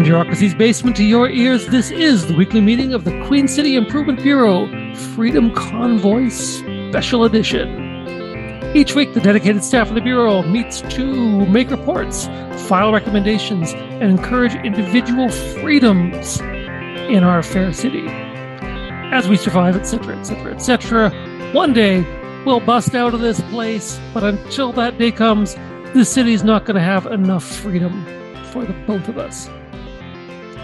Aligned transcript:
From 0.00 0.06
Bureaucracy's 0.06 0.54
basement 0.54 0.96
to 0.96 1.04
your 1.04 1.28
ears, 1.28 1.66
this 1.66 1.90
is 1.90 2.26
the 2.26 2.32
weekly 2.32 2.62
meeting 2.62 2.94
of 2.94 3.04
the 3.04 3.22
Queen 3.26 3.46
City 3.46 3.76
Improvement 3.76 4.22
Bureau 4.22 4.66
Freedom 4.94 5.54
Convoy 5.54 6.30
Special 6.30 7.24
Edition. 7.24 8.72
Each 8.74 8.94
week, 8.94 9.12
the 9.12 9.20
dedicated 9.20 9.62
staff 9.62 9.90
of 9.90 9.94
the 9.94 10.00
Bureau 10.00 10.40
meets 10.40 10.80
to 10.94 11.44
make 11.44 11.70
reports, 11.70 12.28
file 12.66 12.94
recommendations, 12.94 13.74
and 13.74 14.04
encourage 14.04 14.54
individual 14.64 15.28
freedoms 15.28 16.40
in 16.40 17.22
our 17.22 17.42
fair 17.42 17.70
city. 17.74 18.06
As 18.08 19.28
we 19.28 19.36
survive, 19.36 19.76
etc., 19.76 20.16
etc., 20.16 20.54
etc., 20.54 21.10
one 21.52 21.74
day 21.74 22.00
we'll 22.46 22.60
bust 22.60 22.94
out 22.94 23.12
of 23.12 23.20
this 23.20 23.42
place, 23.50 24.00
but 24.14 24.24
until 24.24 24.72
that 24.72 24.96
day 24.96 25.12
comes, 25.12 25.56
the 25.92 26.06
city's 26.06 26.42
not 26.42 26.64
going 26.64 26.76
to 26.76 26.80
have 26.80 27.04
enough 27.04 27.44
freedom 27.44 28.02
for 28.46 28.64
the 28.64 28.72
both 28.86 29.06
of 29.06 29.18
us. 29.18 29.50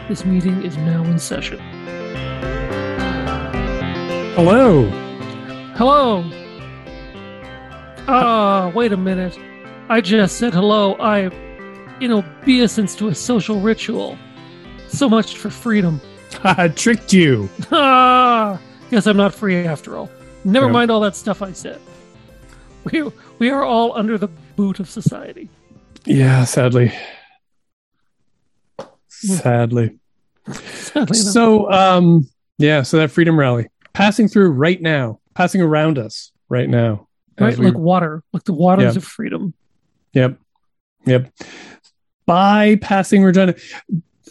This 0.08 0.24
meeting 0.24 0.62
is 0.62 0.76
now 0.76 1.02
in 1.04 1.18
session. 1.18 1.58
Hello. 4.36 4.84
Hello. 5.76 6.24
Ah, 8.08 8.70
wait 8.74 8.92
a 8.92 8.96
minute. 8.96 9.36
I 9.88 10.00
just 10.00 10.36
said 10.38 10.54
hello. 10.54 10.94
I, 10.94 11.22
in 12.00 12.12
obeisance 12.12 12.94
to 12.96 13.08
a 13.08 13.14
social 13.14 13.60
ritual. 13.60 14.16
So 14.88 15.08
much 15.08 15.36
for 15.36 15.50
freedom. 15.50 16.00
I 16.44 16.68
tricked 16.68 17.12
you. 17.12 17.48
Ah, 17.72 18.60
guess 18.90 19.06
I'm 19.08 19.16
not 19.16 19.34
free 19.34 19.56
after 19.66 19.96
all. 19.96 20.08
Never 20.44 20.66
Yeah. 20.66 20.72
mind 20.72 20.90
all 20.92 21.00
that 21.00 21.16
stuff 21.16 21.42
I 21.42 21.50
said. 21.52 21.80
We, 22.84 23.02
we 23.40 23.50
are 23.50 23.64
all 23.64 23.98
under 23.98 24.16
the 24.16 24.28
boot 24.54 24.78
of 24.78 24.88
society. 24.88 25.48
Yeah, 26.04 26.44
sadly. 26.44 26.92
Sadly. 29.20 29.98
Sadly. 30.52 31.16
So, 31.16 31.70
um, 31.72 32.28
yeah, 32.58 32.82
so 32.82 32.98
that 32.98 33.10
freedom 33.10 33.38
rally 33.38 33.68
passing 33.92 34.28
through 34.28 34.50
right 34.50 34.80
now, 34.80 35.20
passing 35.34 35.60
around 35.60 35.98
us 35.98 36.32
right 36.48 36.68
now. 36.68 37.08
right, 37.40 37.56
we- 37.58 37.66
like 37.66 37.78
water, 37.78 38.22
like 38.32 38.44
the 38.44 38.52
waters 38.54 38.94
Yeah. 38.94 38.98
of 38.98 39.04
freedom. 39.04 39.54
Yep. 40.12 40.38
Yep. 41.06 41.32
Bypassing 42.28 43.24
Regina. 43.24 43.54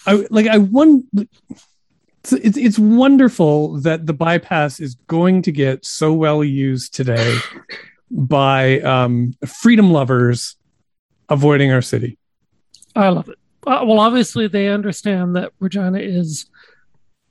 I 0.08 0.26
like 0.30 0.48
I 0.48 0.58
won 0.58 1.08
it's, 1.16 2.34
it's 2.34 2.58
it's 2.58 2.80
wonderful 2.80 3.80
that 3.82 4.06
the 4.06 4.14
bypass 4.14 4.80
is 4.80 4.96
going 5.08 5.42
to 5.44 5.52
get 5.52 5.86
so 5.86 6.12
well 6.14 6.44
used 6.44 6.94
today 6.94 7.38
by 8.12 8.82
um 8.82 9.34
freedom 9.46 9.92
lovers 9.92 10.56
avoiding 11.30 11.72
our 11.72 11.82
city. 11.82 12.18
I 12.96 13.10
love 13.10 13.30
it. 13.30 13.38
Uh, 13.66 13.84
well, 13.86 14.00
obviously, 14.00 14.48
they 14.48 14.68
understand 14.70 15.36
that 15.36 15.52
Regina 15.60 16.00
is 16.00 16.46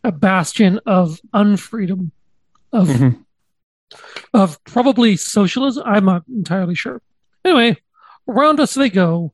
a 0.03 0.13
bastion 0.13 0.81
of 0.87 1.21
unfreedom, 1.33 2.11
of 2.73 2.89
Mhm. 2.89 3.25
of 4.33 4.63
probably 4.65 5.17
socialism. 5.17 5.83
I'm 5.87 6.05
not 6.05 6.25
entirely 6.29 6.75
sure. 6.75 7.01
Anyway, 7.45 7.77
around 8.29 8.61
us 8.61 8.75
they 8.75 8.91
go. 8.91 9.33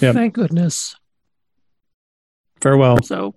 Yep. 0.00 0.14
Thank 0.14 0.34
goodness. 0.34 0.96
Farewell. 2.60 3.02
So, 3.02 3.34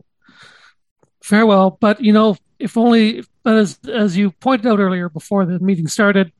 farewell. 1.23 1.77
But 1.79 2.01
you 2.01 2.13
know, 2.13 2.37
if 2.59 2.77
only, 2.77 3.23
but 3.43 3.55
as 3.57 3.79
as 3.91 4.17
you 4.17 4.31
pointed 4.31 4.67
out 4.67 4.79
earlier 4.79 5.09
before 5.09 5.45
the 5.45 5.59
meeting 5.59 5.87
started, 5.87 6.31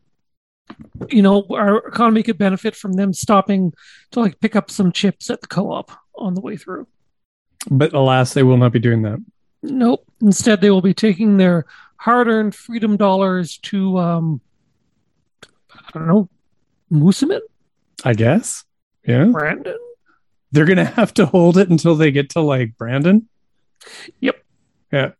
you 1.09 1.21
know, 1.21 1.45
our 1.51 1.77
economy 1.87 2.23
could 2.23 2.37
benefit 2.37 2.75
from 2.75 2.93
them 2.93 3.13
stopping 3.13 3.73
to 4.11 4.19
like 4.19 4.39
pick 4.39 4.55
up 4.55 4.71
some 4.71 4.91
chips 4.91 5.29
at 5.29 5.41
the 5.41 5.47
co-op 5.47 5.91
on 6.15 6.33
the 6.33 6.41
way 6.41 6.57
through. 6.57 6.87
But 7.69 7.93
alas, 7.93 8.33
they 8.33 8.43
will 8.43 8.57
not 8.57 8.71
be 8.71 8.79
doing 8.79 9.03
that. 9.03 9.23
Nope. 9.63 10.05
Instead, 10.21 10.61
they 10.61 10.71
will 10.71 10.81
be 10.81 10.93
taking 10.93 11.37
their 11.37 11.65
hard-earned 11.97 12.55
freedom 12.55 12.97
dollars 12.97 13.57
to, 13.59 13.97
um, 13.99 14.41
I 15.69 15.91
don't 15.93 16.07
know, 16.07 16.29
Moosomin, 16.91 17.41
I 18.03 18.13
guess. 18.13 18.65
Yeah. 19.05 19.25
Brandon. 19.25 19.77
They're 20.51 20.65
gonna 20.65 20.85
have 20.85 21.13
to 21.15 21.25
hold 21.25 21.57
it 21.57 21.69
until 21.69 21.95
they 21.95 22.11
get 22.11 22.31
to 22.31 22.41
like 22.41 22.77
Brandon. 22.77 23.29
Yep. 24.19 24.43
Yeah. 24.91 25.11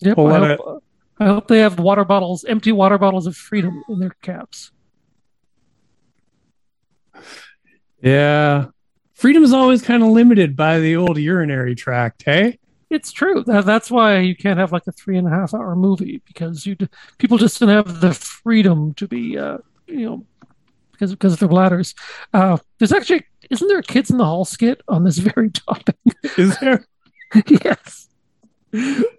Yep. 0.00 0.18
I 0.18 0.38
hope, 0.38 0.84
I 1.18 1.26
hope 1.26 1.48
they 1.48 1.58
have 1.58 1.78
water 1.78 2.04
bottles, 2.04 2.44
empty 2.44 2.72
water 2.72 2.98
bottles 2.98 3.26
of 3.26 3.36
freedom 3.36 3.84
in 3.88 3.98
their 3.98 4.16
caps. 4.22 4.70
Yeah. 8.00 8.66
Freedom 9.22 9.44
is 9.44 9.52
always 9.52 9.82
kind 9.82 10.02
of 10.02 10.08
limited 10.08 10.56
by 10.56 10.80
the 10.80 10.96
old 10.96 11.16
urinary 11.16 11.76
tract, 11.76 12.24
hey? 12.26 12.58
It's 12.90 13.12
true. 13.12 13.44
That, 13.44 13.64
that's 13.64 13.88
why 13.88 14.18
you 14.18 14.34
can't 14.34 14.58
have 14.58 14.72
like 14.72 14.88
a 14.88 14.90
three 14.90 15.16
and 15.16 15.28
a 15.28 15.30
half 15.30 15.54
hour 15.54 15.76
movie 15.76 16.20
because 16.26 16.66
you 16.66 16.76
people 17.18 17.38
just 17.38 17.60
don't 17.60 17.68
have 17.68 18.00
the 18.00 18.14
freedom 18.14 18.94
to 18.94 19.06
be, 19.06 19.38
uh, 19.38 19.58
you 19.86 20.06
know, 20.06 20.26
because 20.90 21.12
because 21.12 21.34
of 21.34 21.38
their 21.38 21.48
bladders. 21.48 21.94
Uh, 22.34 22.56
there's 22.78 22.90
actually 22.90 23.24
isn't 23.48 23.68
there 23.68 23.78
a 23.78 23.82
kids 23.84 24.10
in 24.10 24.16
the 24.18 24.24
hall 24.24 24.44
skit 24.44 24.82
on 24.88 25.04
this 25.04 25.18
very 25.34 25.50
topic? 25.50 25.94
Is 26.36 26.58
there? 26.58 26.84
yes. 27.46 28.08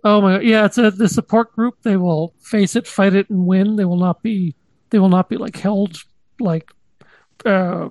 Oh 0.03 0.20
my 0.20 0.34
god! 0.34 0.44
yeah, 0.44 0.66
it's 0.66 0.78
a 0.78 0.91
the 0.91 1.08
support 1.08 1.56
group. 1.56 1.75
They 1.81 1.96
will 1.96 2.34
face 2.41 2.75
it, 2.75 2.90
fight 2.90 3.14
it, 3.14 3.30
and 3.30 3.47
win. 3.47 3.78
They 3.78 3.85
will 3.85 3.96
not 3.96 4.22
be 4.22 4.53
they 4.90 5.00
will 5.00 5.08
not 5.08 5.30
be 5.30 5.38
like 5.38 5.56
held 5.56 5.96
like 6.41 6.70
uh 7.46 7.88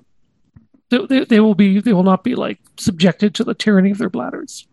they, 1.05 1.25
they, 1.25 1.39
will 1.39 1.55
be 1.55 1.79
they 1.79 1.93
will 1.93 2.03
not 2.03 2.23
be 2.23 2.35
like 2.35 2.59
subjected 2.77 3.35
to 3.35 3.43
the 3.43 3.53
tyranny 3.53 3.91
of 3.91 3.97
their 3.97 4.09
bladders. 4.09 4.67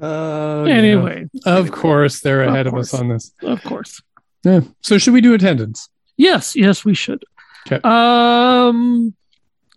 Uh, 0.00 0.62
anyway, 0.64 1.28
Of 1.44 1.56
anyway, 1.66 1.68
course, 1.76 2.20
they're 2.20 2.42
ahead 2.44 2.66
of, 2.68 2.72
course. 2.74 2.94
us 2.94 3.00
on 3.00 3.08
this. 3.08 3.32
of 3.42 3.62
course. 3.64 4.00
Yeah. 4.44 4.60
So, 4.80 4.96
should 4.98 5.12
we 5.12 5.20
do 5.20 5.34
attendance? 5.34 5.88
Yes, 6.16 6.54
yes, 6.54 6.84
we 6.84 6.94
should. 6.94 7.24
'Kay. 7.66 7.80
Um 7.84 9.14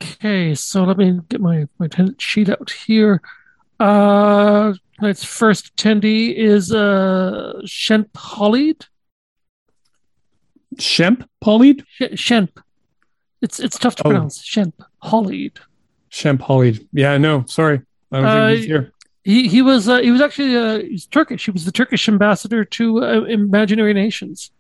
okay, 0.02 0.54
so 0.56 0.84
let 0.84 0.98
me 0.98 1.20
get 1.30 1.42
my, 1.42 1.68
my 1.80 1.88
attendance 1.88 2.24
sheet 2.24 2.50
out 2.50 2.70
here. 2.72 3.22
Uh 3.80 4.74
tonight's 5.00 5.24
first 5.24 5.76
attendee 5.76 6.34
is 6.36 6.72
uh 6.72 7.54
Shemp 7.66 8.10
Hollied. 8.16 8.86
Shemp 10.76 11.26
Pollied? 11.42 11.84
Sh- 11.90 12.14
Shemp. 12.14 12.50
It's 13.41 13.59
it's 13.59 13.78
tough 13.79 13.96
to 13.97 14.03
Oh. 14.07 14.09
pronounce. 14.09 14.38
Shemp 14.44 14.74
Pollied. 16.40 16.88
Yeah, 16.94 17.18
no, 17.18 17.44
sorry. 17.47 17.81
I 18.12 18.22
don't 18.22 18.47
think 18.50 18.57
he's 18.59 18.66
here. 18.68 18.91
He 19.24 19.47
he 19.47 19.62
was 19.62 19.88
uh, 19.88 20.00
he 20.00 20.12
was 20.12 20.22
actually 20.22 20.56
uh, 20.56 20.79
he's 20.79 21.06
Turkish. 21.06 21.46
He 21.46 21.52
was 21.52 21.66
the 21.66 21.72
Turkish 21.72 22.07
ambassador 22.09 22.66
to 22.66 23.03
uh, 23.03 23.22
Imaginary 23.24 23.94
Nations. 23.94 24.52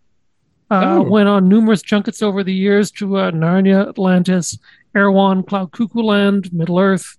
Uh, 0.69 0.81
Oh. 0.99 1.01
Went 1.03 1.27
on 1.27 1.49
numerous 1.49 1.81
junkets 1.81 2.21
over 2.21 2.43
the 2.43 2.53
years 2.53 2.91
to 2.91 3.17
uh, 3.17 3.31
Narnia, 3.31 3.89
Atlantis, 3.89 4.57
Erewhon, 4.95 5.43
Cloud 5.43 5.71
Cuckoo 5.73 6.01
Land, 6.01 6.53
Middle 6.53 6.79
Earth. 6.79 7.17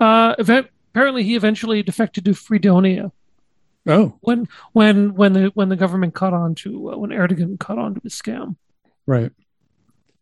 Uh, 0.00 0.34
event, 0.38 0.68
apparently, 0.92 1.22
he 1.22 1.36
eventually 1.36 1.82
defected 1.82 2.24
to 2.24 2.34
Fredonia 2.34 3.12
Oh, 3.86 4.16
when 4.22 4.48
when 4.72 5.14
when 5.14 5.32
the 5.34 5.50
when 5.54 5.68
the 5.68 5.76
government 5.76 6.14
caught 6.14 6.32
on 6.32 6.54
to 6.56 6.92
uh, 6.92 6.96
when 6.96 7.10
Erdogan 7.10 7.58
caught 7.58 7.78
on 7.78 7.94
to 7.94 8.00
his 8.02 8.14
scam. 8.14 8.56
right. 9.06 9.30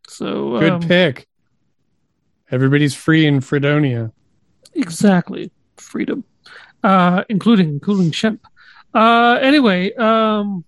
So 0.09 0.59
Good 0.59 0.73
um, 0.73 0.81
pick. 0.83 1.27
Everybody's 2.51 2.95
free 2.95 3.27
in 3.27 3.41
Fredonia. 3.41 4.13
Exactly. 4.75 5.51
Freedom. 5.77 6.25
Uh, 6.83 7.25
including 7.29 7.69
including 7.69 8.11
Shemp. 8.11 8.41
Uh, 8.93 9.39
anyway, 9.41 9.93
um, 9.95 10.65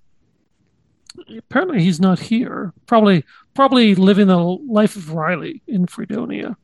apparently 1.39 1.83
he's 1.83 2.01
not 2.01 2.19
here. 2.19 2.73
Probably 2.87 3.25
probably 3.55 3.95
living 3.95 4.27
the 4.29 4.39
life 4.39 4.97
of 4.97 5.13
Riley 5.13 5.63
in 5.67 5.87
Fredonia. 5.87 6.57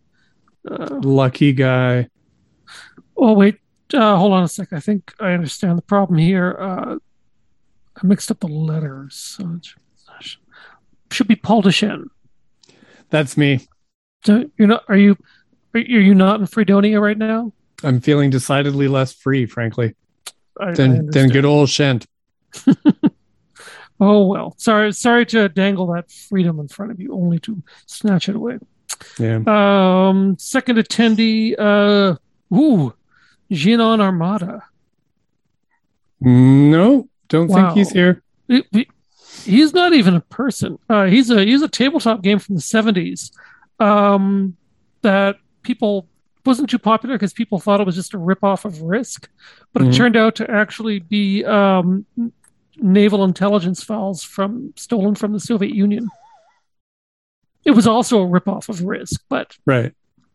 Uh, 0.69 1.00
Lucky 1.02 1.52
guy. 1.52 2.08
oh 3.17 3.35
wait, 3.35 3.58
uh, 3.93 4.17
hold 4.17 4.32
on 4.32 4.44
a 4.44 4.49
sec. 4.49 4.73
I 4.73 4.81
think 4.81 5.12
I 5.20 5.32
understand 5.32 5.76
the 5.76 5.82
problem 5.82 6.19
here. 6.19 6.56
Uh, 6.58 6.96
I 7.96 8.06
mixed 8.06 8.31
up 8.31 8.41
the 8.41 8.49
letters. 8.49 9.14
So 9.14 9.61
should 11.11 11.29
be 11.29 11.37
Paul 11.37 11.62
Dechene. 11.62 12.06
That's 13.12 13.37
me. 13.37 13.61
So 14.25 14.50
you're 14.59 14.67
not? 14.69 14.85
Are 14.88 14.97
you? 14.97 15.17
Are 15.75 15.79
you 15.81 16.14
not 16.14 16.41
in 16.41 16.47
Fredonia 16.47 16.99
right 17.00 17.17
now? 17.19 17.53
I'm 17.85 18.00
feeling 18.00 18.31
decidedly 18.31 18.88
less 18.88 19.12
free, 19.12 19.47
frankly, 19.47 19.94
I, 20.61 20.69
I 20.70 20.73
than 20.73 20.91
than 20.93 20.99
understand. 21.00 21.32
good 21.32 21.44
old 21.44 21.69
Shemp. 21.69 22.06
Oh 24.00 24.26
well, 24.26 24.55
sorry, 24.59 24.93
sorry 24.93 25.25
to 25.26 25.49
dangle 25.49 25.87
that 25.93 26.11
freedom 26.11 26.59
in 26.59 26.67
front 26.67 26.91
of 26.91 26.99
you, 26.99 27.12
only 27.14 27.38
to 27.41 27.62
snatch 27.87 28.29
it 28.29 28.35
away. 28.35 28.59
Yeah. 29.17 29.37
Um, 29.47 30.37
second 30.41 30.79
attendee, 30.79 31.55
uh, 31.56 32.17
ooh, 32.53 32.93
Jinon 33.53 34.00
Armada. 34.00 34.65
No, 36.20 37.08
don't 37.29 37.47
Wow. 37.49 37.67
think 37.67 37.79
he's 37.79 37.91
here. 37.91 38.23
He- 38.49 38.65
he- 38.73 38.88
he's 39.44 39.73
not 39.75 39.93
even 39.93 40.15
a 40.15 40.21
person. 40.21 40.79
Uh, 40.89 41.05
he's 41.06 41.31
a 41.31 41.44
he's 41.44 41.62
a 41.62 41.69
tabletop 41.69 42.23
game 42.23 42.39
from 42.39 42.55
the 42.56 42.61
seventies. 42.61 43.31
Um, 43.81 44.56
that 45.03 45.37
people 45.62 46.06
wasn't 46.47 46.71
too 46.71 46.79
popular 46.79 47.17
because 47.17 47.33
people 47.33 47.59
thought 47.59 47.81
it 47.81 47.87
was 47.87 47.94
just 47.97 48.15
a 48.15 48.19
ripoff 48.19 48.65
of 48.65 48.83
Risk, 48.83 49.29
but 49.73 49.83
Mhm. 49.83 49.89
it 49.89 49.97
turned 49.97 50.17
out 50.17 50.35
to 50.37 50.50
actually 50.50 51.00
be 51.00 51.44
um, 51.44 52.05
naval 52.77 53.25
intelligence 53.25 53.83
files 53.83 54.23
from 54.23 54.73
stolen 54.77 55.15
from 55.15 55.33
the 55.33 55.41
Soviet 55.41 55.75
Union. 55.75 56.09
It 57.65 57.73
was 57.73 57.87
also 57.87 58.23
a 58.23 58.27
ripoff 58.27 58.69
of 58.69 58.83
Risk, 58.83 59.21
but 59.29 59.56
Right. 59.67 59.93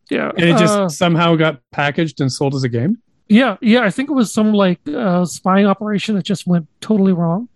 yeah, 0.09 0.30
And 0.38 0.44
it 0.50 0.57
just 0.57 0.77
uh, 0.80 0.89
somehow 0.89 1.36
got 1.36 1.59
packaged 1.71 2.21
and 2.21 2.31
sold 2.31 2.56
as 2.56 2.63
a 2.63 2.69
game. 2.69 2.98
yeah, 3.27 3.57
yeah. 3.62 3.81
I 3.81 3.89
think 3.89 4.09
it 4.09 4.13
was 4.13 4.33
some 4.33 4.54
like 4.54 4.80
uh, 4.88 5.25
spying 5.25 5.65
operation 5.65 6.15
that 6.15 6.24
just 6.24 6.48
went 6.48 6.68
totally 6.80 7.12
wrong, 7.13 7.50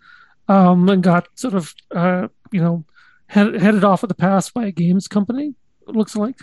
um, 0.52 0.88
and 0.88 1.02
got 1.02 1.28
sort 1.34 1.54
of 1.54 1.74
uh, 1.92 2.28
you 2.50 2.60
know 2.60 2.84
head, 3.26 3.54
headed 3.54 3.84
off 3.84 4.02
at 4.02 4.08
the 4.08 4.14
pass 4.14 4.50
by 4.50 4.66
a 4.66 4.72
games 4.72 5.08
company. 5.08 5.54
It 5.88 5.96
looks 5.96 6.14
like, 6.14 6.38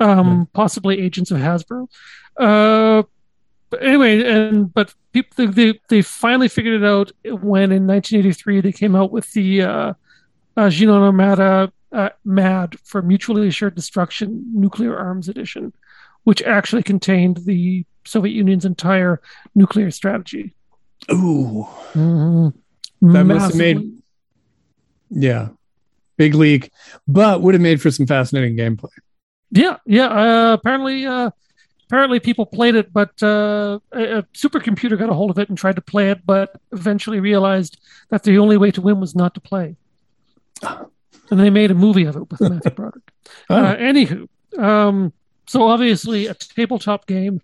um, 0.00 0.48
possibly 0.52 1.00
agents 1.00 1.30
of 1.30 1.38
Hasbro. 1.38 1.88
Uh, 2.36 3.02
but 3.70 3.82
anyway, 3.82 4.22
and 4.22 4.72
but 4.72 4.94
people 5.12 5.48
they 5.48 5.78
they 5.88 6.02
finally 6.02 6.48
figured 6.48 6.82
it 6.82 6.86
out 6.86 7.10
when 7.24 7.72
in 7.72 7.86
1983 7.86 8.60
they 8.60 8.72
came 8.72 8.94
out 8.94 9.10
with 9.10 9.30
the 9.32 9.62
uh, 9.62 9.92
uh, 10.56 10.68
Ginon 10.68 11.72
uh, 11.92 12.08
MAD 12.24 12.76
for 12.84 13.02
Mutually 13.02 13.48
Assured 13.48 13.74
Destruction 13.74 14.44
Nuclear 14.54 14.96
Arms 14.96 15.28
Edition, 15.28 15.72
which 16.24 16.42
actually 16.42 16.82
contained 16.82 17.38
the 17.44 17.84
Soviet 18.04 18.32
Union's 18.32 18.64
entire 18.64 19.20
nuclear 19.54 19.90
strategy. 19.90 20.54
Ooh. 21.10 21.66
Mm-hmm. 21.92 22.48
That 23.02 23.24
must 23.24 23.46
have 23.52 23.56
made- 23.56 23.92
Yeah. 25.10 25.48
Big 26.16 26.34
leak, 26.34 26.70
but 27.06 27.42
would 27.42 27.54
have 27.54 27.60
made 27.60 27.80
for 27.80 27.90
some 27.92 28.06
fascinating 28.06 28.56
gameplay. 28.56 28.90
Yeah, 29.52 29.76
yeah. 29.86 30.06
Uh, 30.08 30.52
apparently, 30.54 31.06
uh, 31.06 31.30
apparently 31.86 32.18
people 32.18 32.44
played 32.44 32.74
it, 32.74 32.92
but 32.92 33.10
uh, 33.22 33.78
a, 33.92 34.18
a 34.18 34.22
supercomputer 34.34 34.98
got 34.98 35.08
a 35.10 35.14
hold 35.14 35.30
of 35.30 35.38
it 35.38 35.48
and 35.48 35.56
tried 35.56 35.76
to 35.76 35.80
play 35.80 36.10
it, 36.10 36.26
but 36.26 36.60
eventually 36.72 37.20
realized 37.20 37.78
that 38.10 38.24
the 38.24 38.36
only 38.38 38.56
way 38.56 38.72
to 38.72 38.80
win 38.80 38.98
was 39.00 39.14
not 39.14 39.34
to 39.34 39.40
play. 39.40 39.76
And 41.30 41.38
they 41.38 41.50
made 41.50 41.70
a 41.70 41.74
movie 41.74 42.04
of 42.06 42.16
it 42.16 42.30
with 42.30 42.40
Matthew 42.40 42.70
Broderick. 42.74 43.04
Oh, 43.50 43.56
Uh, 43.56 43.76
anywho, 43.76 44.26
um, 44.58 45.12
so 45.46 45.64
obviously 45.64 46.26
a 46.26 46.32
tabletop 46.32 47.06
game. 47.06 47.42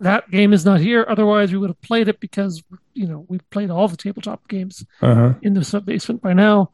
That 0.00 0.30
game 0.30 0.52
is 0.52 0.64
not 0.64 0.80
here. 0.80 1.04
Otherwise, 1.08 1.52
we 1.52 1.58
would 1.58 1.70
have 1.70 1.80
played 1.80 2.08
it 2.08 2.20
because 2.20 2.62
you 2.94 3.06
know 3.06 3.26
we've 3.28 3.48
played 3.50 3.70
all 3.70 3.88
the 3.88 3.96
tabletop 3.96 4.46
games 4.48 4.84
uh-huh. 5.02 5.34
in 5.42 5.54
the 5.54 5.64
sub 5.64 5.84
basement 5.84 6.22
by 6.22 6.32
now. 6.32 6.70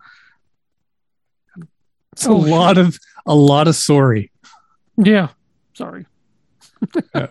It's 2.12 2.26
Oh, 2.26 2.36
a 2.36 2.36
lot 2.36 2.78
of 2.78 2.98
a 3.26 3.34
lot 3.34 3.66
of 3.66 3.74
sorry. 3.74 4.30
Yeah, 4.96 5.28
sorry. 5.72 6.06
Yeah. 7.14 7.28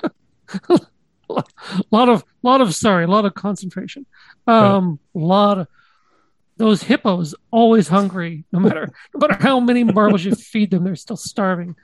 a 0.69 0.79
lot 1.91 2.09
of 2.09 2.23
lot 2.41 2.61
of 2.61 2.75
sorry, 2.75 3.03
a 3.03 3.07
lot 3.07 3.25
of 3.25 3.33
concentration. 3.35 4.05
Um, 4.47 4.99
a 5.15 5.19
lot 5.19 5.59
of 5.59 5.67
those 6.57 6.83
hippos 6.83 7.35
always 7.51 7.87
hungry. 7.87 8.45
No 8.51 8.59
matter 8.59 8.91
no 9.13 9.27
matter 9.27 9.41
how 9.41 9.59
many 9.59 9.83
marbles 9.83 10.23
you 10.23 10.35
feed 10.35 10.71
them, 10.71 10.83
they're 10.83 10.95
still 10.95 11.17
starving. 11.17 11.75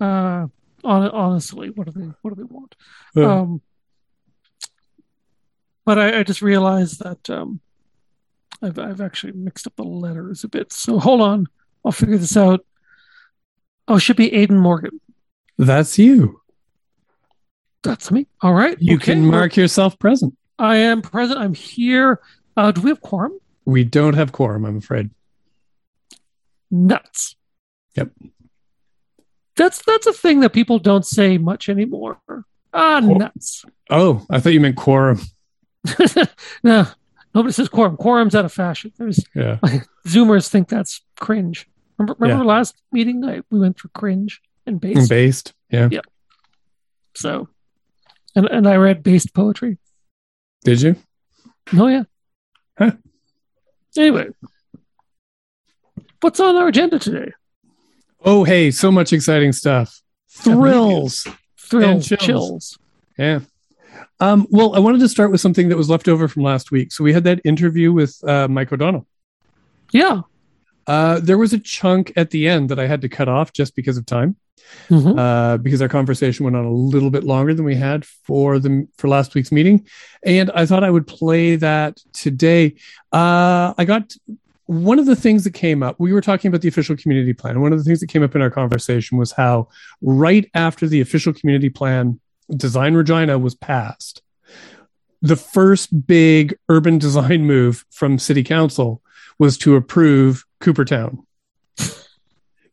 Uh, 0.00 0.46
honestly, 0.86 1.70
what 1.70 1.86
do 1.92 2.00
they 2.00 2.06
what 2.22 2.34
do 2.34 2.36
they 2.36 2.54
want? 2.54 2.74
Uh, 3.16 3.40
Um, 3.42 3.60
but 5.84 5.98
I, 5.98 6.20
I 6.20 6.22
just 6.22 6.42
realized 6.42 7.00
that 7.00 7.28
um, 7.30 7.60
I've 8.62 8.78
I've 8.78 9.00
actually 9.00 9.32
mixed 9.32 9.66
up 9.66 9.76
the 9.76 9.84
letters 9.84 10.44
a 10.44 10.48
bit. 10.48 10.72
So 10.72 10.98
hold 10.98 11.20
on, 11.20 11.46
I'll 11.84 11.92
figure 11.92 12.18
this 12.18 12.36
out. 12.36 12.64
Oh, 13.88 13.96
it 13.96 14.00
should 14.00 14.16
be 14.16 14.30
Aiden 14.30 14.58
Morgan. 14.60 15.00
that's 15.58 15.98
you. 15.98 16.40
That's 17.82 18.10
me. 18.10 18.26
All 18.40 18.52
right. 18.52 18.76
You 18.80 18.96
Okay, 18.96 19.12
can 19.12 19.26
mark 19.26 19.56
yourself 19.56 19.96
present. 20.00 20.36
I 20.58 20.76
am 20.78 21.02
present. 21.02 21.38
I'm 21.38 21.54
here. 21.54 22.20
Uh, 22.56 22.72
do 22.72 22.80
we 22.80 22.88
have 22.90 23.00
quorum? 23.00 23.38
We 23.64 23.84
don't 23.84 24.14
have 24.14 24.32
quorum, 24.32 24.64
I'm 24.64 24.78
afraid. 24.78 25.10
Nuts. 26.70 27.36
Yep. 27.94 28.10
That's 29.56 29.82
that's 29.84 30.06
a 30.06 30.12
thing 30.12 30.40
that 30.40 30.52
people 30.52 30.78
don't 30.78 31.06
say 31.06 31.38
much 31.38 31.68
anymore. 31.68 32.18
Ah, 32.72 33.00
Quor- 33.02 33.18
nuts. 33.18 33.64
Oh, 33.90 34.24
I 34.30 34.38
thought 34.40 34.52
you 34.52 34.60
meant 34.60 34.76
quorum. 34.76 35.20
no, 36.62 36.86
nobody 37.34 37.52
says 37.52 37.68
quorum. 37.68 37.96
Quorum's 37.96 38.34
out 38.34 38.44
of 38.44 38.52
fashion. 38.52 38.92
There's 38.98 39.24
Yeah. 39.34 39.58
Zoomers 40.06 40.48
think 40.48 40.68
that's 40.68 41.00
cringe. 41.18 41.66
Remember, 41.98 42.16
remember 42.18 42.44
Yeah. 42.44 42.48
last 42.50 42.76
meeting? 42.92 43.24
I, 43.24 43.40
we 43.50 43.58
went 43.58 43.78
through 43.80 43.90
cringe 43.94 44.40
and 44.66 44.78
based. 44.80 44.98
And 44.98 45.08
based. 45.08 45.54
Yeah. 45.70 45.88
Yeah. 45.90 46.00
So, 47.14 47.48
and 48.34 48.46
and 48.46 48.68
I 48.68 48.76
read 48.76 49.02
based 49.02 49.32
poetry. 49.32 49.78
Did 50.64 50.82
you? 50.82 50.96
Oh 51.74 51.86
yeah. 51.86 52.02
Huh. 52.78 52.92
Anyway, 53.96 54.26
what's 56.20 56.40
on 56.40 56.56
our 56.56 56.68
agenda 56.68 56.98
today? 56.98 57.32
Oh, 58.26 58.42
hey, 58.44 58.70
so 58.72 58.90
much 58.90 59.12
exciting 59.12 59.52
stuff. 59.52 60.00
Thrills. 60.28 61.26
Thrills, 61.58 62.06
chills. 62.08 62.20
chills. 62.20 62.78
Yeah. 63.16 63.40
Um, 64.20 64.46
well, 64.50 64.74
I 64.74 64.78
wanted 64.80 65.00
to 65.00 65.08
start 65.08 65.30
with 65.30 65.40
something 65.40 65.68
that 65.68 65.76
was 65.76 65.88
left 65.88 66.08
over 66.08 66.26
from 66.28 66.42
last 66.42 66.70
week. 66.70 66.92
So 66.92 67.04
we 67.04 67.12
had 67.12 67.24
that 67.24 67.40
interview 67.44 67.92
with 67.92 68.16
uh, 68.28 68.48
Mike 68.48 68.72
O'Donnell. 68.72 69.06
Yeah. 69.92 70.22
Uh, 70.86 71.20
there 71.20 71.38
was 71.38 71.52
a 71.52 71.58
chunk 71.58 72.12
at 72.16 72.30
the 72.30 72.48
end 72.48 72.68
that 72.70 72.78
I 72.78 72.86
had 72.86 73.00
to 73.02 73.08
cut 73.08 73.28
off 73.28 73.52
just 73.52 73.74
because 73.74 73.96
of 73.96 74.06
time, 74.06 74.36
Mhm. 74.88 75.18
uh, 75.18 75.56
because 75.58 75.82
our 75.82 75.88
conversation 75.88 76.44
went 76.44 76.56
on 76.56 76.64
a 76.64 76.70
little 76.72 77.10
bit 77.10 77.24
longer 77.24 77.54
than 77.54 77.64
we 77.64 77.74
had 77.74 78.04
for 78.04 78.58
the 78.58 78.86
for 78.96 79.08
last 79.08 79.34
week's 79.34 79.50
meeting, 79.50 79.84
and 80.24 80.50
I 80.52 80.64
thought 80.64 80.84
I 80.84 80.90
would 80.90 81.06
play 81.08 81.56
that 81.56 81.98
today. 82.12 82.76
Uh, 83.12 83.74
I 83.76 83.84
got 83.84 84.14
one 84.66 84.98
of 84.98 85.06
the 85.06 85.16
things 85.16 85.44
that 85.44 85.54
came 85.54 85.82
up. 85.82 85.96
We 85.98 86.12
were 86.12 86.20
talking 86.20 86.48
about 86.48 86.60
the 86.60 86.68
official 86.68 86.96
community 86.96 87.32
plan. 87.32 87.54
and 87.54 87.62
One 87.62 87.72
of 87.72 87.78
the 87.78 87.84
things 87.84 88.00
that 88.00 88.08
came 88.08 88.22
up 88.22 88.34
in 88.34 88.42
our 88.42 88.50
conversation 88.50 89.16
was 89.16 89.32
how 89.32 89.68
right 90.00 90.50
after 90.54 90.86
the 90.88 91.00
official 91.00 91.32
community 91.32 91.70
plan 91.70 92.18
design 92.56 92.94
Regina 92.94 93.38
was 93.38 93.54
passed, 93.54 94.22
the 95.22 95.36
first 95.36 96.06
big 96.06 96.56
urban 96.68 96.98
design 96.98 97.44
move 97.44 97.84
from 97.90 98.18
City 98.18 98.42
Council 98.42 99.02
was 99.38 99.56
to 99.58 99.76
approve 99.76 100.44
Coopertown. 100.60 101.18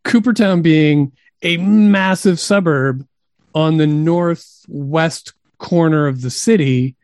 Coopertown 0.04 0.62
being 0.62 1.12
a 1.42 1.58
massive 1.58 2.40
suburb 2.40 3.06
on 3.56 3.78
the 3.78 3.88
northwest 3.88 5.34
corner 5.60 6.08
of 6.08 6.22
the 6.22 6.30
city 6.30 6.96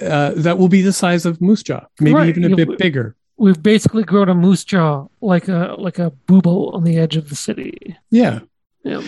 uh, 0.00 0.32
that 0.36 0.58
will 0.58 0.68
be 0.68 0.82
the 0.82 0.92
size 0.92 1.26
of 1.26 1.40
Moose 1.40 1.62
Jaw, 1.62 1.86
maybe 1.98 2.14
Right. 2.14 2.28
even 2.28 2.52
a 2.52 2.56
bit 2.56 2.78
bigger. 2.78 3.16
We've 3.38 3.62
basically 3.62 4.02
grown 4.02 4.28
a 4.28 4.34
moose 4.34 4.64
jaw 4.64 5.06
like 5.20 5.48
a 5.48 5.76
like 5.78 5.98
a 5.98 6.12
boobo 6.26 6.74
on 6.74 6.84
the 6.84 6.98
edge 6.98 7.16
of 7.16 7.28
the 7.28 7.36
city. 7.36 7.96
Yeah. 8.10 8.40
Yeah. 8.84 9.02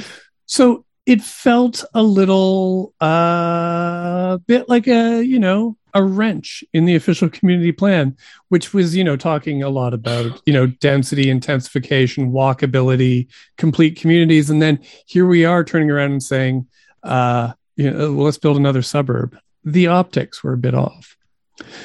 So 0.47 0.85
it 1.07 1.21
felt 1.23 1.85
a 1.95 2.03
little 2.03 2.95
uh 3.01 4.39
bit 4.47 4.69
like 4.69 4.87
a, 4.87 5.23
you 5.23 5.39
know, 5.39 5.77
a 5.95 6.03
wrench 6.03 6.63
in 6.73 6.85
the 6.85 6.95
official 6.95 7.29
community 7.29 7.73
plan, 7.73 8.17
which 8.49 8.73
was, 8.73 8.95
you 8.95 9.03
know, 9.03 9.17
talking 9.17 9.63
a 9.63 9.69
lot 9.69 9.95
about, 9.95 10.41
you 10.47 10.53
know, 10.53 10.67
density, 10.67 11.31
intensification, 11.31 12.33
walkability, 12.33 13.29
complete 13.57 13.99
communities. 13.99 14.51
And 14.51 14.63
then 14.63 14.79
here 15.07 15.27
we 15.27 15.45
are 15.45 15.65
turning 15.65 15.91
around 15.91 16.13
and 16.13 16.23
saying, 16.23 16.67
uh, 17.03 17.53
you 17.77 17.91
know, 17.91 18.11
let's 18.11 18.39
build 18.39 18.57
another 18.57 18.83
suburb. 18.83 19.37
The 19.65 19.89
optics 19.89 20.43
were 20.43 20.53
a 20.53 20.59
bit 20.59 20.75
off. 20.75 21.17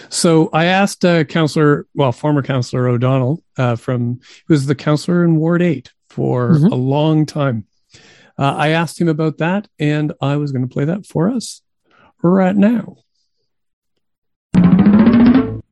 So 0.10 0.50
I 0.54 0.66
asked 0.66 1.04
uh, 1.06 1.24
Councillor, 1.26 1.86
well, 1.96 2.12
former 2.12 2.42
counselor 2.42 2.88
O'Donnell 2.88 3.44
uh, 3.58 3.76
from, 3.76 4.20
he 4.48 4.54
was 4.54 4.66
the 4.66 4.76
counselor 4.76 5.24
in 5.24 5.36
Ward 5.38 5.62
8 5.62 5.92
for 6.10 6.52
Mhm. 6.56 6.72
a 6.72 6.76
long 6.76 7.26
time. 7.26 7.66
Uh, 8.38 8.54
I 8.58 8.70
asked 8.70 9.00
him 9.00 9.08
about 9.08 9.38
that, 9.38 9.68
and 9.80 10.12
I 10.22 10.36
was 10.38 10.52
going 10.52 10.68
to 10.68 10.74
play 10.74 10.86
that 10.86 11.06
for 11.06 11.30
us 11.30 11.62
right 12.22 12.56
now. 12.56 12.98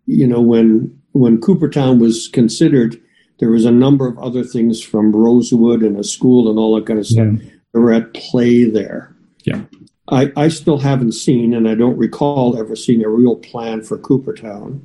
you 0.05 0.27
know, 0.27 0.41
when 0.41 0.95
when 1.13 1.39
Coopertown 1.39 1.99
was 1.99 2.27
considered, 2.27 2.99
there 3.39 3.49
was 3.51 3.65
a 3.65 3.71
number 3.71 4.07
of 4.07 4.17
other 4.19 4.43
things 4.43 4.81
from 4.81 5.15
Rosewood 5.15 5.81
and 5.83 5.97
a 5.99 6.03
school 6.03 6.49
and 6.49 6.57
all 6.59 6.75
that 6.75 6.85
kind 6.85 6.99
of 6.99 7.05
stuff 7.07 7.27
that 7.73 7.79
were 7.79 7.93
at 7.93 8.13
play 8.13 8.63
there. 8.63 9.15
Yeah. 9.45 9.61
I, 10.13 10.31
I 10.35 10.47
still 10.47 10.77
haven't 10.77 11.13
seen, 11.13 11.53
and 11.53 11.67
I 11.67 11.75
don't 11.75 11.97
recall 11.97 12.57
ever 12.57 12.75
seeing 12.75 13.03
a 13.03 13.09
real 13.09 13.35
plan 13.35 13.81
for 13.81 13.97
Coopertown. 13.97 14.81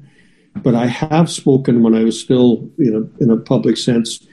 But 0.57 0.75
I 0.75 0.87
have 0.87 1.31
spoken 1.31 1.83
when 1.83 1.95
I 1.95 2.03
was 2.03 2.19
still, 2.19 2.69
you 2.79 2.91
know, 2.91 3.09
in 3.21 3.31
a 3.31 3.37
public 3.37 3.77
sense, 3.77 4.27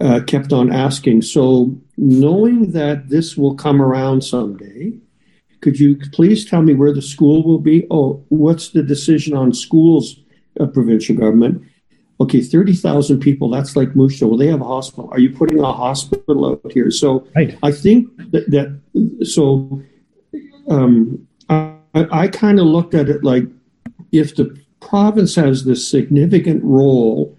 uh, 0.00 0.20
kept 0.26 0.52
on 0.52 0.72
asking. 0.72 1.22
So, 1.22 1.76
knowing 1.96 2.72
that 2.72 3.08
this 3.08 3.36
will 3.36 3.54
come 3.54 3.80
around 3.80 4.22
someday, 4.22 4.92
could 5.60 5.80
you 5.80 5.98
please 6.12 6.48
tell 6.48 6.62
me 6.62 6.74
where 6.74 6.92
the 6.92 7.02
school 7.02 7.42
will 7.42 7.58
be? 7.58 7.86
Oh, 7.90 8.24
what's 8.28 8.68
the 8.70 8.82
decision 8.82 9.36
on 9.36 9.52
schools, 9.52 10.20
uh, 10.60 10.66
provincial 10.66 11.16
government? 11.16 11.64
Okay, 12.20 12.40
30,000 12.40 13.20
people, 13.20 13.48
that's 13.48 13.76
like 13.76 13.94
Jaw. 13.94 14.26
Well, 14.26 14.36
they 14.36 14.48
have 14.48 14.60
a 14.60 14.64
hospital. 14.64 15.08
Are 15.12 15.20
you 15.20 15.30
putting 15.30 15.60
a 15.60 15.72
hospital 15.72 16.46
out 16.46 16.72
here? 16.72 16.90
So 16.90 17.26
Right. 17.34 17.56
I 17.62 17.70
think 17.70 18.08
that, 18.32 18.50
that 18.50 19.24
so 19.24 19.82
um, 20.68 21.26
I, 21.48 21.76
I 21.94 22.28
kind 22.28 22.58
of 22.58 22.66
looked 22.66 22.94
at 22.94 23.08
it 23.08 23.24
like 23.24 23.44
if 24.12 24.36
the 24.36 24.56
province 24.80 25.34
has 25.34 25.64
this 25.64 25.88
significant 25.88 26.62
role 26.62 27.36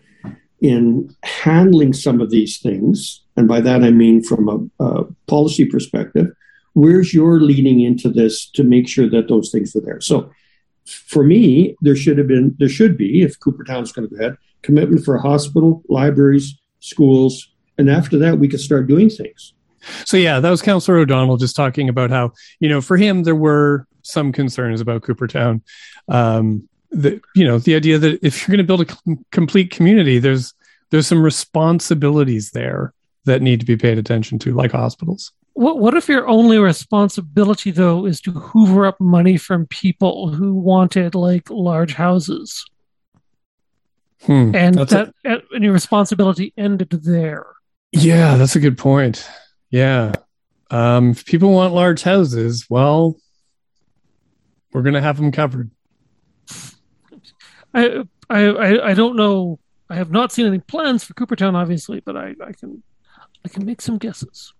in 0.62 1.16
handling 1.24 1.94
some 1.94 2.20
of 2.20 2.32
these 2.32 2.60
things, 2.60 3.24
and 3.38 3.48
by 3.48 3.62
that 3.62 3.84
I 3.84 3.92
mean 3.92 4.22
from 4.22 4.72
a, 4.80 4.84
a 4.84 5.06
policy 5.28 5.66
perspective, 5.66 6.28
where's 6.74 7.14
your 7.14 7.40
leading 7.40 7.82
into 7.82 8.10
this 8.10 8.50
to 8.52 8.64
make 8.64 8.88
sure 8.88 9.10
that 9.10 9.28
those 9.28 9.52
things 9.52 9.76
are 9.76 9.82
there? 9.82 10.02
So 10.02 10.32
for 10.86 11.24
me, 11.24 11.76
there 11.82 11.96
should 11.96 12.18
have 12.18 12.28
been, 12.28 12.56
there 12.60 12.70
should 12.70 12.98
be, 12.98 13.22
if 13.22 13.40
Coopertown's 13.40 13.92
going 13.92 14.10
to 14.10 14.16
go 14.16 14.22
ahead, 14.22 14.38
commitment 14.62 15.06
for 15.06 15.16
a 15.16 15.22
hospital, 15.22 15.84
libraries, 15.88 16.58
schools, 16.80 17.48
and 17.78 17.90
after 17.90 18.18
that, 18.18 18.40
we 18.40 18.48
could 18.48 18.60
start 18.60 18.88
doing 18.88 19.10
things. 19.10 19.54
So 20.06 20.18
yeah, 20.18 20.40
that 20.40 20.50
was 20.50 20.62
Councillor 20.62 21.00
O'Donnell 21.00 21.38
just 21.38 21.56
talking 21.56 21.90
about 21.90 22.10
how 22.10 22.32
you 22.60 22.70
know 22.70 22.82
for 22.82 22.98
him 22.98 23.24
there 23.24 23.36
were 23.36 23.88
some 24.02 24.32
concerns 24.32 24.82
about 24.82 25.02
Coopertown. 25.04 25.62
Um, 26.08 26.68
the 26.92 27.22
you 27.36 27.46
know 27.46 27.60
the 27.60 27.76
idea 27.76 27.98
that 28.00 28.20
if 28.26 28.42
you're 28.48 28.56
going 28.56 28.66
to 28.66 28.68
build 28.68 28.82
a 28.82 28.86
com- 28.86 29.26
complete 29.32 29.72
community, 29.72 30.20
there's 30.20 30.54
there's 30.90 31.06
some 31.08 31.22
responsibilities 31.24 32.52
there 32.52 32.94
that 33.26 33.42
need 33.42 33.60
to 33.60 33.66
be 33.66 33.78
paid 33.78 33.98
attention 34.00 34.40
to, 34.40 34.54
like 34.56 34.72
hospitals. 34.72 35.32
What 35.54 35.80
what 35.80 35.94
if 35.96 36.08
your 36.08 36.28
only 36.28 36.58
responsibility 36.58 37.70
though 37.72 38.06
is 38.06 38.22
to 38.22 38.32
hoover 38.32 38.86
up 38.86 39.00
money 39.00 39.38
from 39.38 39.68
people 39.68 40.30
who 40.30 40.54
wanted 40.54 41.14
like 41.16 41.50
large 41.50 41.94
houses? 41.94 42.66
Hmm, 44.24 44.54
and 44.56 44.76
that 44.76 45.14
a- 45.26 45.42
and 45.54 45.64
your 45.64 45.74
responsibility 45.74 46.54
ended 46.58 46.90
there. 46.90 47.46
yeah, 47.92 48.36
that's 48.36 48.56
a 48.56 48.60
good 48.60 48.78
point. 48.78 49.28
Yeah, 49.72 50.14
um, 50.72 51.12
if 51.12 51.26
people 51.26 51.52
want 51.52 51.74
large 51.74 52.04
houses, 52.04 52.66
well, 52.70 53.18
we're 54.72 54.82
going 54.82 54.96
to 54.96 55.02
have 55.02 55.18
them 55.18 55.32
covered. 55.32 55.72
I, 57.74 58.04
I 58.30 58.46
I 58.46 58.90
I 58.90 58.94
don't 58.94 59.16
know. 59.16 59.60
I 59.90 59.96
have 59.96 60.12
not 60.12 60.32
seen 60.32 60.46
any 60.46 60.60
plans 60.60 61.04
for 61.04 61.14
Coopertown, 61.14 61.56
obviously, 61.56 62.00
but 62.00 62.16
I, 62.16 62.36
I 62.44 62.54
can 62.54 62.84
I 63.46 63.50
can 63.50 63.66
make 63.66 63.82
some 63.82 63.98
guesses. 63.98 64.54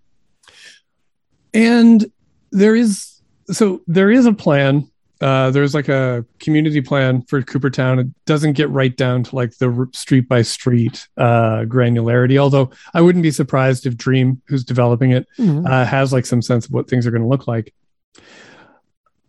and 1.54 2.06
there 2.52 2.74
is 2.74 3.20
so 3.50 3.80
there 3.86 4.10
is 4.10 4.26
a 4.26 4.32
plan 4.32 4.89
uh, 5.20 5.50
there's 5.50 5.74
like 5.74 5.88
a 5.88 6.24
community 6.38 6.80
plan 6.80 7.22
for 7.22 7.42
coopertown. 7.42 7.98
It 7.98 8.06
doesn't 8.24 8.54
get 8.54 8.70
right 8.70 8.96
down 8.96 9.22
to 9.24 9.36
like 9.36 9.56
the 9.58 9.88
street 9.92 10.28
by 10.28 10.42
street 10.42 11.06
uh, 11.16 11.64
granularity 11.64 12.38
although 12.38 12.70
i 12.94 13.00
wouldn't 13.00 13.22
be 13.22 13.30
surprised 13.30 13.86
if 13.86 13.96
dream 13.96 14.40
who's 14.46 14.64
developing 14.64 15.10
it 15.12 15.26
uh, 15.66 15.84
has 15.84 16.12
like 16.12 16.26
some 16.26 16.42
sense 16.42 16.66
of 16.66 16.72
what 16.72 16.88
things 16.88 17.06
are 17.06 17.10
going 17.10 17.22
to 17.22 17.28
look 17.28 17.46
like. 17.46 17.72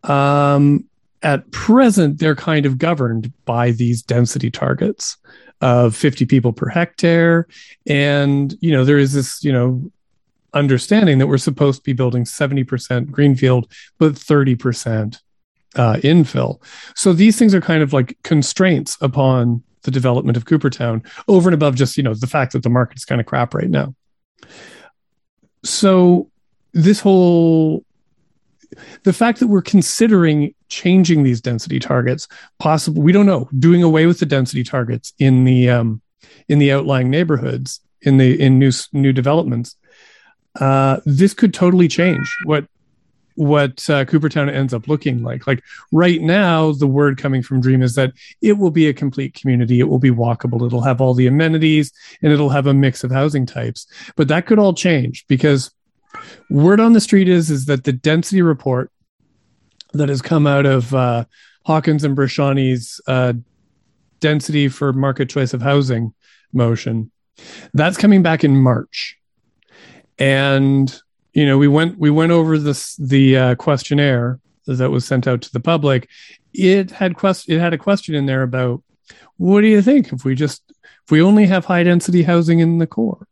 Um, 0.03 0.85
at 1.21 1.49
present 1.51 2.19
they're 2.19 2.35
kind 2.35 2.65
of 2.65 2.77
governed 2.77 3.31
by 3.45 3.71
these 3.71 4.01
density 4.01 4.49
targets 4.49 5.17
of 5.61 5.95
50 5.95 6.25
people 6.25 6.53
per 6.53 6.67
hectare. 6.67 7.47
And 7.85 8.55
you 8.61 8.71
know 8.71 8.83
there 8.85 8.97
is 8.97 9.13
this 9.13 9.43
you 9.43 9.51
know 9.51 9.91
understanding 10.53 11.17
that 11.19 11.27
we're 11.27 11.37
supposed 11.37 11.79
to 11.79 11.83
be 11.83 11.93
building 11.93 12.25
70% 12.25 13.09
greenfield 13.09 13.71
but 13.97 14.13
30% 14.13 15.17
uh, 15.75 15.95
infill. 15.95 16.61
So 16.95 17.13
these 17.13 17.37
things 17.37 17.53
are 17.55 17.61
kind 17.61 17.83
of 17.83 17.93
like 17.93 18.17
constraints 18.23 18.97
upon 19.01 19.63
the 19.83 19.91
development 19.91 20.37
of 20.37 20.45
coopertown 20.45 21.03
over 21.27 21.49
and 21.49 21.55
above 21.55 21.75
just 21.75 21.97
you 21.97 22.03
know 22.03 22.13
the 22.13 22.27
fact 22.27 22.53
that 22.53 22.63
the 22.63 22.69
market 22.69 22.97
is 22.97 23.05
kind 23.05 23.21
of 23.21 23.27
crap 23.27 23.53
right 23.53 23.69
now. 23.69 23.95
So 25.63 26.29
this 26.73 26.99
whole 26.99 27.85
the 29.03 29.13
fact 29.13 29.39
that 29.39 29.47
we're 29.47 29.61
considering 29.61 30.53
changing 30.69 31.23
these 31.23 31.41
density 31.41 31.79
targets 31.79 32.27
possible 32.59 33.01
we 33.01 33.11
don't 33.11 33.25
know 33.25 33.49
doing 33.59 33.83
away 33.83 34.05
with 34.05 34.19
the 34.19 34.25
density 34.25 34.63
targets 34.63 35.13
in 35.19 35.43
the 35.43 35.69
um, 35.69 36.01
in 36.47 36.59
the 36.59 36.71
outlying 36.71 37.09
neighborhoods 37.09 37.81
in 38.01 38.17
the 38.17 38.39
in 38.39 38.57
new 38.57 38.71
new 38.93 39.11
developments 39.11 39.75
uh, 40.59 40.99
this 41.05 41.33
could 41.33 41.53
totally 41.53 41.87
change 41.87 42.27
what 42.45 42.65
what 43.35 43.89
uh, 43.89 44.05
Coopertown 44.05 44.49
ends 44.49 44.73
up 44.73 44.87
looking 44.87 45.23
like. 45.23 45.47
Like 45.47 45.63
right 45.91 46.21
now, 46.21 46.71
the 46.71 46.87
word 46.87 47.17
coming 47.17 47.41
from 47.41 47.61
Dream 47.61 47.81
is 47.81 47.95
that 47.95 48.13
it 48.41 48.53
will 48.53 48.71
be 48.71 48.87
a 48.87 48.93
complete 48.93 49.33
community. 49.33 49.79
It 49.79 49.89
will 49.89 49.99
be 49.99 50.11
walkable. 50.11 50.65
It'll 50.65 50.81
have 50.81 51.01
all 51.01 51.13
the 51.13 51.27
amenities 51.27 51.91
and 52.21 52.31
it'll 52.31 52.49
have 52.49 52.67
a 52.67 52.73
mix 52.73 53.03
of 53.03 53.11
housing 53.11 53.45
types. 53.45 53.87
But 54.15 54.27
that 54.27 54.45
could 54.45 54.59
all 54.59 54.73
change 54.73 55.25
because 55.27 55.71
word 56.49 56.79
on 56.79 56.93
the 56.93 57.01
street 57.01 57.29
is 57.29 57.49
is 57.49 57.65
that 57.65 57.85
the 57.85 57.93
density 57.93 58.41
report 58.41 58.91
that 59.93 60.09
has 60.09 60.21
come 60.21 60.45
out 60.45 60.65
of 60.65 60.93
uh, 60.93 61.25
Hawkins 61.65 62.03
and 62.03 62.17
Bresciani's 62.17 62.99
uh, 63.07 63.33
density 64.19 64.67
for 64.67 64.93
market 64.93 65.29
choice 65.29 65.53
of 65.53 65.61
housing 65.61 66.13
motion 66.53 67.11
that's 67.73 67.97
coming 67.97 68.21
back 68.21 68.43
in 68.43 68.55
March 68.55 69.17
and 70.19 71.01
you 71.33 71.45
know 71.45 71.57
we 71.57 71.67
went 71.67 71.97
we 71.97 72.09
went 72.09 72.31
over 72.31 72.57
this 72.57 72.95
the 72.95 73.37
uh, 73.37 73.55
questionnaire 73.55 74.39
that 74.67 74.91
was 74.91 75.05
sent 75.05 75.27
out 75.27 75.41
to 75.41 75.51
the 75.51 75.59
public. 75.59 76.09
It 76.53 76.91
had 76.91 77.15
quest 77.15 77.49
it 77.49 77.59
had 77.59 77.73
a 77.73 77.77
question 77.77 78.15
in 78.15 78.25
there 78.25 78.43
about 78.43 78.83
what 79.37 79.61
do 79.61 79.67
you 79.67 79.81
think 79.81 80.11
if 80.13 80.23
we 80.23 80.35
just 80.35 80.63
if 81.05 81.11
we 81.11 81.21
only 81.21 81.47
have 81.47 81.65
high 81.65 81.83
density 81.83 82.23
housing 82.23 82.59
in 82.59 82.77
the 82.77 82.87
core? 82.87 83.27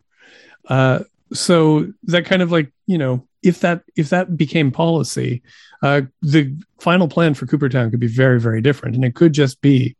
Uh, 0.67 0.99
so 1.33 1.91
that 2.03 2.25
kind 2.25 2.41
of 2.41 2.51
like 2.51 2.71
you 2.87 2.97
know 2.97 3.27
if 3.43 3.59
that 3.61 3.83
if 3.95 4.09
that 4.09 4.35
became 4.35 4.71
policy 4.71 5.41
uh, 5.81 6.01
the 6.21 6.55
final 6.79 7.07
plan 7.07 7.33
for 7.33 7.45
coopertown 7.45 7.89
could 7.91 7.99
be 7.99 8.07
very 8.07 8.39
very 8.39 8.61
different. 8.61 8.95
And 8.95 9.05
it 9.05 9.15
could 9.15 9.33
just 9.33 9.61
be 9.61 9.95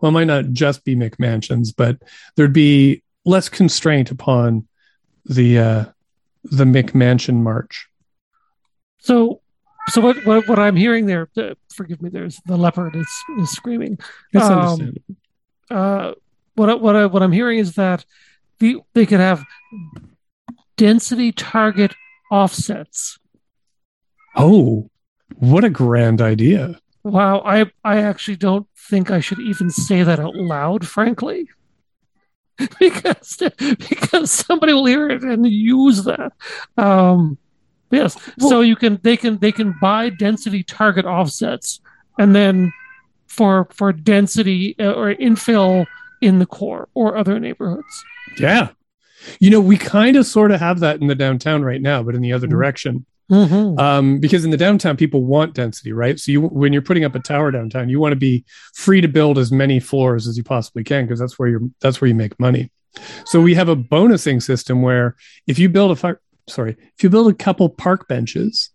well 0.00 0.10
it 0.10 0.12
might 0.12 0.24
not 0.24 0.50
just 0.52 0.84
be 0.84 0.96
mcmansions 0.96 1.74
but 1.76 1.98
there'd 2.36 2.52
be 2.52 3.02
less 3.24 3.48
constraint 3.48 4.10
upon 4.10 4.66
the 5.24 5.58
uh, 5.58 5.84
the 6.44 6.64
McMansion 6.64 7.36
March. 7.42 7.88
So, 8.98 9.40
so 9.88 10.00
what 10.00 10.24
what, 10.24 10.48
what 10.48 10.58
I'm 10.58 10.76
hearing 10.76 11.06
there? 11.06 11.28
Uh, 11.36 11.54
forgive 11.74 12.00
me. 12.02 12.08
There's 12.10 12.40
the 12.46 12.56
leopard 12.56 12.94
is, 12.96 13.08
is 13.38 13.50
screaming. 13.50 13.98
That's 14.32 14.46
Um, 14.46 14.58
understandable. 14.58 15.16
Uh, 15.70 16.12
what 16.54 16.80
what 16.80 16.96
I, 16.96 17.06
what 17.06 17.22
I'm 17.22 17.32
hearing 17.32 17.58
is 17.58 17.74
that 17.76 18.04
the 18.58 18.78
they 18.94 19.06
could 19.06 19.20
have 19.20 19.42
density 20.76 21.32
target 21.32 21.94
offsets. 22.30 23.18
Oh, 24.36 24.90
what 25.36 25.64
a 25.64 25.70
grand 25.70 26.20
idea! 26.20 26.78
Wow, 27.02 27.40
I 27.44 27.70
I 27.84 27.98
actually 27.98 28.36
don't 28.36 28.66
think 28.76 29.10
I 29.10 29.20
should 29.20 29.40
even 29.40 29.70
say 29.70 30.02
that 30.02 30.20
out 30.20 30.36
loud, 30.36 30.86
frankly. 30.86 31.48
because 32.80 33.38
because 33.58 34.30
somebody 34.30 34.72
will 34.72 34.86
hear 34.86 35.08
it 35.08 35.22
and 35.22 35.46
use 35.46 36.04
that. 36.04 36.32
Um 36.76 37.38
yes. 37.90 38.16
so 38.38 38.60
you 38.60 38.76
can 38.76 38.98
they 39.02 39.16
can 39.16 39.38
they 39.38 39.52
can 39.52 39.74
buy 39.80 40.10
density 40.10 40.62
target 40.62 41.04
offsets 41.04 41.80
and 42.18 42.34
then 42.34 42.72
for 43.26 43.66
for 43.72 43.92
density 43.92 44.76
uh, 44.78 44.92
or 44.92 45.14
infill 45.14 45.86
in 46.20 46.38
the 46.38 46.46
core 46.46 46.88
or 46.94 47.16
other 47.16 47.40
neighborhoods. 47.40 48.04
Yeah, 48.38 48.68
you 49.40 49.50
know 49.50 49.60
we 49.60 49.76
kind 49.78 50.16
of 50.16 50.26
sort 50.26 50.50
of 50.50 50.60
have 50.60 50.80
that 50.80 51.00
in 51.00 51.06
the 51.06 51.14
downtown 51.14 51.62
right 51.64 51.80
now, 51.80 52.02
but 52.02 52.14
in 52.14 52.20
the 52.22 52.32
other 52.32 52.46
Mhm. 52.46 52.50
direction. 52.50 53.06
Mm-hmm. 53.30 53.78
Um, 53.78 54.18
because 54.18 54.44
in 54.44 54.50
the 54.50 54.56
downtown, 54.56 54.96
people 54.96 55.24
want 55.24 55.54
density, 55.54 55.92
right? 55.92 56.18
So 56.18 56.32
you 56.32 56.42
when 56.42 56.72
you're 56.72 56.82
putting 56.82 57.04
up 57.04 57.14
a 57.14 57.20
tower 57.20 57.50
downtown, 57.50 57.88
you 57.88 58.00
want 58.00 58.12
to 58.12 58.16
be 58.16 58.44
free 58.74 59.00
to 59.00 59.08
build 59.08 59.38
as 59.38 59.50
many 59.50 59.80
floors 59.80 60.26
as 60.26 60.36
you 60.36 60.44
possibly 60.44 60.84
can 60.84 61.06
because 61.06 61.20
that's 61.20 61.38
where 61.38 61.48
you're 61.48 61.62
that's 61.80 62.00
where 62.00 62.08
you 62.08 62.14
make 62.14 62.38
money. 62.38 62.70
So 63.24 63.40
we 63.40 63.54
have 63.54 63.68
a 63.68 63.76
bonusing 63.76 64.42
system 64.42 64.82
where 64.82 65.16
if 65.46 65.58
you 65.58 65.68
build 65.68 65.92
a 65.92 65.96
fi- 65.96 66.14
sorry, 66.48 66.76
if 66.96 67.02
you 67.02 67.08
build 67.08 67.30
a 67.30 67.34
couple 67.34 67.68
park 67.68 68.06
benches 68.08 68.70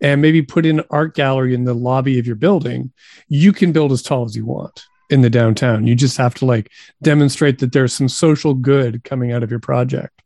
and 0.00 0.20
maybe 0.20 0.42
put 0.42 0.66
in 0.66 0.80
an 0.80 0.86
art 0.90 1.14
gallery 1.14 1.54
in 1.54 1.64
the 1.64 1.74
lobby 1.74 2.18
of 2.18 2.26
your 2.26 2.36
building, 2.36 2.92
you 3.28 3.52
can 3.52 3.72
build 3.72 3.92
as 3.92 4.02
tall 4.02 4.24
as 4.24 4.36
you 4.36 4.44
want 4.44 4.84
in 5.10 5.20
the 5.20 5.30
downtown. 5.30 5.86
You 5.86 5.94
just 5.94 6.16
have 6.16 6.34
to 6.36 6.46
like 6.46 6.70
demonstrate 7.02 7.60
that 7.60 7.72
there's 7.72 7.92
some 7.92 8.08
social 8.08 8.54
good 8.54 9.04
coming 9.04 9.32
out 9.32 9.42
of 9.42 9.50
your 9.50 9.60
project. 9.60 10.22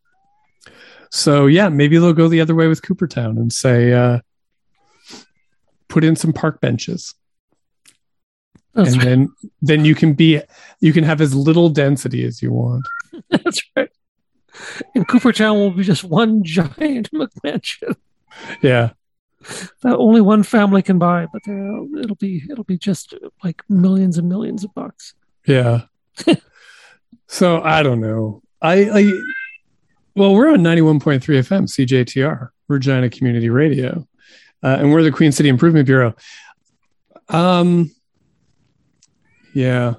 So 1.11 1.47
yeah, 1.47 1.69
maybe 1.69 1.99
they'll 1.99 2.13
go 2.13 2.29
the 2.29 2.41
other 2.41 2.55
way 2.55 2.69
with 2.69 2.83
Coopertown 2.83 3.39
and 3.39 3.53
say, 3.53 3.93
uh, 3.93 4.21
put 5.89 6.05
in 6.05 6.17
some 6.17 6.33
park 6.33 6.61
benches, 6.61 7.15
That's 8.75 8.89
and 8.93 8.99
right. 8.99 9.05
then 9.05 9.29
then 9.63 9.85
you 9.85 9.95
can 9.95 10.15
be 10.15 10.41
you 10.81 10.93
can 10.93 11.05
have 11.05 11.21
as 11.21 11.35
little 11.35 11.69
density 11.69 12.25
as 12.25 12.43
you 12.43 12.53
want. 12.53 12.85
That's 13.31 13.63
right. 13.77 13.89
And 14.95 15.07
Coopertown 15.07 15.55
will 15.57 15.71
be 15.71 15.83
just 15.85 16.03
one 16.05 16.43
giant 16.45 17.11
McMansion 17.13 17.95
Yeah, 18.63 18.91
that 19.83 19.97
only 19.97 20.21
one 20.21 20.43
family 20.43 20.83
can 20.83 20.99
buy, 20.99 21.27
but 21.33 21.43
it'll 21.47 22.17
be 22.17 22.43
it'll 22.51 22.65
be 22.65 22.79
just 22.79 23.15
like 23.45 23.63
millions 23.69 24.19
and 24.19 24.29
millions 24.29 24.65
of 24.65 24.75
bucks. 24.75 25.15
yeah. 25.47 25.83
so 27.29 27.61
I 27.63 27.83
don't 27.83 28.01
know. 28.01 28.43
I 28.63 28.89
I 28.91 29.13
well, 30.17 30.35
we're 30.35 30.51
on 30.51 30.63
ninety 30.63 30.83
one 30.83 30.99
point 30.99 31.23
three 31.23 31.39
FM 31.39 31.65
CJTR 31.65 32.49
Regina 32.69 33.09
Community 33.11 33.51
Radio. 33.51 34.07
uh, 34.63 34.77
and 34.81 34.91
we're 34.91 35.03
the 35.03 35.13
Queen 35.13 35.31
City 35.33 35.49
Improvement 35.49 35.87
Bureau. 35.87 36.15
Um, 37.29 37.95
yeah, 39.55 39.95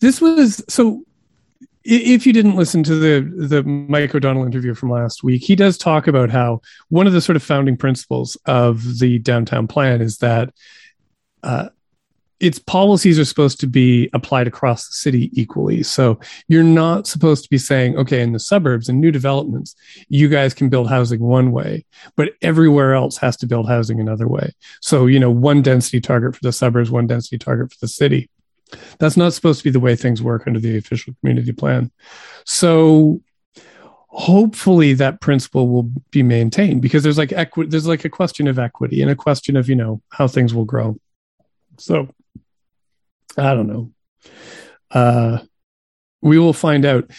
this 0.00 0.20
was 0.20 0.64
so. 0.68 1.04
If 1.82 2.26
you 2.26 2.32
didn't 2.34 2.56
listen 2.56 2.82
to 2.84 2.94
the 2.94 3.46
the 3.46 3.62
Mike 3.62 4.14
O'Donnell 4.14 4.44
interview 4.44 4.74
from 4.74 4.90
last 4.90 5.22
week, 5.22 5.42
he 5.42 5.56
does 5.56 5.78
talk 5.78 6.06
about 6.06 6.30
how 6.30 6.60
one 6.90 7.06
of 7.06 7.12
the 7.12 7.20
sort 7.22 7.36
of 7.36 7.42
founding 7.42 7.76
principles 7.76 8.36
of 8.46 8.98
the 8.98 9.18
downtown 9.18 9.66
plan 9.66 10.02
is 10.02 10.18
that 10.18 10.52
uh, 11.42 11.70
its 12.40 12.58
policies 12.58 13.18
are 13.18 13.24
supposed 13.24 13.60
to 13.60 13.66
be 13.66 14.08
applied 14.14 14.46
across 14.46 14.88
the 14.88 14.94
city 14.94 15.30
equally. 15.34 15.82
So 15.82 16.18
you're 16.48 16.62
not 16.62 17.06
supposed 17.06 17.44
to 17.44 17.50
be 17.50 17.58
saying, 17.58 17.96
okay, 17.98 18.22
in 18.22 18.32
the 18.32 18.38
suburbs 18.38 18.88
and 18.88 18.98
new 18.98 19.12
developments, 19.12 19.76
you 20.08 20.28
guys 20.28 20.54
can 20.54 20.70
build 20.70 20.88
housing 20.88 21.20
one 21.20 21.52
way, 21.52 21.84
but 22.16 22.30
everywhere 22.40 22.94
else 22.94 23.18
has 23.18 23.36
to 23.38 23.46
build 23.46 23.68
housing 23.68 24.00
another 24.00 24.26
way. 24.26 24.52
So, 24.80 25.06
you 25.06 25.20
know, 25.20 25.30
one 25.30 25.60
density 25.60 26.00
target 26.00 26.34
for 26.34 26.42
the 26.42 26.52
suburbs, 26.52 26.90
one 26.90 27.06
density 27.06 27.36
target 27.36 27.72
for 27.72 27.78
the 27.80 27.88
city. 27.88 28.30
That's 28.98 29.16
not 29.16 29.34
supposed 29.34 29.58
to 29.60 29.64
be 29.64 29.70
the 29.70 29.80
way 29.80 29.94
things 29.94 30.22
work 30.22 30.46
under 30.46 30.60
the 30.60 30.78
official 30.78 31.14
community 31.20 31.52
plan. 31.52 31.90
So 32.44 33.20
hopefully 34.06 34.94
that 34.94 35.20
principle 35.20 35.68
will 35.68 35.90
be 36.10 36.22
maintained 36.22 36.80
because 36.80 37.02
there's 37.02 37.18
like 37.18 37.32
equity, 37.32 37.68
there's 37.70 37.86
like 37.86 38.04
a 38.04 38.10
question 38.10 38.48
of 38.48 38.58
equity 38.58 39.02
and 39.02 39.10
a 39.10 39.16
question 39.16 39.56
of, 39.56 39.68
you 39.68 39.76
know, 39.76 40.00
how 40.08 40.26
things 40.26 40.54
will 40.54 40.64
grow. 40.64 40.96
So 41.78 42.08
I 43.36 43.54
don't 43.54 43.66
know. 43.66 43.92
Uh, 44.90 45.38
we 46.22 46.38
will 46.38 46.52
find 46.52 46.84
out. 46.84 47.10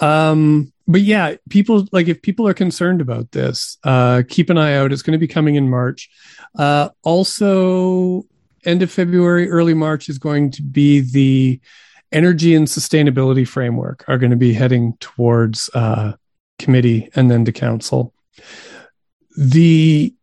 Um, 0.00 0.72
but 0.88 1.00
yeah, 1.00 1.34
people 1.50 1.86
like 1.92 2.08
if 2.08 2.22
people 2.22 2.46
are 2.46 2.54
concerned 2.54 3.00
about 3.00 3.32
this, 3.32 3.76
uh, 3.84 4.22
keep 4.28 4.50
an 4.50 4.58
eye 4.58 4.74
out. 4.74 4.92
It's 4.92 5.02
going 5.02 5.12
to 5.12 5.18
be 5.18 5.26
coming 5.26 5.56
in 5.56 5.68
March. 5.68 6.08
Uh, 6.56 6.90
also, 7.02 8.24
end 8.64 8.82
of 8.82 8.90
February, 8.90 9.50
early 9.50 9.74
March 9.74 10.08
is 10.08 10.18
going 10.18 10.50
to 10.52 10.62
be 10.62 11.00
the 11.00 11.60
energy 12.12 12.54
and 12.54 12.66
sustainability 12.66 13.46
framework 13.46 14.04
are 14.08 14.18
going 14.18 14.30
to 14.30 14.36
be 14.36 14.52
heading 14.52 14.96
towards 15.00 15.68
uh, 15.74 16.12
committee 16.58 17.10
and 17.14 17.30
then 17.30 17.44
to 17.44 17.52
council. 17.52 18.14
The 19.36 20.14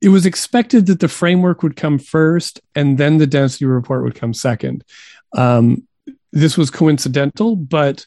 it 0.00 0.08
was 0.08 0.26
expected 0.26 0.86
that 0.86 1.00
the 1.00 1.08
framework 1.08 1.62
would 1.62 1.76
come 1.76 1.98
first 1.98 2.60
and 2.74 2.96
then 2.96 3.18
the 3.18 3.26
density 3.26 3.66
report 3.66 4.02
would 4.02 4.14
come 4.14 4.32
second. 4.32 4.84
Um, 5.36 5.86
this 6.32 6.56
was 6.56 6.70
coincidental, 6.70 7.56
but 7.56 8.06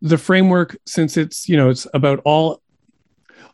the 0.00 0.18
framework, 0.18 0.76
since 0.86 1.16
it's 1.16 1.48
you 1.48 1.56
know 1.56 1.70
it's 1.70 1.86
about 1.94 2.20
all 2.24 2.60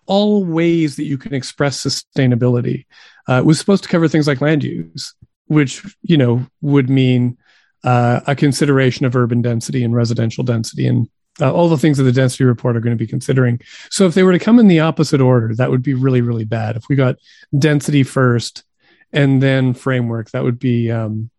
all 0.06 0.44
ways 0.44 0.96
that 0.96 1.04
you 1.04 1.18
can 1.18 1.34
express 1.34 1.84
sustainability, 1.84 2.86
uh, 3.28 3.42
was 3.44 3.58
supposed 3.58 3.82
to 3.82 3.88
cover 3.88 4.08
things 4.08 4.26
like 4.26 4.40
land 4.40 4.64
use, 4.64 5.14
which 5.46 5.84
you 6.02 6.16
know 6.16 6.44
would 6.60 6.90
mean 6.90 7.38
uh, 7.84 8.20
a 8.26 8.34
consideration 8.34 9.06
of 9.06 9.14
urban 9.14 9.42
density 9.42 9.84
and 9.84 9.94
residential 9.94 10.42
density 10.42 10.86
and 10.86 11.08
uh, 11.40 11.52
all 11.52 11.68
the 11.68 11.78
things 11.78 11.98
that 11.98 12.04
the 12.04 12.12
density 12.12 12.44
report 12.44 12.76
are 12.76 12.80
going 12.80 12.96
to 12.96 13.02
be 13.02 13.06
considering. 13.06 13.60
So 13.90 14.06
if 14.06 14.14
they 14.14 14.22
were 14.22 14.32
to 14.32 14.38
come 14.38 14.58
in 14.58 14.68
the 14.68 14.80
opposite 14.80 15.20
order, 15.20 15.54
that 15.54 15.70
would 15.70 15.82
be 15.82 15.94
really, 15.94 16.20
really 16.20 16.44
bad. 16.44 16.76
If 16.76 16.88
we 16.88 16.96
got 16.96 17.16
density 17.56 18.02
first 18.02 18.64
and 19.12 19.42
then 19.42 19.74
framework, 19.74 20.30
that 20.30 20.44
would 20.44 20.58
be, 20.58 20.90
um, 20.90 21.30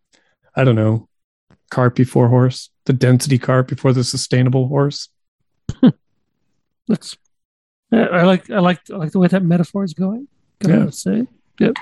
I 0.55 0.63
don't 0.63 0.75
know, 0.75 1.07
cart 1.69 1.95
before 1.95 2.29
horse, 2.29 2.69
the 2.85 2.93
density 2.93 3.37
cart 3.37 3.67
before 3.67 3.93
the 3.93 4.03
sustainable 4.03 4.67
horse. 4.67 5.09
That's, 6.87 7.17
I 7.91 8.23
like, 8.23 8.49
I 8.49 8.59
like, 8.59 8.79
I 8.91 8.95
like 8.95 9.11
the 9.11 9.19
way 9.19 9.27
that 9.27 9.43
metaphor 9.43 9.83
is 9.83 9.93
going. 9.93 10.27
Yeah. 10.65 10.89
Say, 10.89 11.27
yep. 11.59 11.75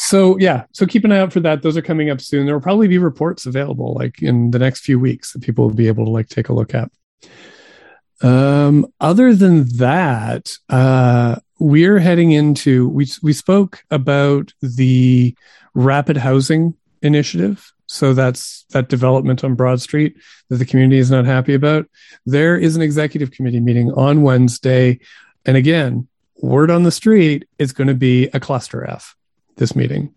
So 0.00 0.38
yeah, 0.38 0.64
so 0.72 0.86
keep 0.86 1.04
an 1.04 1.12
eye 1.12 1.18
out 1.18 1.32
for 1.32 1.40
that. 1.40 1.62
Those 1.62 1.76
are 1.76 1.82
coming 1.82 2.08
up 2.08 2.22
soon. 2.22 2.46
There 2.46 2.54
will 2.54 2.62
probably 2.62 2.88
be 2.88 2.96
reports 2.96 3.44
available 3.44 3.94
like 3.94 4.22
in 4.22 4.50
the 4.50 4.58
next 4.58 4.80
few 4.80 4.98
weeks 4.98 5.32
that 5.32 5.42
people 5.42 5.66
will 5.66 5.74
be 5.74 5.88
able 5.88 6.06
to 6.06 6.10
like 6.10 6.28
take 6.28 6.48
a 6.48 6.54
look 6.54 6.74
at. 6.74 6.90
Um, 8.22 8.92
other 9.00 9.34
than 9.34 9.66
that, 9.78 10.56
uh, 10.68 11.36
we're 11.58 11.98
heading 11.98 12.32
into 12.32 12.88
we 12.88 13.06
we 13.22 13.32
spoke 13.32 13.84
about 13.90 14.52
the 14.60 15.34
rapid 15.74 16.16
housing 16.16 16.74
initiative. 17.02 17.72
So 17.86 18.14
that's 18.14 18.64
that 18.70 18.88
development 18.88 19.42
on 19.42 19.56
Broad 19.56 19.80
Street 19.80 20.16
that 20.48 20.56
the 20.56 20.64
community 20.64 20.98
is 20.98 21.10
not 21.10 21.24
happy 21.24 21.54
about. 21.54 21.86
There 22.24 22.56
is 22.56 22.76
an 22.76 22.82
executive 22.82 23.30
committee 23.30 23.60
meeting 23.60 23.90
on 23.92 24.22
Wednesday, 24.22 25.00
and 25.44 25.56
again, 25.56 26.08
word 26.36 26.70
on 26.70 26.84
the 26.84 26.92
street 26.92 27.48
is 27.58 27.72
going 27.72 27.88
to 27.88 27.94
be 27.94 28.28
a 28.28 28.40
cluster 28.40 28.84
F 28.84 29.16
this 29.56 29.74
meeting. 29.74 30.14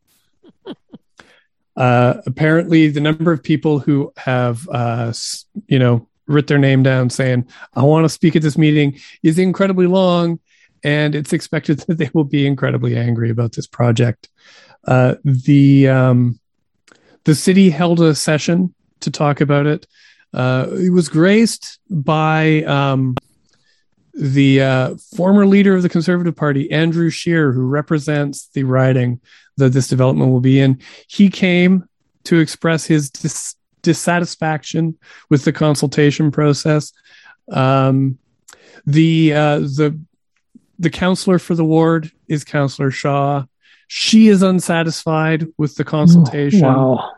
uh, 1.76 2.14
apparently, 2.26 2.90
the 2.90 3.02
number 3.02 3.32
of 3.32 3.44
people 3.44 3.80
who 3.80 4.14
have, 4.18 4.68
uh, 4.70 5.12
you 5.68 5.80
know, 5.80 6.08
writ 6.28 6.48
their 6.48 6.58
name 6.58 6.84
down 6.84 7.10
saying, 7.10 7.48
I 7.74 7.84
want 7.84 8.06
to 8.06 8.10
speak 8.10 8.36
at 8.36 8.42
this 8.42 8.58
meeting 8.58 9.00
is 9.22 9.40
incredibly 9.40 9.88
long. 9.88 10.40
And 10.84 11.16
it's 11.16 11.34
expected 11.34 11.80
that 11.88 11.98
they 11.98 12.10
will 12.14 12.24
be 12.24 12.46
incredibly 12.46 12.98
angry 12.98 13.30
about 13.30 13.54
this 13.54 13.68
project. 13.68 14.30
Uh, 14.86 15.16
the 15.24 15.88
um, 15.88 16.40
the 17.24 17.36
city 17.36 17.70
held 17.70 18.02
a 18.02 18.14
session 18.14 18.74
to 19.00 19.10
talk 19.10 19.40
about 19.40 19.66
it. 19.66 19.88
Uh, 20.34 20.68
it 20.74 20.92
was 20.92 21.08
graced 21.08 21.80
by 21.90 22.64
um, 22.64 23.16
the 24.14 24.62
uh, 24.62 24.96
former 25.16 25.46
leader 25.46 25.76
of 25.76 25.84
the 25.84 25.90
Conservative 25.90 26.36
Party, 26.36 26.70
Andrew 26.72 27.10
Scheer, 27.10 27.52
who 27.52 27.66
represents 27.66 28.48
the 28.48 28.64
riding 28.64 29.22
that 29.58 29.70
this 29.70 29.88
development 29.88 30.32
will 30.32 30.42
be 30.42 30.60
in, 30.60 30.80
he 31.08 31.30
came 31.30 31.88
to 32.26 32.40
express 32.40 32.86
his 32.86 33.10
dis- 33.10 33.56
dissatisfaction 33.84 34.98
with 35.30 35.46
the 35.46 35.54
consultation 35.54 36.32
process. 36.32 36.92
Um, 37.52 38.18
the 38.86 39.34
uh, 39.34 39.60
the 39.60 40.00
the 40.80 40.90
counselor 40.90 41.40
for 41.40 41.56
the 41.56 41.64
ward 41.64 42.12
is 42.28 42.44
Counselor 42.44 42.92
Shaw. 42.92 43.46
She 43.88 44.28
is 44.28 44.42
unsatisfied 44.42 45.48
with 45.58 45.76
the 45.76 45.84
consultation. 45.84 46.62
Wow. 46.62 47.12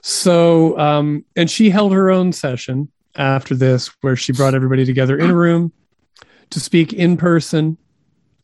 So, 0.00 0.78
um, 0.78 1.24
and 1.34 1.50
she 1.50 1.70
held 1.70 1.92
her 1.92 2.10
own 2.10 2.32
session 2.32 2.90
after 3.16 3.56
this, 3.56 3.90
where 4.00 4.14
she 4.14 4.32
brought 4.32 4.54
everybody 4.54 4.84
together 4.84 5.18
in 5.18 5.30
a 5.30 5.34
room 5.34 5.72
to 6.50 6.60
speak 6.60 6.92
in 6.92 7.16
person 7.16 7.76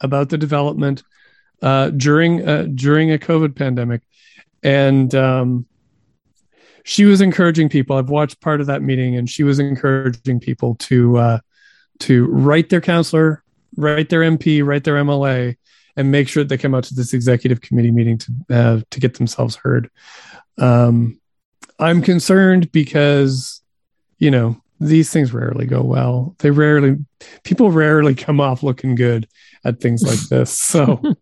about 0.00 0.30
the 0.30 0.38
development 0.38 1.04
uh, 1.62 1.90
during 1.90 2.46
uh, 2.46 2.66
during 2.74 3.12
a 3.12 3.18
COVID 3.18 3.54
pandemic, 3.54 4.02
and 4.62 5.14
um, 5.14 5.66
she 6.84 7.06
was 7.06 7.20
encouraging 7.20 7.68
people. 7.68 7.96
I've 7.96 8.10
watched 8.10 8.40
part 8.40 8.60
of 8.60 8.68
that 8.68 8.82
meeting, 8.82 9.16
and 9.16 9.28
she 9.28 9.42
was 9.42 9.58
encouraging 9.58 10.38
people 10.38 10.76
to 10.76 11.16
uh, 11.16 11.38
to 12.00 12.26
write 12.26 12.68
their 12.68 12.82
counselor, 12.82 13.42
write 13.76 14.10
their 14.10 14.20
MP, 14.20 14.64
write 14.64 14.84
their 14.84 15.02
MLA, 15.02 15.56
and 15.96 16.12
make 16.12 16.28
sure 16.28 16.44
that 16.44 16.48
they 16.48 16.58
come 16.58 16.74
out 16.74 16.84
to 16.84 16.94
this 16.94 17.14
executive 17.14 17.62
committee 17.62 17.90
meeting 17.90 18.18
to 18.18 18.32
uh, 18.50 18.80
to 18.90 19.00
get 19.00 19.14
themselves 19.14 19.56
heard. 19.56 19.90
Um, 20.58 21.20
I'm 21.78 22.02
concerned 22.02 22.70
because 22.70 23.62
you 24.18 24.30
know 24.30 24.60
these 24.78 25.10
things 25.10 25.32
rarely 25.32 25.64
go 25.64 25.82
well. 25.82 26.36
They 26.38 26.50
rarely, 26.50 26.98
people 27.44 27.70
rarely 27.70 28.14
come 28.14 28.40
off 28.40 28.62
looking 28.62 28.94
good 28.94 29.26
at 29.64 29.80
things 29.80 30.02
like 30.02 30.18
this. 30.28 30.56
So, 30.56 31.00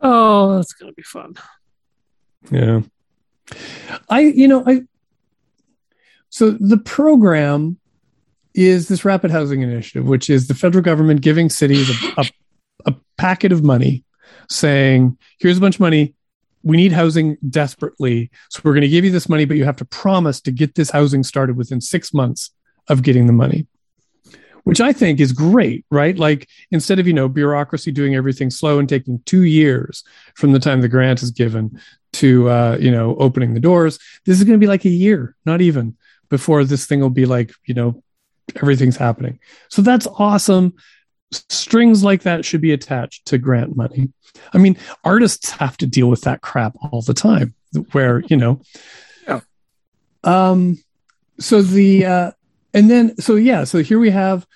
oh, 0.00 0.56
that's 0.56 0.74
going 0.74 0.92
to 0.92 0.96
be 0.96 1.02
fun. 1.02 1.34
Yeah. 2.50 2.82
I, 4.08 4.20
you 4.20 4.48
know, 4.48 4.62
I, 4.66 4.82
so 6.28 6.50
the 6.50 6.78
program 6.78 7.78
is 8.54 8.88
this 8.88 9.04
rapid 9.04 9.30
housing 9.30 9.62
initiative, 9.62 10.06
which 10.06 10.30
is 10.30 10.48
the 10.48 10.54
federal 10.54 10.82
government 10.82 11.20
giving 11.20 11.48
cities 11.48 11.90
a, 11.90 12.22
a, 12.22 12.24
a 12.86 12.94
packet 13.18 13.52
of 13.52 13.62
money 13.62 14.04
saying, 14.48 15.18
here's 15.38 15.58
a 15.58 15.60
bunch 15.60 15.76
of 15.76 15.80
money 15.80 16.14
we 16.62 16.76
need 16.76 16.90
housing 16.90 17.36
desperately. 17.48 18.28
So 18.50 18.60
we're 18.64 18.72
going 18.72 18.82
to 18.82 18.88
give 18.88 19.04
you 19.04 19.12
this 19.12 19.28
money, 19.28 19.44
but 19.44 19.56
you 19.56 19.64
have 19.64 19.76
to 19.76 19.84
promise 19.84 20.40
to 20.40 20.50
get 20.50 20.74
this 20.74 20.90
housing 20.90 21.22
started 21.22 21.56
within 21.56 21.80
six 21.80 22.12
months 22.12 22.50
of 22.88 23.04
getting 23.04 23.28
the 23.28 23.32
money, 23.32 23.68
which 24.66 24.80
I 24.80 24.92
think 24.92 25.20
is 25.20 25.30
great, 25.30 25.84
right? 25.92 26.18
Like 26.18 26.48
instead 26.72 26.98
of, 26.98 27.06
you 27.06 27.12
know, 27.12 27.28
bureaucracy 27.28 27.92
doing 27.92 28.16
everything 28.16 28.50
slow 28.50 28.80
and 28.80 28.88
taking 28.88 29.20
two 29.24 29.44
years 29.44 30.02
from 30.34 30.50
the 30.50 30.58
time 30.58 30.80
the 30.80 30.88
grant 30.88 31.22
is 31.22 31.30
given 31.30 31.80
to, 32.14 32.50
uh, 32.50 32.76
you 32.80 32.90
know, 32.90 33.14
opening 33.18 33.54
the 33.54 33.60
doors, 33.60 34.00
this 34.24 34.38
is 34.38 34.42
going 34.42 34.58
to 34.58 34.64
be 34.64 34.66
like 34.66 34.84
a 34.84 34.88
year, 34.88 35.36
not 35.46 35.60
even 35.60 35.96
before 36.30 36.64
this 36.64 36.84
thing 36.84 36.98
will 36.98 37.10
be 37.10 37.26
like, 37.26 37.52
you 37.64 37.74
know, 37.74 38.02
everything's 38.56 38.96
happening. 38.96 39.38
So 39.68 39.82
that's 39.82 40.08
awesome 40.18 40.74
strings 41.30 42.02
like 42.02 42.22
that 42.22 42.44
should 42.44 42.60
be 42.60 42.72
attached 42.72 43.26
to 43.26 43.38
grant 43.38 43.76
money. 43.76 44.12
I 44.52 44.58
mean, 44.58 44.76
artists 45.04 45.50
have 45.50 45.76
to 45.76 45.86
deal 45.86 46.08
with 46.08 46.22
that 46.22 46.40
crap 46.40 46.74
all 46.90 47.02
the 47.02 47.14
time 47.14 47.54
where, 47.92 48.24
you 48.26 48.36
know, 48.36 48.60
yeah. 49.28 49.42
um, 50.24 50.82
so 51.38 51.62
the, 51.62 52.04
uh, 52.04 52.30
and 52.76 52.90
then, 52.90 53.16
so 53.16 53.36
yeah, 53.36 53.64
so 53.64 53.82
here 53.82 53.98
we 53.98 54.10
have 54.10 54.46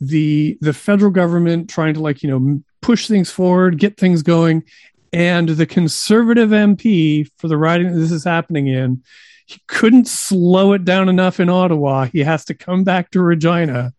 the, 0.00 0.58
the 0.60 0.72
federal 0.72 1.12
government 1.12 1.70
trying 1.70 1.94
to 1.94 2.00
like, 2.00 2.20
you 2.24 2.28
know, 2.28 2.60
push 2.82 3.06
things 3.06 3.30
forward, 3.30 3.78
get 3.78 3.96
things 3.96 4.24
going. 4.24 4.64
And 5.12 5.48
the 5.48 5.64
conservative 5.64 6.50
MP 6.50 7.30
for 7.38 7.46
the 7.46 7.56
riding 7.56 7.92
that 7.92 7.98
this 7.98 8.10
is 8.10 8.24
happening 8.24 8.66
in, 8.66 9.04
he 9.46 9.60
couldn't 9.68 10.08
slow 10.08 10.72
it 10.72 10.84
down 10.84 11.08
enough 11.08 11.38
in 11.38 11.48
Ottawa. 11.48 12.06
He 12.06 12.18
has 12.20 12.44
to 12.46 12.54
come 12.54 12.82
back 12.82 13.12
to 13.12 13.22
Regina. 13.22 13.92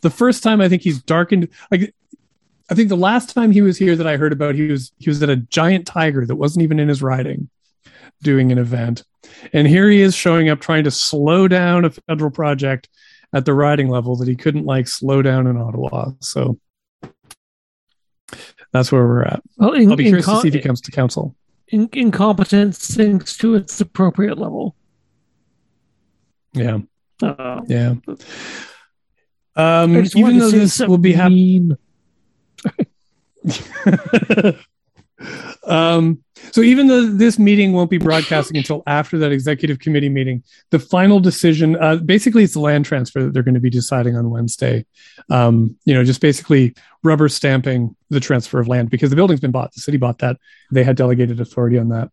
The 0.00 0.08
first 0.08 0.42
time 0.42 0.62
I 0.62 0.70
think 0.70 0.80
he's 0.80 1.02
darkened, 1.02 1.48
like 1.70 1.94
I 2.70 2.74
think 2.74 2.88
the 2.88 2.96
last 2.96 3.34
time 3.34 3.50
he 3.50 3.60
was 3.60 3.76
here 3.76 3.96
that 3.96 4.06
I 4.06 4.16
heard 4.16 4.32
about, 4.32 4.54
he 4.54 4.68
was 4.68 4.92
he 4.98 5.10
was 5.10 5.22
at 5.22 5.28
a 5.28 5.36
giant 5.36 5.86
tiger 5.86 6.24
that 6.24 6.36
wasn't 6.36 6.62
even 6.62 6.80
in 6.80 6.88
his 6.88 7.02
riding, 7.02 7.50
doing 8.22 8.50
an 8.50 8.58
event, 8.58 9.04
and 9.52 9.66
here 9.66 9.90
he 9.90 10.00
is 10.00 10.14
showing 10.14 10.48
up 10.48 10.60
trying 10.60 10.84
to 10.84 10.90
slow 10.90 11.48
down 11.48 11.84
a 11.84 11.90
federal 11.90 12.30
project 12.30 12.88
at 13.34 13.44
the 13.44 13.52
riding 13.52 13.88
level 13.88 14.16
that 14.16 14.28
he 14.28 14.36
couldn't 14.36 14.64
like 14.64 14.88
slow 14.88 15.20
down 15.20 15.46
in 15.46 15.58
Ottawa. 15.58 16.12
So 16.20 16.58
that's 18.72 18.90
where 18.90 19.06
we're 19.06 19.24
at. 19.24 19.42
Well, 19.58 19.72
in, 19.72 19.90
I'll 19.90 19.96
be 19.96 20.04
curious 20.04 20.26
incom- 20.26 20.36
to 20.36 20.40
see 20.42 20.48
if 20.48 20.54
he 20.54 20.60
comes 20.60 20.80
to 20.82 20.90
council. 20.90 21.34
in, 21.68 21.88
incompetence 21.92 22.82
sinks 22.82 23.36
to 23.38 23.54
its 23.56 23.80
appropriate 23.80 24.38
level. 24.38 24.76
Yeah, 26.52 26.78
Uh, 27.20 27.60
yeah. 27.66 27.94
Um, 29.56 29.96
even 30.16 30.38
though 30.38 30.50
this 30.50 30.78
will 30.80 30.98
be 30.98 31.12
happening. 31.12 31.76
um, 35.66 36.22
so 36.52 36.60
even 36.60 36.88
though 36.88 37.06
this 37.06 37.38
meeting 37.38 37.72
won't 37.72 37.90
be 37.90 37.98
broadcasting 37.98 38.56
until 38.56 38.82
after 38.86 39.18
that 39.18 39.32
executive 39.32 39.78
committee 39.78 40.08
meeting, 40.08 40.42
the 40.70 40.78
final 40.78 41.20
decision, 41.20 41.76
uh, 41.76 41.96
basically, 41.96 42.44
it's 42.44 42.54
the 42.54 42.60
land 42.60 42.84
transfer 42.84 43.22
that 43.22 43.32
they're 43.32 43.42
going 43.42 43.54
to 43.54 43.60
be 43.60 43.70
deciding 43.70 44.16
on 44.16 44.30
Wednesday. 44.30 44.84
Um, 45.30 45.76
you 45.84 45.94
know, 45.94 46.04
just 46.04 46.20
basically 46.20 46.74
rubber 47.02 47.28
stamping 47.28 47.96
the 48.10 48.20
transfer 48.20 48.58
of 48.58 48.68
land 48.68 48.90
because 48.90 49.10
the 49.10 49.16
building's 49.16 49.40
been 49.40 49.52
bought. 49.52 49.72
The 49.72 49.80
city 49.80 49.96
bought 49.96 50.18
that. 50.18 50.36
They 50.70 50.84
had 50.84 50.96
delegated 50.96 51.40
authority 51.40 51.78
on 51.78 51.88
that. 51.90 52.10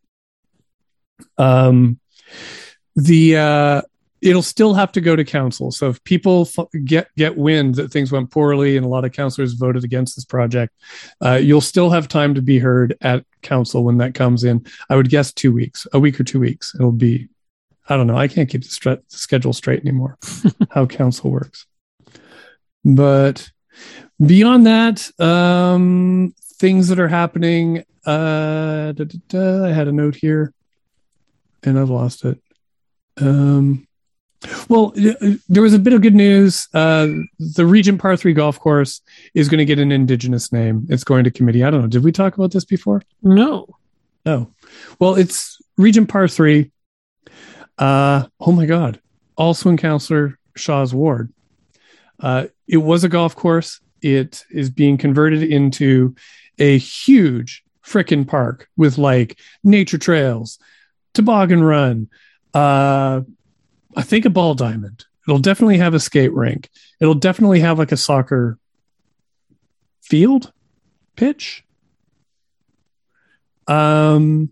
Um, 1.37 1.99
the 2.95 3.37
uh, 3.37 3.81
it'll 4.21 4.43
still 4.43 4.73
have 4.73 4.91
to 4.91 5.01
go 5.01 5.15
to 5.15 5.23
council. 5.23 5.71
So 5.71 5.89
if 5.89 6.03
people 6.03 6.47
f- 6.57 6.67
get 6.85 7.07
get 7.17 7.37
wind 7.37 7.75
that 7.75 7.91
things 7.91 8.11
went 8.11 8.31
poorly 8.31 8.77
and 8.77 8.85
a 8.85 8.89
lot 8.89 9.03
of 9.03 9.11
councillors 9.11 9.53
voted 9.53 9.83
against 9.83 10.15
this 10.15 10.25
project, 10.25 10.73
uh, 11.23 11.39
you'll 11.41 11.61
still 11.61 11.89
have 11.89 12.07
time 12.07 12.35
to 12.35 12.41
be 12.41 12.59
heard 12.59 12.95
at 13.01 13.25
council 13.41 13.83
when 13.83 13.97
that 13.97 14.13
comes 14.13 14.43
in. 14.43 14.65
I 14.89 14.95
would 14.95 15.09
guess 15.09 15.33
two 15.33 15.51
weeks, 15.51 15.87
a 15.93 15.99
week 15.99 16.19
or 16.19 16.23
two 16.23 16.39
weeks. 16.39 16.75
It'll 16.75 16.91
be, 16.91 17.29
I 17.89 17.97
don't 17.97 18.07
know. 18.07 18.17
I 18.17 18.27
can't 18.27 18.49
keep 18.49 18.61
the, 18.61 18.69
stre- 18.69 19.07
the 19.09 19.17
schedule 19.17 19.53
straight 19.53 19.81
anymore. 19.81 20.17
how 20.69 20.85
council 20.85 21.31
works, 21.31 21.65
but 22.85 23.49
beyond 24.23 24.67
that, 24.67 25.09
um, 25.19 26.35
things 26.57 26.89
that 26.89 26.99
are 26.99 27.07
happening. 27.07 27.83
Uh, 28.05 28.93
da, 28.93 29.03
da, 29.03 29.19
da, 29.27 29.65
I 29.65 29.71
had 29.71 29.87
a 29.87 29.91
note 29.91 30.15
here, 30.15 30.53
and 31.63 31.77
I've 31.77 31.89
lost 31.89 32.25
it. 32.25 32.41
Um, 33.17 33.87
well, 34.69 34.93
uh, 34.97 35.33
there 35.49 35.61
was 35.61 35.73
a 35.73 35.79
bit 35.79 35.93
of 35.93 36.01
good 36.01 36.15
news. 36.15 36.67
Uh, 36.73 37.07
the 37.39 37.65
Regent 37.65 38.01
Par 38.01 38.17
3 38.17 38.33
golf 38.33 38.59
course 38.59 39.01
is 39.33 39.49
going 39.49 39.59
to 39.59 39.65
get 39.65 39.79
an 39.79 39.91
indigenous 39.91 40.51
name. 40.51 40.87
It's 40.89 41.03
going 41.03 41.23
to 41.25 41.31
committee. 41.31 41.63
I 41.63 41.69
don't 41.69 41.81
know. 41.81 41.87
Did 41.87 42.03
we 42.03 42.11
talk 42.11 42.35
about 42.35 42.51
this 42.51 42.65
before? 42.65 43.01
no. 43.21 43.67
No. 44.23 44.53
Well, 44.99 45.15
it's 45.15 45.59
Regent 45.77 46.07
Par 46.07 46.27
3. 46.27 46.71
Uh, 47.77 48.27
oh 48.39 48.51
my 48.51 48.67
God. 48.67 49.01
All 49.35 49.55
swing 49.55 49.77
counselor 49.77 50.37
Shaw's 50.55 50.93
ward. 50.93 51.33
Uh, 52.19 52.45
it 52.67 52.77
was 52.77 53.03
a 53.03 53.09
golf 53.09 53.35
course. 53.35 53.79
It 54.01 54.43
is 54.51 54.69
being 54.69 54.97
converted 54.97 55.41
into 55.43 56.15
a 56.59 56.77
huge 56.77 57.63
frickin' 57.83 58.27
park 58.27 58.69
with 58.77 58.97
like 58.97 59.39
nature 59.63 59.97
trails, 59.97 60.59
toboggan 61.13 61.63
run, 61.63 62.09
uh, 62.53 63.21
I 63.95 64.03
think 64.03 64.25
a 64.25 64.29
ball 64.29 64.53
diamond. 64.53 65.05
It'll 65.27 65.39
definitely 65.39 65.77
have 65.77 65.93
a 65.93 65.99
skate 65.99 66.33
rink. 66.33 66.69
It'll 66.99 67.13
definitely 67.13 67.59
have 67.59 67.77
like 67.77 67.91
a 67.91 67.97
soccer 67.97 68.57
field 70.01 70.51
pitch. 71.15 71.63
Um, 73.67 74.51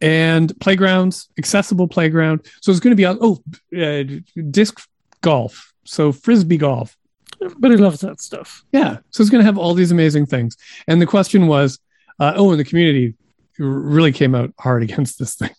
and 0.00 0.58
playgrounds, 0.60 1.28
accessible 1.38 1.88
playground. 1.88 2.46
So 2.60 2.70
it's 2.70 2.80
going 2.80 2.92
to 2.92 2.96
be 2.96 3.04
on, 3.04 3.18
oh, 3.20 3.42
uh, 3.76 4.04
disc 4.50 4.80
golf. 5.20 5.72
So 5.84 6.12
frisbee 6.12 6.56
golf. 6.56 6.96
Everybody 7.42 7.76
loves 7.76 8.00
that 8.00 8.20
stuff. 8.20 8.64
Yeah. 8.72 8.98
So 9.10 9.22
it's 9.22 9.30
going 9.30 9.40
to 9.40 9.46
have 9.46 9.58
all 9.58 9.74
these 9.74 9.92
amazing 9.92 10.26
things. 10.26 10.56
And 10.86 11.00
the 11.00 11.06
question 11.06 11.46
was, 11.46 11.78
uh, 12.20 12.34
oh, 12.36 12.50
and 12.50 12.60
the 12.60 12.64
community 12.64 13.14
really 13.58 14.12
came 14.12 14.34
out 14.34 14.52
hard 14.58 14.82
against 14.88 15.18
this 15.18 15.34
thing. 15.34 15.50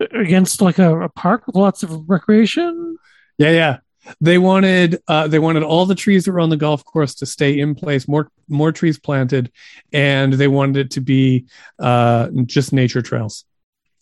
Against 0.00 0.60
like 0.60 0.78
a, 0.78 1.00
a 1.02 1.08
park 1.08 1.46
with 1.46 1.56
lots 1.56 1.82
of 1.82 2.08
recreation. 2.08 2.96
Yeah, 3.36 3.50
yeah. 3.50 3.78
They 4.20 4.38
wanted 4.38 5.02
uh, 5.08 5.28
they 5.28 5.38
wanted 5.38 5.62
all 5.62 5.86
the 5.86 5.94
trees 5.94 6.24
that 6.24 6.32
were 6.32 6.40
on 6.40 6.50
the 6.50 6.56
golf 6.56 6.84
course 6.84 7.14
to 7.16 7.26
stay 7.26 7.58
in 7.58 7.74
place, 7.74 8.08
more 8.08 8.30
more 8.48 8.72
trees 8.72 8.98
planted, 8.98 9.52
and 9.92 10.32
they 10.32 10.48
wanted 10.48 10.76
it 10.76 10.90
to 10.92 11.00
be 11.00 11.46
uh, 11.78 12.28
just 12.46 12.72
nature 12.72 13.02
trails, 13.02 13.44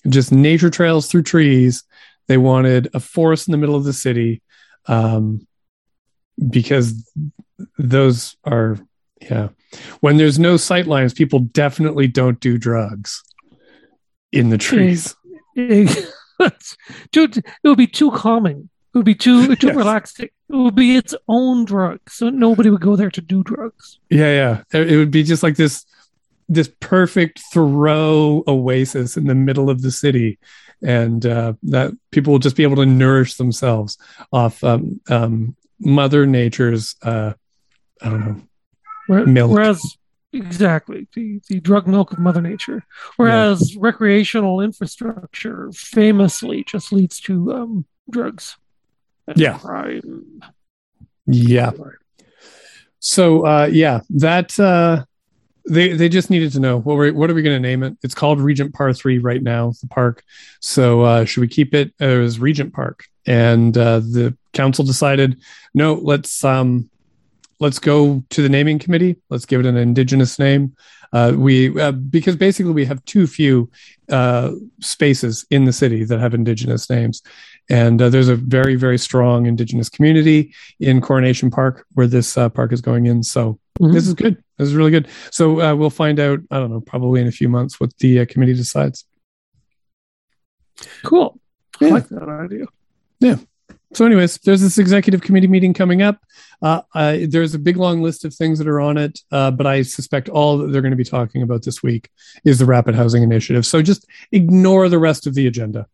just 0.09 0.33
nature 0.33 0.71
trails 0.71 1.09
through 1.09 1.23
trees. 1.23 1.83
They 2.29 2.37
wanted 2.37 2.89
a 2.95 3.01
forest 3.01 3.49
in 3.49 3.53
the 3.53 3.59
middle 3.59 3.75
of 3.75 3.85
the 3.85 3.93
city, 3.93 4.43
um, 4.87 5.47
because 6.51 7.11
those 7.79 8.37
are 8.45 8.79
yeah. 9.21 9.49
When 10.01 10.19
there's 10.19 10.39
no 10.39 10.57
sight 10.57 10.87
lines, 10.87 11.15
people 11.15 11.41
definitely 11.41 12.07
don't 12.07 12.39
do 12.39 12.59
drugs 12.59 13.23
in 14.31 14.51
the 14.51 14.59
trees. 14.59 15.17
It, 15.59 16.07
it 17.13 17.65
would 17.65 17.79
be 17.79 17.87
too 17.87 18.11
calming. 18.11 18.69
It 18.95 18.99
would 18.99 19.07
be 19.07 19.15
too 19.15 19.57
too 19.57 19.69
Yes. 19.69 19.77
relaxing. 19.77 20.29
It 20.49 20.55
would 20.57 20.75
be 20.75 20.97
its 20.97 21.15
own 21.29 21.65
drug, 21.65 21.99
so 22.09 22.31
nobody 22.31 22.71
would 22.71 22.81
go 22.81 22.95
there 22.97 23.11
to 23.11 23.21
do 23.21 23.43
drugs. 23.43 23.99
Yeah, 24.11 24.63
yeah. 24.73 24.81
It 24.81 24.97
would 24.97 25.11
be 25.11 25.23
just 25.23 25.43
like 25.43 25.57
this 25.57 25.85
this 26.49 26.71
perfect 26.81 27.41
Thoreau 27.53 28.45
oasis 28.47 29.17
in 29.17 29.27
the 29.27 29.35
middle 29.35 29.69
of 29.69 29.83
the 29.83 29.91
city, 29.91 30.39
and 30.83 31.25
uh, 31.27 31.55
that 31.65 31.93
people 32.13 32.33
will 32.33 32.39
just 32.39 32.55
be 32.57 32.63
able 32.63 32.77
to 32.77 32.87
nourish 32.87 33.35
themselves 33.37 33.99
off 34.33 34.63
um, 34.63 35.01
um, 35.09 35.57
Mother 35.81 36.25
Nature's. 36.27 36.95
Uh, 37.03 37.33
I 38.03 38.09
don't 38.11 38.21
know. 38.21 38.43
Where- 39.09 39.27
Milk. 39.27 39.51
Whereas, 39.53 39.97
exactly 40.37 41.09
the, 41.15 41.41
the 41.49 41.61
drug 41.61 41.87
milk 41.87 42.13
of 42.13 42.19
Mother 42.19 42.41
Nature. 42.41 42.85
Whereas 43.17 43.77
recreational 43.77 44.61
infrastructure 44.61 45.71
famously 45.73 46.65
just 46.65 46.93
leads 46.93 47.21
to 47.21 47.53
um, 47.53 47.85
drugs. 48.11 48.57
Yeah. 49.35 49.59
crime. 49.59 50.43
Yeah. 51.27 51.73
So 53.01 53.45
uh, 53.47 53.69
yeah, 53.71 54.01
that 54.11 54.59
uh, 54.59 55.05
they 55.69 55.93
they 55.93 56.09
just 56.09 56.31
needed 56.31 56.53
to 56.53 56.61
know 56.61 56.79
what 56.79 56.97
we 56.97 57.11
what 57.11 57.31
are 57.31 57.35
we 57.35 57.43
going 57.43 57.61
to 57.61 57.69
name 57.69 57.83
it? 57.83 57.97
It's 58.03 58.15
called 58.15 58.41
Regent 58.41 58.75
Par 58.75 58.93
Three 58.93 59.19
right 59.19 59.43
now, 59.43 59.73
the 59.81 59.89
park. 59.89 60.23
So 60.61 61.03
uh, 61.03 61.25
should 61.25 61.41
we 61.41 61.49
keep 61.49 61.75
it 61.75 61.93
as 62.01 62.39
Regent 62.39 62.73
Park? 62.73 63.05
And 63.27 63.77
uh, 63.77 63.99
the 64.01 64.37
council 64.53 64.85
decided, 64.85 65.41
no, 65.75 65.95
let's 65.95 66.45
um, 66.45 66.89
let's 67.61 67.79
go 67.79 68.23
to 68.31 68.43
the 68.43 68.49
naming 68.49 68.79
committee. 68.79 69.17
Let's 69.31 69.47
give 69.47 69.61
it 69.61 69.67
an 69.67 69.77
indigenous 69.77 70.39
name. 70.39 70.75
Uh, 71.13 71.33
we 71.37 71.79
uh, 71.81 71.93
because 71.93 72.37
basically 72.37 72.73
we 72.73 72.85
have 72.85 73.03
too 73.05 73.27
few 73.27 73.71
uh, 74.11 74.51
spaces 74.81 75.47
in 75.51 75.65
the 75.65 75.73
city 75.73 76.05
that 76.05 76.19
have 76.19 76.35
indigenous 76.35 76.91
names, 76.91 77.23
and 77.71 78.03
uh, 78.03 78.09
there's 78.09 78.29
a 78.29 78.35
very 78.37 78.75
very 78.75 78.99
strong 78.99 79.47
indigenous 79.47 79.89
community 79.89 80.53
in 80.81 81.01
Coronation 81.01 81.51
Park 81.51 81.87
where 81.95 82.09
this 82.09 82.37
uh, 82.37 82.49
park 82.49 82.73
is 82.73 82.81
going 82.81 83.07
in. 83.07 83.23
So 83.23 83.59
Mhm. 83.81 83.93
this 83.93 84.07
is 84.09 84.15
good. 84.15 84.43
This 84.59 84.69
is 84.69 84.75
really 84.75 84.91
good. 84.91 85.07
So 85.31 85.61
uh, 85.61 85.75
we'll 85.77 85.91
find 85.91 86.19
out. 86.19 86.41
I 86.51 86.59
don't 86.59 86.71
know, 86.71 86.81
probably 86.81 87.21
in 87.21 87.29
a 87.29 87.33
few 87.33 87.49
months 87.49 87.79
what 87.79 87.97
the 87.99 88.21
uh, 88.21 88.27
committee 88.27 88.55
decides. 88.55 89.05
Cool. 91.05 91.39
I 91.81 91.87
Yeah. 91.87 91.93
like 91.93 92.09
that 92.09 92.29
idea. 92.29 92.67
So, 93.97 94.05
anyways, 94.05 94.37
there's 94.45 94.61
this 94.61 94.77
executive 94.77 95.23
committee 95.23 95.47
meeting 95.47 95.73
coming 95.73 96.03
up. 96.03 96.21
Uh, 96.61 96.83
I, 96.93 97.27
there's 97.31 97.55
a 97.55 97.59
big 97.59 97.79
long 97.79 98.03
list 98.03 98.27
of 98.27 98.35
things 98.35 98.59
that 98.59 98.69
are 98.69 98.79
on 98.79 98.99
it, 98.99 99.21
uh, 99.33 99.51
but 99.51 99.67
I 99.67 99.81
suspect 99.81 100.29
all 100.29 100.59
that 100.59 100.67
they're 100.71 100.83
going 100.83 100.91
to 100.91 100.99
be 100.99 101.03
talking 101.03 101.41
about 101.41 101.63
this 101.63 101.83
week 101.83 102.11
is 102.45 102.59
the 102.59 102.67
Rapid 102.67 102.95
Housing 102.95 103.23
Initiative. 103.23 103.65
So 103.65 103.81
just 103.81 104.05
ignore 104.33 104.91
the 104.91 104.99
rest 104.99 105.27
of 105.27 105.33
the 105.33 105.47
agenda. 105.47 105.87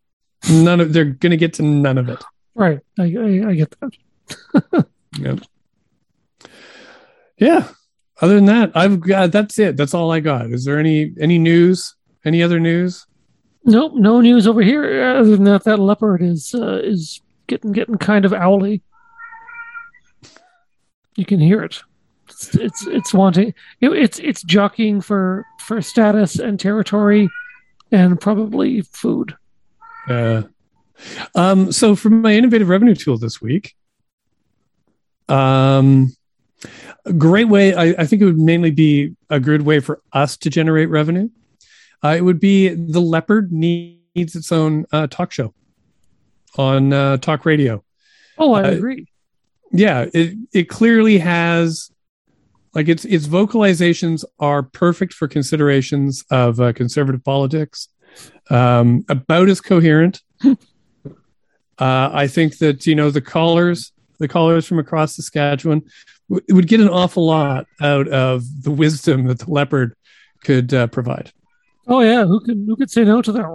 None 0.51 0.81
of 0.81 0.91
they're 0.91 1.05
going 1.05 1.29
to 1.29 1.37
get 1.37 1.53
to 1.53 1.63
none 1.63 1.97
of 1.97 2.09
it. 2.09 2.21
Right. 2.55 2.81
I, 2.99 3.03
I, 3.03 3.49
I 3.49 3.53
get 3.55 3.73
that. 3.79 4.85
Yep. 5.19 5.39
Yeah. 7.37 7.67
Other 8.21 8.35
than 8.35 8.45
that, 8.45 8.71
I've 8.75 8.99
got 8.99 9.31
that's 9.31 9.57
it. 9.59 9.77
That's 9.77 9.93
all 9.93 10.11
I 10.11 10.19
got. 10.19 10.47
Is 10.47 10.65
there 10.65 10.77
any 10.77 11.13
any 11.21 11.37
news? 11.37 11.95
Any 12.25 12.43
other 12.43 12.59
news? 12.59 13.05
Nope, 13.63 13.93
no 13.95 14.19
news 14.19 14.45
over 14.47 14.61
here. 14.61 15.03
Other 15.03 15.37
than 15.37 15.45
that, 15.45 15.63
that 15.65 15.77
leopard 15.77 16.21
is 16.21 16.53
uh, 16.53 16.81
is 16.83 17.21
getting 17.53 17.71
getting 17.71 17.97
kind 17.97 18.25
of 18.25 18.33
owly. 18.33 18.81
You 21.15 21.25
can 21.25 21.39
hear 21.39 21.61
it. 21.61 21.81
It's 22.27 22.55
It's 22.55 22.87
it's 22.87 23.13
wanting 23.13 23.53
it, 23.79 23.89
it's 23.91 24.19
it's 24.19 24.41
jockeying 24.41 25.01
for 25.01 25.45
for 25.59 25.81
status 25.81 26.39
and 26.39 26.59
territory, 26.59 27.29
and 27.91 28.19
probably 28.19 28.81
food. 28.81 29.35
Uh, 30.09 30.43
um, 31.35 31.71
so 31.71 31.95
for 31.95 32.09
my 32.09 32.33
innovative 32.33 32.69
revenue 32.69 32.95
tool 32.95 33.17
this 33.17 33.41
week, 33.41 33.75
um, 35.29 36.15
a 37.05 37.13
great 37.13 37.47
way. 37.49 37.75
I, 37.75 37.95
I 37.99 38.05
think 38.05 38.21
it 38.21 38.25
would 38.25 38.39
mainly 38.39 38.71
be 38.71 39.15
a 39.29 39.39
good 39.39 39.61
way 39.61 39.79
for 39.79 40.01
us 40.11 40.37
to 40.37 40.49
generate 40.49 40.89
revenue. 40.89 41.29
Uh, 42.03 42.15
it 42.17 42.21
would 42.21 42.39
be 42.39 42.69
the 42.69 42.99
leopard 42.99 43.51
needs 43.51 44.35
its 44.35 44.51
own 44.51 44.85
uh, 44.91 45.07
talk 45.07 45.31
show 45.31 45.53
on 46.57 46.93
uh, 46.93 47.17
talk 47.17 47.45
radio. 47.45 47.83
Oh, 48.37 48.53
I 48.53 48.63
Uh, 48.63 48.71
agree. 48.71 49.07
Yeah, 49.71 50.05
it 50.13 50.35
it 50.53 50.69
clearly 50.69 51.17
has 51.17 51.89
like 52.75 52.87
its 52.87 53.05
its 53.05 53.27
vocalizations 53.27 54.23
are 54.39 54.61
perfect 54.63 55.13
for 55.13 55.27
considerations 55.27 56.23
of 56.29 56.59
uh, 56.59 56.73
conservative 56.73 57.23
politics. 57.23 57.87
Um, 58.49 59.03
about 59.09 59.49
as 59.49 59.61
coherent. 59.61 60.21
uh, 60.43 60.55
I 61.79 62.27
think 62.27 62.57
that 62.59 62.85
you 62.85 62.95
know 62.95 63.09
the 63.09 63.21
callers, 63.21 63.91
the 64.19 64.27
callers 64.27 64.67
from 64.67 64.79
across 64.79 65.15
Saskatchewan, 65.15 65.81
w- 66.29 66.45
would 66.55 66.67
get 66.67 66.79
an 66.79 66.89
awful 66.89 67.25
lot 67.25 67.65
out 67.81 68.07
of 68.09 68.43
the 68.63 68.71
wisdom 68.71 69.25
that 69.25 69.39
the 69.39 69.51
leopard 69.51 69.95
could 70.43 70.73
uh, 70.73 70.87
provide. 70.87 71.31
Oh 71.87 72.01
yeah, 72.01 72.25
who 72.25 72.39
could 72.39 72.63
who 72.67 72.75
could 72.75 72.91
say 72.91 73.03
no 73.03 73.21
to 73.21 73.31
that 73.31 73.47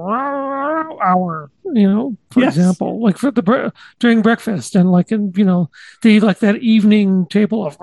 hour? 1.02 1.50
You 1.64 1.88
know, 1.92 2.16
for 2.30 2.40
Yes. 2.40 2.56
example, 2.56 3.02
like 3.02 3.18
for 3.18 3.30
the 3.30 3.42
bre- 3.42 3.68
during 3.98 4.22
breakfast 4.22 4.74
and 4.74 4.90
like 4.90 5.12
in 5.12 5.32
you 5.36 5.44
know 5.44 5.70
the 6.02 6.20
like 6.20 6.38
that 6.38 6.56
evening 6.56 7.26
table 7.26 7.66
of 7.66 7.76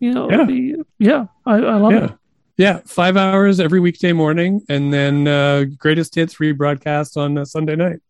you 0.00 0.12
know 0.14 0.30
Yeah. 0.30 0.44
the, 0.46 0.76
yeah 0.98 1.26
I, 1.44 1.56
I 1.56 1.76
love 1.76 1.92
yeah. 1.92 2.04
it. 2.06 2.12
Yeah, 2.56 2.80
five 2.86 3.16
hours 3.16 3.60
every 3.60 3.78
weekday 3.78 4.12
morning, 4.12 4.62
and 4.68 4.92
then 4.92 5.28
uh, 5.28 5.64
greatest 5.78 6.14
hits 6.16 6.36
rebroadcast 6.36 7.16
on 7.16 7.38
uh, 7.38 7.44
Sunday 7.44 7.76
night. 7.76 8.00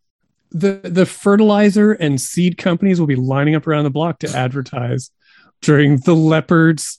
The 0.51 0.81
the 0.85 1.05
fertilizer 1.05 1.93
and 1.93 2.19
seed 2.19 2.57
companies 2.57 2.99
will 2.99 3.07
be 3.07 3.17
lining 3.17 3.55
up 3.55 3.67
around 3.67 3.85
the 3.85 3.91
block 3.91 4.21
to 4.21 4.29
advertise 4.35 5.11
during 5.61 5.99
the 5.99 6.15
leopards, 6.15 6.99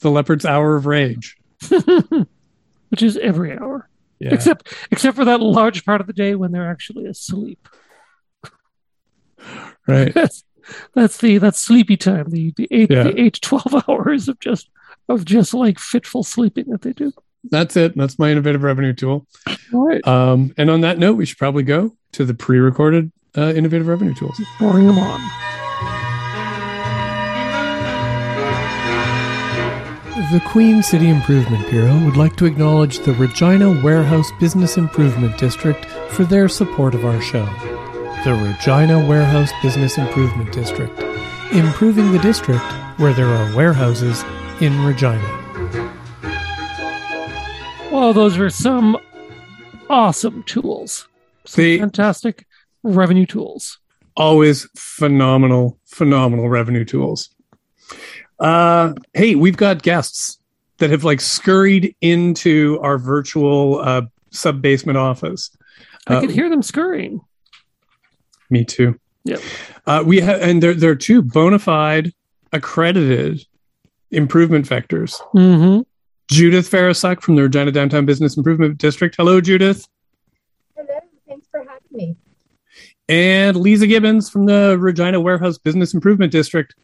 the 0.00 0.10
leopards 0.10 0.44
hour 0.44 0.76
of 0.76 0.84
rage. 0.84 1.36
which 2.90 3.02
is 3.02 3.16
every 3.16 3.56
hour 3.56 3.88
Yeah, 4.22 4.34
except 4.34 4.72
except 4.90 5.16
for 5.16 5.24
that 5.24 5.40
large 5.40 5.84
part 5.84 6.00
of 6.00 6.06
the 6.06 6.12
day 6.12 6.34
when 6.34 6.52
they're 6.52 6.70
actually 6.70 7.06
asleep. 7.06 7.68
right. 9.88 10.12
That's 10.14 10.44
that's 10.94 11.18
the 11.18 11.38
that's 11.38 11.58
sleepy 11.58 11.96
time. 11.96 12.30
The 12.30 12.52
the 12.56 12.68
eight 12.70 12.90
Yeah. 12.90 13.02
the 13.04 13.20
eight 13.20 13.34
to 13.34 13.40
twelve 13.40 13.84
hours 13.88 14.28
of 14.28 14.38
just 14.38 14.68
of 15.08 15.24
just 15.24 15.52
like 15.54 15.78
fitful 15.78 16.22
sleeping 16.22 16.66
that 16.70 16.82
they 16.82 16.92
do. 16.92 17.12
That's 17.50 17.76
it. 17.76 17.96
That's 17.96 18.18
my 18.20 18.30
innovative 18.30 18.62
revenue 18.62 18.92
tool. 18.92 19.26
All 19.74 19.84
right, 19.88 20.06
Um, 20.06 20.54
and 20.56 20.70
on 20.70 20.82
that 20.82 20.98
note, 20.98 21.14
we 21.14 21.26
should 21.26 21.38
probably 21.38 21.64
go 21.64 21.96
to 22.12 22.24
the 22.24 22.34
pre-recorded 22.34 23.10
uh, 23.36 23.52
innovative 23.54 23.88
revenue 23.88 24.14
tools. 24.14 24.40
bring 24.60 24.86
them 24.86 24.98
on. 24.98 25.51
The 30.30 30.40
Queen 30.46 30.82
City 30.82 31.08
Improvement 31.08 31.68
Bureau 31.68 31.98
would 32.04 32.16
like 32.16 32.36
to 32.36 32.46
acknowledge 32.46 33.00
the 33.00 33.12
Regina 33.14 33.82
Warehouse 33.82 34.30
Business 34.38 34.76
Improvement 34.76 35.36
District 35.36 35.84
for 36.10 36.24
their 36.24 36.48
support 36.48 36.94
of 36.94 37.04
our 37.04 37.20
show. 37.20 37.44
The 38.24 38.32
Regina 38.34 39.06
Warehouse 39.06 39.50
Business 39.62 39.98
Improvement 39.98 40.52
District, 40.52 40.96
improving 41.52 42.12
the 42.12 42.18
district 42.20 42.62
where 42.98 43.12
there 43.12 43.26
are 43.26 43.54
warehouses 43.56 44.22
in 44.60 44.84
Regina. 44.84 45.18
Well, 47.90 48.12
those 48.12 48.38
were 48.38 48.50
some 48.50 48.96
awesome 49.90 50.44
tools. 50.44 51.08
Some 51.46 51.62
They- 51.64 51.78
fantastic 51.78 52.46
revenue 52.82 53.26
tools. 53.26 53.78
always 54.16 54.68
phenomenal, 54.76 55.78
phenomenal 55.86 56.48
revenue 56.48 56.84
tools. 56.84 57.28
Uh, 58.42 58.92
hey, 59.14 59.36
we've 59.36 59.56
got 59.56 59.82
guests 59.82 60.38
that 60.78 60.90
have 60.90 61.04
like 61.04 61.20
scurried 61.20 61.94
into 62.00 62.78
our 62.82 62.98
virtual 62.98 63.80
uh, 63.80 64.02
sub 64.30 64.60
basement 64.60 64.98
office. 64.98 65.56
I 66.08 66.16
Uh, 66.16 66.20
could 66.22 66.30
hear 66.30 66.50
them 66.50 66.62
scurrying. 66.62 67.20
Me 68.50 68.64
too. 68.64 68.98
Yep. 69.24 69.40
Uh, 69.86 70.02
we 70.04 70.20
have, 70.20 70.42
and 70.42 70.60
they're 70.62 70.74
they're 70.74 70.96
two 70.96 71.22
bona 71.22 71.60
fide, 71.60 72.12
accredited 72.52 73.46
improvement 74.10 74.68
vectors. 74.68 75.20
Mm-hmm. 75.34 75.82
Judith 76.28 76.68
Veresuk 76.68 77.20
from 77.20 77.36
the 77.36 77.42
Regina 77.42 77.70
Downtown 77.70 78.04
Business 78.04 78.36
Improvement 78.36 78.78
District. 78.78 79.14
Hello, 79.16 79.40
Judith. 79.40 79.86
Hello, 80.76 80.98
thanks 81.28 81.46
for 81.50 81.60
having 81.60 81.76
me. 81.92 82.16
And 83.08 83.56
Lisa 83.56 83.86
Gibbons 83.86 84.28
from 84.28 84.46
the 84.46 84.76
Regina 84.78 85.20
Warehouse 85.20 85.58
Business 85.58 85.94
Improvement 85.94 86.32
District. 86.32 86.74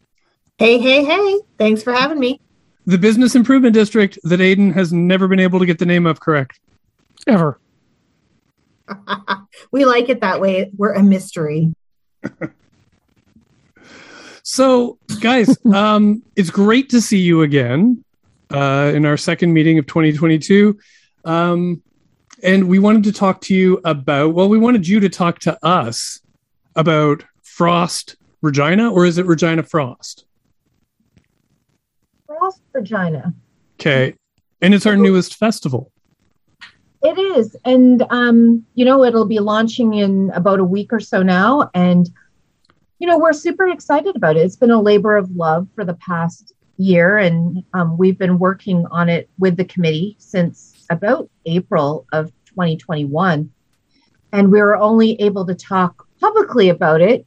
Hey, 0.59 0.77
hey, 0.77 1.05
hey, 1.05 1.39
thanks 1.57 1.81
for 1.81 1.93
having 1.93 2.19
me. 2.19 2.41
the 2.85 2.97
business 2.97 3.33
improvement 3.33 3.73
district 3.73 4.19
that 4.23 4.41
Aiden 4.41 4.73
has 4.73 4.91
never 4.91 5.25
been 5.29 5.39
able 5.39 5.57
to 5.57 5.65
get 5.65 5.79
the 5.79 5.85
name 5.85 6.05
of 6.05 6.19
correct. 6.19 6.59
Ever. 7.27 7.59
we 9.71 9.85
like 9.85 10.09
it 10.09 10.19
that 10.19 10.41
way. 10.41 10.69
We're 10.75 10.93
a 10.93 11.01
mystery. 11.01 11.73
So, 14.41 14.97
guys, 15.21 15.55
um, 15.73 16.23
it's 16.35 16.49
great 16.49 16.89
to 16.89 17.01
see 17.01 17.19
you 17.19 17.43
again 17.43 18.03
uh, 18.51 18.91
in 18.95 19.05
our 19.05 19.15
second 19.15 19.53
meeting 19.53 19.77
of 19.77 19.85
2022. 19.85 20.75
Um, 21.23 21.83
and 22.41 22.67
we 22.67 22.79
wanted 22.79 23.03
to 23.03 23.11
talk 23.11 23.41
to 23.41 23.53
you 23.53 23.79
about, 23.85 24.33
well, 24.33 24.49
we 24.49 24.57
wanted 24.57 24.87
you 24.87 25.01
to 25.01 25.09
talk 25.09 25.37
to 25.41 25.63
us 25.63 26.21
about 26.75 27.23
Frost 27.43 28.15
Regina, 28.41 28.91
or 28.91 29.05
is 29.05 29.19
it 29.19 29.27
Regina 29.27 29.61
Frost? 29.61 30.25
Regina. 32.73 33.33
Okay. 33.79 34.15
And 34.61 34.73
it's 34.73 34.85
our 34.85 34.95
newest 34.95 35.35
festival. 35.35 35.91
It 37.01 37.17
is. 37.17 37.55
And, 37.63 38.05
um, 38.09 38.65
you 38.75 38.83
know, 38.83 39.03
it'll 39.03 39.25
be 39.25 39.39
launching 39.39 39.93
in 39.93 40.31
about 40.31 40.59
a 40.59 40.65
week 40.65 40.91
or 40.91 40.99
so 40.99 41.23
now. 41.23 41.69
And, 41.73 42.09
you 42.99 43.07
know, 43.07 43.17
we're 43.17 43.31
super 43.31 43.69
excited 43.69 44.17
about 44.17 44.35
it. 44.35 44.41
It's 44.41 44.57
been 44.57 44.71
a 44.71 44.81
labor 44.81 45.15
of 45.15 45.31
love 45.31 45.67
for 45.75 45.85
the 45.85 45.93
past 45.93 46.53
year. 46.77 47.17
And 47.17 47.63
um, 47.73 47.97
we've 47.97 48.17
been 48.17 48.37
working 48.37 48.85
on 48.91 49.07
it 49.07 49.29
with 49.39 49.55
the 49.55 49.65
committee 49.65 50.17
since 50.19 50.85
about 50.89 51.29
April 51.45 52.05
of 52.11 52.33
2021. 52.45 53.49
And 54.33 54.51
we 54.51 54.61
were 54.61 54.75
only 54.75 55.19
able 55.21 55.45
to 55.45 55.55
talk 55.55 56.05
publicly 56.19 56.67
about 56.67 56.99
it 56.99 57.25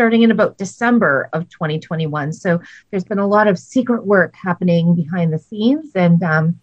starting 0.00 0.22
in 0.22 0.30
about 0.30 0.56
December 0.56 1.28
of 1.34 1.46
2021. 1.50 2.32
So 2.32 2.58
there's 2.90 3.04
been 3.04 3.18
a 3.18 3.26
lot 3.26 3.46
of 3.46 3.58
secret 3.58 4.06
work 4.06 4.34
happening 4.34 4.94
behind 4.94 5.30
the 5.30 5.38
scenes. 5.38 5.92
And, 5.94 6.22
um, 6.22 6.58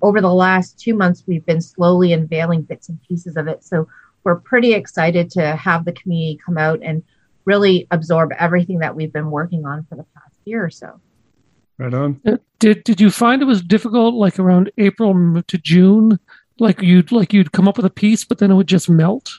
over 0.00 0.22
the 0.22 0.32
last 0.32 0.80
two 0.80 0.94
months, 0.94 1.22
we've 1.26 1.44
been 1.44 1.60
slowly 1.60 2.14
unveiling 2.14 2.62
bits 2.62 2.88
and 2.88 2.98
pieces 3.02 3.36
of 3.36 3.46
it. 3.46 3.62
So 3.62 3.86
we're 4.24 4.36
pretty 4.36 4.72
excited 4.72 5.30
to 5.32 5.54
have 5.54 5.84
the 5.84 5.92
community 5.92 6.40
come 6.42 6.56
out 6.56 6.80
and 6.82 7.02
really 7.44 7.86
absorb 7.90 8.30
everything 8.38 8.78
that 8.78 8.96
we've 8.96 9.12
been 9.12 9.30
working 9.30 9.66
on 9.66 9.84
for 9.84 9.96
the 9.96 10.06
past 10.14 10.36
year 10.46 10.64
or 10.64 10.70
so. 10.70 10.98
Right 11.76 11.92
on. 11.92 12.22
Uh, 12.26 12.38
Did 12.58 12.84
Did 12.84 13.02
you 13.02 13.10
find 13.10 13.42
it 13.42 13.44
was 13.44 13.60
difficult, 13.60 14.14
like 14.14 14.38
around 14.38 14.72
April 14.78 15.42
to 15.42 15.58
June? 15.58 16.18
Like 16.58 16.80
you'd 16.80 17.12
like 17.12 17.34
you'd 17.34 17.52
come 17.52 17.68
up 17.68 17.76
with 17.76 17.84
a 17.84 17.90
piece, 17.90 18.24
but 18.24 18.38
then 18.38 18.50
it 18.50 18.54
would 18.54 18.66
just 18.66 18.88
melt, 18.88 19.30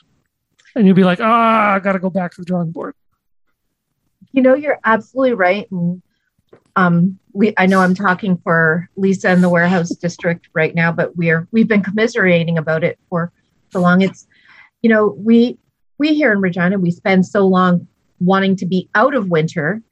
and 0.76 0.86
you'd 0.86 0.94
be 0.94 1.02
like, 1.02 1.18
ah, 1.20 1.74
I 1.74 1.80
got 1.80 1.94
to 1.94 1.98
go 1.98 2.10
back 2.10 2.32
to 2.34 2.40
the 2.42 2.44
drawing 2.44 2.70
board. 2.70 2.94
You 4.32 4.42
know, 4.42 4.54
you're 4.54 4.78
absolutely 4.84 5.34
right. 5.34 5.70
And 5.70 6.02
um, 6.76 7.18
we, 7.32 7.52
I 7.56 7.66
know 7.66 7.80
I'm 7.80 7.94
talking 7.94 8.36
for 8.38 8.88
Lisa 8.96 9.28
and 9.28 9.42
the 9.42 9.48
warehouse 9.48 9.90
district 9.90 10.48
right 10.52 10.74
now, 10.74 10.92
but 10.92 11.16
we're 11.16 11.46
we've 11.50 11.68
been 11.68 11.82
commiserating 11.82 12.58
about 12.58 12.84
it 12.84 12.98
for 13.08 13.32
so 13.70 13.80
long. 13.80 14.02
It's, 14.02 14.26
you 14.82 14.90
know, 14.90 15.14
we 15.18 15.58
we 15.98 16.14
here 16.14 16.32
in 16.32 16.40
Regina 16.40 16.78
we 16.78 16.90
spend 16.90 17.26
so 17.26 17.46
long 17.46 17.86
wanting 18.20 18.56
to 18.56 18.66
be 18.66 18.88
out 18.94 19.14
of 19.14 19.28
winter 19.28 19.82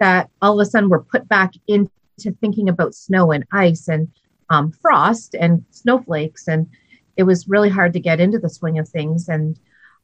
that 0.00 0.30
all 0.42 0.60
of 0.60 0.66
a 0.66 0.70
sudden 0.70 0.88
we're 0.88 1.00
put 1.00 1.28
back 1.28 1.52
into 1.66 1.90
thinking 2.40 2.68
about 2.68 2.94
snow 2.94 3.32
and 3.32 3.44
ice 3.52 3.88
and 3.88 4.08
um, 4.50 4.70
frost 4.70 5.34
and 5.34 5.64
snowflakes, 5.70 6.48
and 6.48 6.66
it 7.16 7.24
was 7.24 7.48
really 7.48 7.68
hard 7.68 7.92
to 7.92 8.00
get 8.00 8.20
into 8.20 8.38
the 8.38 8.50
swing 8.50 8.78
of 8.78 8.88
things. 8.88 9.28
And 9.28 9.58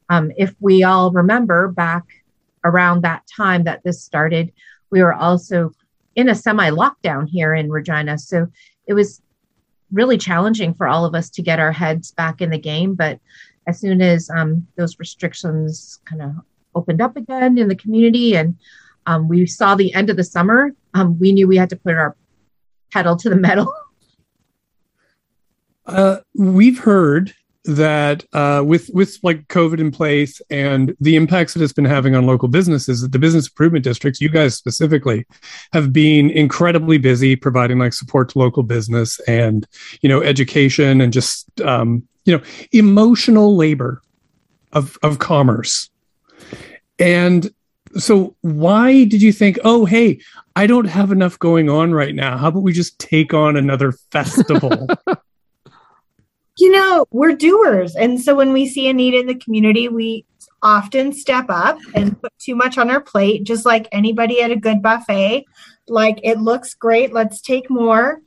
um, 0.09 0.33
if 0.37 0.55
we 0.61 0.83
all 0.85 1.12
remember 1.12 1.68
back 1.68 2.05
around 2.64 3.03
that 3.03 3.22
time 3.35 3.64
that 3.64 3.83
this 3.85 4.03
started, 4.03 4.53
we 4.90 5.03
were 5.03 5.14
also 5.14 5.72
in 6.16 6.29
a 6.29 6.35
semi 6.35 6.70
lockdown 6.70 7.29
here 7.29 7.55
in 7.55 7.70
Regina. 7.70 8.18
So 8.18 8.48
it 8.87 8.94
was 8.94 9.20
really 9.92 10.18
challenging 10.18 10.74
for 10.74 10.87
all 10.87 11.05
of 11.05 11.14
us 11.14 11.31
to 11.31 11.42
get 11.42 11.61
our 11.61 11.72
heads 11.72 12.12
back 12.12 12.40
in 12.40 12.50
the 12.50 12.59
game. 12.59 12.94
But 12.94 13.20
as 13.66 13.81
soon 13.81 14.03
as 14.03 14.29
um, 14.31 14.66
those 14.77 14.98
restrictions 14.98 16.00
kind 16.05 16.22
of 16.22 16.33
opened 16.74 17.00
up 17.00 17.16
again 17.16 17.59
in 17.59 17.68
the 17.68 17.77
community 17.77 18.37
and 18.37 18.57
um, 19.07 19.29
we 19.29 19.46
saw 19.46 19.74
the 19.74 19.94
end 19.94 20.11
of 20.11 20.16
the 20.16 20.24
summer, 20.24 20.74
um, 20.94 21.18
we 21.18 21.33
knew 21.33 21.46
we 21.46 21.57
had 21.57 21.70
to 21.70 21.77
put 21.77 21.94
our 21.94 22.16
pedal 22.92 23.16
to 23.16 23.29
the 23.29 23.37
metal. 23.37 23.72
Uh, 25.87 26.20
we've 26.35 26.79
heard 26.79 27.35
that 27.64 28.24
uh, 28.33 28.62
with 28.64 28.90
with 28.92 29.18
like 29.22 29.48
COVID 29.48 29.81
in 29.81 29.90
place 29.90 30.40
and 30.50 30.94
the 31.00 31.16
impacts 31.16 31.55
that 31.55 31.62
it's 31.62 31.72
been 31.72 31.85
having 31.85 32.14
on 32.14 32.27
local 32.27 32.48
businesses, 32.48 33.00
that 33.00 33.12
the 33.12 33.18
business 33.18 33.48
improvement 33.48 33.85
districts, 33.85 34.20
you 34.20 34.29
guys 34.29 34.55
specifically, 34.55 35.27
have 35.72 35.92
been 35.92 36.31
incredibly 36.31 36.98
busy 36.98 37.37
providing 37.37 37.79
like 37.79 37.94
support 37.94 38.29
to 38.31 38.38
local 38.38 38.62
business 38.62 39.18
and 39.20 39.66
you 40.03 40.09
know 40.09 40.22
education 40.22 41.00
and 41.00 41.12
just 41.12 41.61
um, 41.62 42.07
you 42.24 42.37
know 42.37 42.42
emotional 42.72 43.57
labor 43.57 44.03
of 44.72 44.98
of 45.03 45.18
commerce. 45.18 45.88
And 46.98 47.50
so, 47.96 48.37
why 48.40 49.05
did 49.05 49.22
you 49.22 49.33
think, 49.33 49.59
oh, 49.64 49.85
hey, 49.85 50.20
I 50.57 50.66
don't 50.66 50.87
have 50.87 51.12
enough 51.12 51.38
going 51.38 51.68
on 51.70 51.92
right 51.92 52.14
now. 52.14 52.37
How 52.37 52.48
about 52.48 52.62
we 52.62 52.72
just 52.72 52.98
take 52.98 53.33
on 53.33 53.57
another 53.57 53.92
festival? 54.11 54.88
you 56.59 56.71
know, 56.71 57.07
we're 57.11 57.35
doers. 57.35 57.97
And 57.97 58.21
so 58.21 58.35
when 58.35 58.53
we 58.53 58.67
see 58.67 58.88
a 58.88 58.93
need 58.93 59.14
in 59.14 59.27
the 59.27 59.35
community, 59.35 59.88
we 59.88 60.25
often 60.62 61.12
step 61.12 61.47
up 61.49 61.79
and 61.95 62.21
put 62.21 62.33
too 62.38 62.55
much 62.55 62.79
on 62.79 62.90
our 62.90 63.01
plate, 63.01 63.45
just 63.45 63.67
like 63.67 63.88
anybody 63.93 64.40
at 64.40 64.51
a 64.51 64.57
good 64.57 64.83
buffet. 64.83 65.45
Like, 65.88 66.19
it 66.23 66.38
looks 66.38 66.75
great, 66.75 67.12
let's 67.12 67.40
take 67.40 67.69
more. 67.69 68.21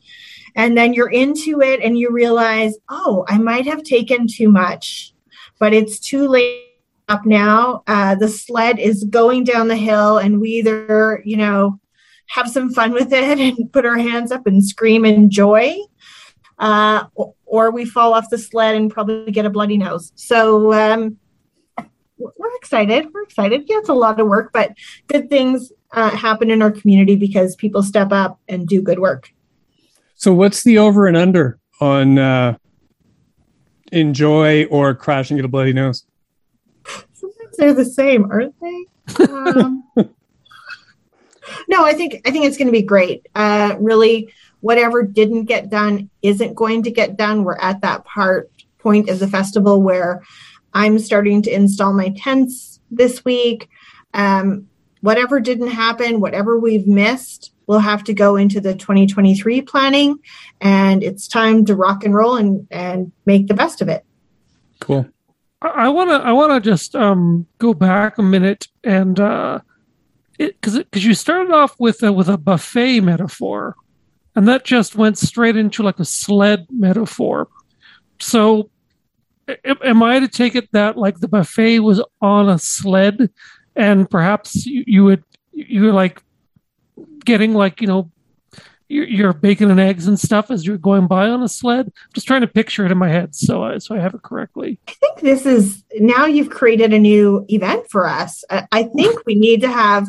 And 0.55 0.77
then 0.77 0.93
you're 0.93 1.09
into 1.09 1.61
it 1.61 1.81
and 1.81 1.97
you 1.97 2.11
realize, 2.11 2.77
oh, 2.89 3.25
I 3.27 3.37
might 3.37 3.65
have 3.65 3.83
taken 3.83 4.27
too 4.27 4.49
much, 4.49 5.13
but 5.59 5.73
it's 5.73 5.99
too 5.99 6.27
late 6.27 6.63
up 7.07 7.25
now. 7.25 7.83
Uh, 7.87 8.15
the 8.15 8.27
sled 8.27 8.79
is 8.79 9.05
going 9.05 9.43
down 9.43 9.67
the 9.67 9.75
hill, 9.75 10.17
and 10.17 10.41
we 10.41 10.49
either, 10.49 11.21
you 11.25 11.37
know, 11.37 11.79
have 12.27 12.49
some 12.49 12.71
fun 12.71 12.91
with 12.91 13.13
it 13.13 13.39
and 13.39 13.71
put 13.71 13.85
our 13.85 13.97
hands 13.97 14.31
up 14.31 14.45
and 14.47 14.63
scream 14.63 15.05
in 15.05 15.29
joy, 15.29 15.75
uh, 16.59 17.05
or 17.45 17.71
we 17.71 17.85
fall 17.85 18.13
off 18.13 18.29
the 18.29 18.37
sled 18.37 18.75
and 18.75 18.91
probably 18.91 19.31
get 19.31 19.45
a 19.45 19.49
bloody 19.49 19.77
nose. 19.77 20.11
So 20.15 20.73
um, 20.73 21.17
we're 22.17 22.55
excited. 22.55 23.07
We're 23.13 23.23
excited. 23.23 23.63
Yeah, 23.67 23.77
it's 23.77 23.89
a 23.89 23.93
lot 23.93 24.19
of 24.19 24.27
work, 24.27 24.51
but 24.51 24.73
good 25.07 25.29
things 25.29 25.71
uh, 25.91 26.09
happen 26.09 26.51
in 26.51 26.61
our 26.61 26.71
community 26.71 27.15
because 27.15 27.55
people 27.55 27.83
step 27.83 28.11
up 28.11 28.39
and 28.47 28.67
do 28.67 28.81
good 28.81 28.99
work. 28.99 29.31
So, 30.15 30.33
what's 30.33 30.63
the 30.63 30.79
over 30.79 31.07
and 31.07 31.15
under 31.15 31.59
on 31.79 32.17
uh, 32.17 32.57
enjoy 33.91 34.65
or 34.65 34.95
crash 34.95 35.29
and 35.29 35.37
get 35.37 35.45
a 35.45 35.49
bloody 35.49 35.73
nose? 35.73 36.05
Sometimes 37.13 37.57
they're 37.57 37.73
the 37.73 37.85
same, 37.85 38.29
aren't 38.31 38.55
they? 38.59 38.85
Um, 39.29 39.83
no, 41.67 41.85
I 41.85 41.93
think 41.93 42.21
I 42.25 42.31
think 42.31 42.45
it's 42.45 42.57
going 42.57 42.67
to 42.67 42.71
be 42.71 42.81
great. 42.81 43.27
Uh, 43.35 43.75
really 43.79 44.33
whatever 44.67 45.01
didn't 45.01 45.45
get 45.45 45.69
done 45.69 46.09
isn't 46.21 46.53
going 46.53 46.83
to 46.83 46.91
get 46.91 47.15
done. 47.15 47.45
We're 47.45 47.55
at 47.55 47.79
that 47.83 48.03
part 48.03 48.51
point 48.79 49.07
of 49.07 49.19
the 49.19 49.27
festival 49.29 49.81
where 49.81 50.21
I'm 50.73 50.99
starting 50.99 51.41
to 51.43 51.49
install 51.49 51.93
my 51.93 52.09
tents 52.17 52.81
this 52.91 53.23
week. 53.23 53.69
Um, 54.13 54.67
whatever 54.99 55.39
didn't 55.39 55.69
happen, 55.69 56.19
whatever 56.19 56.59
we've 56.59 56.85
missed, 56.85 57.53
we'll 57.65 57.79
have 57.79 58.03
to 58.03 58.13
go 58.13 58.35
into 58.35 58.59
the 58.59 58.75
2023 58.75 59.61
planning, 59.61 60.19
and 60.59 61.01
it's 61.01 61.29
time 61.29 61.63
to 61.63 61.73
rock 61.73 62.03
and 62.03 62.13
roll 62.13 62.35
and 62.35 62.67
and 62.69 63.13
make 63.25 63.47
the 63.47 63.53
best 63.53 63.81
of 63.81 63.87
it. 63.87 64.03
Cool. 64.81 65.07
I 65.61 65.87
want 65.87 66.09
to 66.09 66.15
I 66.15 66.33
want 66.33 66.51
to 66.51 66.69
just 66.69 66.93
um, 66.93 67.47
go 67.57 67.73
back 67.73 68.17
a 68.17 68.21
minute 68.21 68.67
and 68.83 69.17
uh, 69.17 69.61
because 70.37 70.77
because 70.79 71.05
you 71.05 71.13
started 71.13 71.53
off 71.53 71.73
with 71.79 72.03
a, 72.03 72.11
with 72.11 72.27
a 72.27 72.37
buffet 72.37 72.99
metaphor, 72.99 73.77
and 74.37 74.47
that 74.47 74.63
just 74.63 74.95
went 74.95 75.17
straight 75.17 75.57
into 75.57 75.81
like 75.81 75.99
a 75.99 76.05
sled 76.05 76.67
metaphor. 76.69 77.47
So, 78.19 78.69
am 79.65 80.03
I 80.03 80.19
to 80.19 80.27
take 80.27 80.53
it 80.53 80.71
that 80.73 80.95
like 80.95 81.19
the 81.19 81.27
buffet 81.27 81.79
was 81.79 82.03
on 82.21 82.47
a 82.47 82.59
sled, 82.59 83.31
and 83.75 84.07
perhaps 84.07 84.67
you, 84.67 84.83
you 84.85 85.03
would 85.05 85.23
you 85.53 85.81
were 85.81 85.91
like 85.91 86.21
getting 87.25 87.55
like 87.55 87.81
you 87.81 87.87
know 87.87 88.11
your, 88.87 89.05
your 89.05 89.33
bacon 89.33 89.71
and 89.71 89.79
eggs 89.79 90.07
and 90.07 90.19
stuff 90.19 90.51
as 90.51 90.67
you're 90.67 90.77
going 90.77 91.07
by 91.07 91.29
on 91.29 91.41
a 91.41 91.49
sled. 91.49 91.87
I'm 91.87 92.13
just 92.13 92.27
trying 92.27 92.41
to 92.41 92.47
picture 92.47 92.85
it 92.85 92.91
in 92.91 92.97
my 92.99 93.09
head 93.09 93.33
so 93.33 93.63
I, 93.63 93.79
so 93.79 93.95
I 93.95 93.99
have 93.99 94.13
it 94.13 94.21
correctly. 94.21 94.79
I 94.87 94.91
think 94.91 95.19
this 95.19 95.47
is 95.47 95.83
now 95.95 96.27
you've 96.27 96.51
created 96.51 96.93
a 96.93 96.99
new 96.99 97.43
event 97.49 97.89
for 97.89 98.07
us. 98.07 98.43
I, 98.51 98.83
think 98.83 99.25
we 99.25 99.33
need 99.33 99.61
to 99.61 99.71
have 99.71 100.07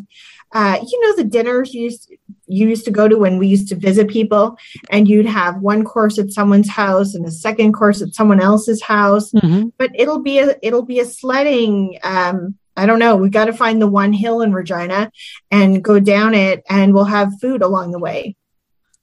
uh, 0.52 0.78
you 0.86 1.00
know 1.00 1.16
the 1.16 1.24
dinners 1.24 1.72
used, 1.72 2.12
you 2.48 2.68
used 2.68 2.84
to 2.84 2.90
go 2.90 3.08
to 3.08 3.16
when 3.16 3.38
we 3.38 3.46
used 3.46 3.68
to 3.68 3.74
visit 3.74 4.08
people 4.08 4.56
and 4.90 5.08
you'd 5.08 5.26
have 5.26 5.60
one 5.60 5.84
course 5.84 6.18
at 6.18 6.30
someone's 6.30 6.68
house 6.68 7.14
and 7.14 7.26
a 7.26 7.30
second 7.30 7.72
course 7.72 8.02
at 8.02 8.14
someone 8.14 8.40
else's 8.40 8.82
house 8.82 9.30
mm-hmm. 9.32 9.68
but 9.78 9.90
it'll 9.94 10.22
be 10.22 10.38
a 10.38 10.56
it'll 10.62 10.84
be 10.84 11.00
a 11.00 11.04
sledding 11.04 11.98
um, 12.02 12.54
I 12.76 12.86
don't 12.86 13.00
know. 13.00 13.16
We've 13.16 13.32
got 13.32 13.46
to 13.46 13.52
find 13.52 13.82
the 13.82 13.88
one 13.88 14.12
hill 14.12 14.40
in 14.40 14.52
Regina 14.52 15.10
and 15.50 15.82
go 15.82 15.98
down 15.98 16.32
it, 16.32 16.62
and 16.70 16.94
we'll 16.94 17.06
have 17.06 17.32
food 17.40 17.60
along 17.60 17.90
the 17.90 17.98
way. 17.98 18.36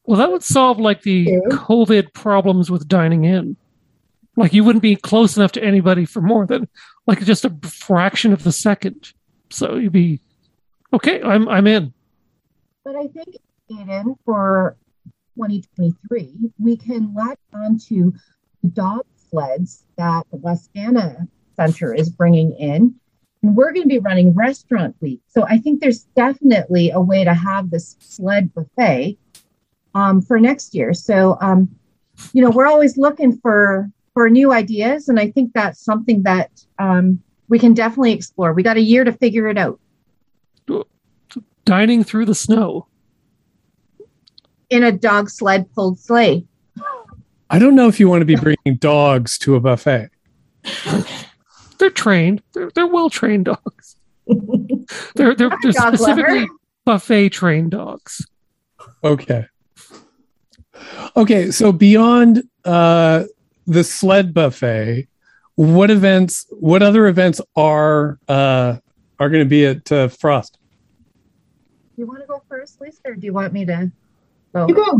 Well, 0.06 0.18
that 0.18 0.32
would 0.32 0.44
solve 0.44 0.80
like 0.80 1.02
the 1.02 1.26
COVID 1.50 2.14
problems 2.14 2.72
with 2.72 2.88
dining 2.88 3.26
in. 3.26 3.58
Like 4.38 4.54
you 4.54 4.64
wouldn't 4.64 4.82
be 4.82 4.96
close 4.96 5.36
enough 5.36 5.52
to 5.54 5.62
anybody 5.62 6.06
for 6.06 6.22
more 6.22 6.46
than 6.46 6.70
like 7.06 7.20
just 7.26 7.44
a 7.44 7.50
fraction 7.64 8.32
of 8.32 8.44
the 8.44 8.54
second. 8.54 9.12
So 9.50 9.76
you'd 9.76 9.92
be 9.92 10.22
Okay, 10.96 11.22
I'm 11.22 11.48
I'm 11.50 11.68
in. 11.68 11.94
But 12.86 12.96
I 12.96 13.08
think 13.08 13.38
Aiden 13.72 14.16
for 14.26 14.78
2023, 15.34 16.52
we 16.60 16.78
can 16.78 17.16
latch 17.16 17.40
onto 17.52 18.12
the 18.62 18.70
dog 18.70 19.06
sleds 19.16 19.86
that 19.98 20.28
the 20.32 20.38
Wascana 20.38 21.28
Center 21.56 21.96
is 21.96 22.12
bringing 22.12 22.52
in. 22.52 22.94
And 23.42 23.56
we're 23.56 23.74
going 23.74 23.82
to 23.82 23.90
be 23.90 23.98
running 23.98 24.36
restaurant 24.36 24.96
week. 25.02 25.20
So 25.26 25.48
I 25.50 25.58
think 25.58 25.82
there's 25.82 26.04
definitely 26.16 26.92
a 26.92 27.02
way 27.02 27.24
to 27.24 27.34
have 27.34 27.72
this 27.72 27.96
sled 28.00 28.54
buffet 28.54 29.18
um, 29.96 30.22
for 30.22 30.40
next 30.40 30.76
year. 30.76 30.94
So, 30.94 31.40
um, 31.42 31.68
you 32.34 32.44
know, 32.44 32.52
we're 32.52 32.68
always 32.68 32.98
looking 32.98 33.36
for 33.40 33.90
for 34.14 34.30
new 34.30 34.54
ideas. 34.54 35.10
And 35.10 35.20
I 35.20 35.32
think 35.32 35.54
that's 35.54 35.84
something 35.84 36.22
that 36.24 36.52
um, 36.78 37.20
we 37.50 37.58
can 37.58 37.74
definitely 37.74 38.14
explore. 38.14 38.54
We 38.54 38.62
got 38.62 38.78
a 38.78 38.82
year 38.82 39.04
to 39.04 39.12
figure 39.12 39.48
it 39.48 39.58
out 39.58 39.80
dining 41.66 42.04
through 42.04 42.26
the 42.26 42.36
snow 42.36 42.88
in 44.70 44.84
a 44.84 44.92
dog 44.92 45.30
sled 45.30 45.72
pulled 45.74 46.00
sleigh. 46.00 46.46
I 47.50 47.60
don't 47.60 47.76
know 47.76 47.88
if 47.88 48.00
you 48.00 48.10
want 48.10 48.22
to 48.22 48.26
be 48.26 48.36
bringing 48.36 48.78
dogs 48.80 49.38
to 49.40 49.56
a 49.56 49.60
buffet. 49.60 50.10
They're 51.78 51.90
trained. 51.90 52.42
They're, 52.54 52.72
they're 52.74 52.88
well 52.88 53.10
trained 53.10 53.46
dogs. 53.46 53.98
they're 55.16 55.36
they're, 55.36 55.52
they're 55.62 55.72
specifically 55.72 56.48
buffet 56.86 57.30
trained 57.30 57.72
dogs. 57.72 58.26
Okay. 59.04 59.46
Okay, 61.16 61.52
so 61.52 61.72
beyond 61.72 62.44
uh, 62.66 63.26
the 63.68 63.84
sled 63.84 64.34
buffet, 64.34 65.08
what 65.56 65.90
events? 65.90 66.48
What 66.50 66.84
other 66.84 67.08
events 67.08 67.40
are 67.56 68.20
uh, 68.28 68.78
are 69.20 69.30
going 69.30 69.44
to 69.44 69.50
be 69.50 69.66
at 69.66 69.92
uh, 69.92 70.08
Frost? 70.10 70.58
You 71.98 72.08
want 72.08 72.22
to 72.22 72.28
go 72.28 72.42
first, 72.50 72.80
Lisa, 72.82 73.02
or 73.06 73.16
do 73.16 73.26
you 73.26 73.34
want 73.34 73.54
me 73.54 73.66
to 73.66 73.92
go? 74.54 74.68
You 74.68 74.76
go. 74.76 75.00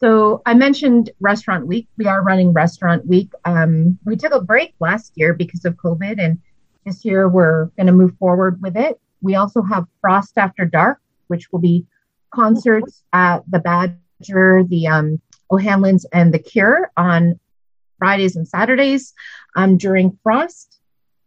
So 0.00 0.40
I 0.46 0.54
mentioned 0.54 1.10
Restaurant 1.20 1.66
Week. 1.66 1.86
We 1.98 2.06
are 2.06 2.22
running 2.22 2.52
Restaurant 2.52 3.06
Week. 3.06 3.30
Um, 3.44 3.98
we 4.04 4.16
took 4.16 4.32
a 4.32 4.40
break 4.40 4.74
last 4.80 5.12
year 5.16 5.34
because 5.34 5.64
of 5.64 5.74
COVID, 5.74 6.18
and 6.18 6.38
this 6.86 7.04
year 7.04 7.28
we're 7.28 7.66
going 7.76 7.86
to 7.86 7.92
move 7.92 8.16
forward 8.18 8.62
with 8.62 8.76
it. 8.76 8.98
We 9.20 9.34
also 9.34 9.60
have 9.62 9.84
Frost 10.00 10.38
After 10.38 10.64
Dark, 10.64 11.00
which 11.28 11.52
will 11.52 11.58
be 11.58 11.86
concerts 12.32 13.02
at 13.12 13.40
the 13.50 13.58
Badger, 13.58 14.64
the 14.64 14.86
um, 14.86 15.20
O'Hanlon's, 15.50 16.06
and 16.12 16.32
the 16.32 16.38
Cure 16.38 16.90
on 16.96 17.38
Fridays 17.98 18.36
and 18.36 18.48
Saturdays 18.48 19.12
um, 19.56 19.76
during 19.76 20.18
Frost. 20.22 20.80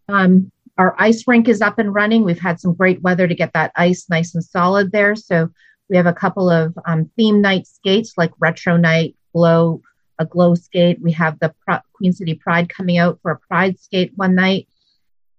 Um, 0.09 0.51
our 0.77 0.95
ice 0.97 1.27
rink 1.27 1.47
is 1.47 1.61
up 1.61 1.79
and 1.79 1.93
running. 1.93 2.23
We've 2.23 2.39
had 2.39 2.59
some 2.59 2.73
great 2.73 3.01
weather 3.01 3.27
to 3.27 3.35
get 3.35 3.53
that 3.53 3.71
ice 3.75 4.09
nice 4.09 4.33
and 4.33 4.43
solid 4.43 4.91
there. 4.91 5.15
So 5.15 5.49
we 5.89 5.97
have 5.97 6.05
a 6.05 6.13
couple 6.13 6.49
of 6.49 6.77
um, 6.85 7.09
theme 7.15 7.41
night 7.41 7.67
skates 7.67 8.13
like 8.17 8.31
Retro 8.39 8.77
Night, 8.77 9.15
Glow, 9.33 9.81
a 10.19 10.25
Glow 10.25 10.55
skate. 10.55 11.01
We 11.01 11.11
have 11.13 11.39
the 11.39 11.53
Pro- 11.65 11.79
Queen 11.93 12.13
City 12.13 12.35
Pride 12.35 12.69
coming 12.69 12.97
out 12.97 13.19
for 13.21 13.31
a 13.31 13.39
Pride 13.39 13.79
skate 13.79 14.13
one 14.15 14.35
night. 14.35 14.67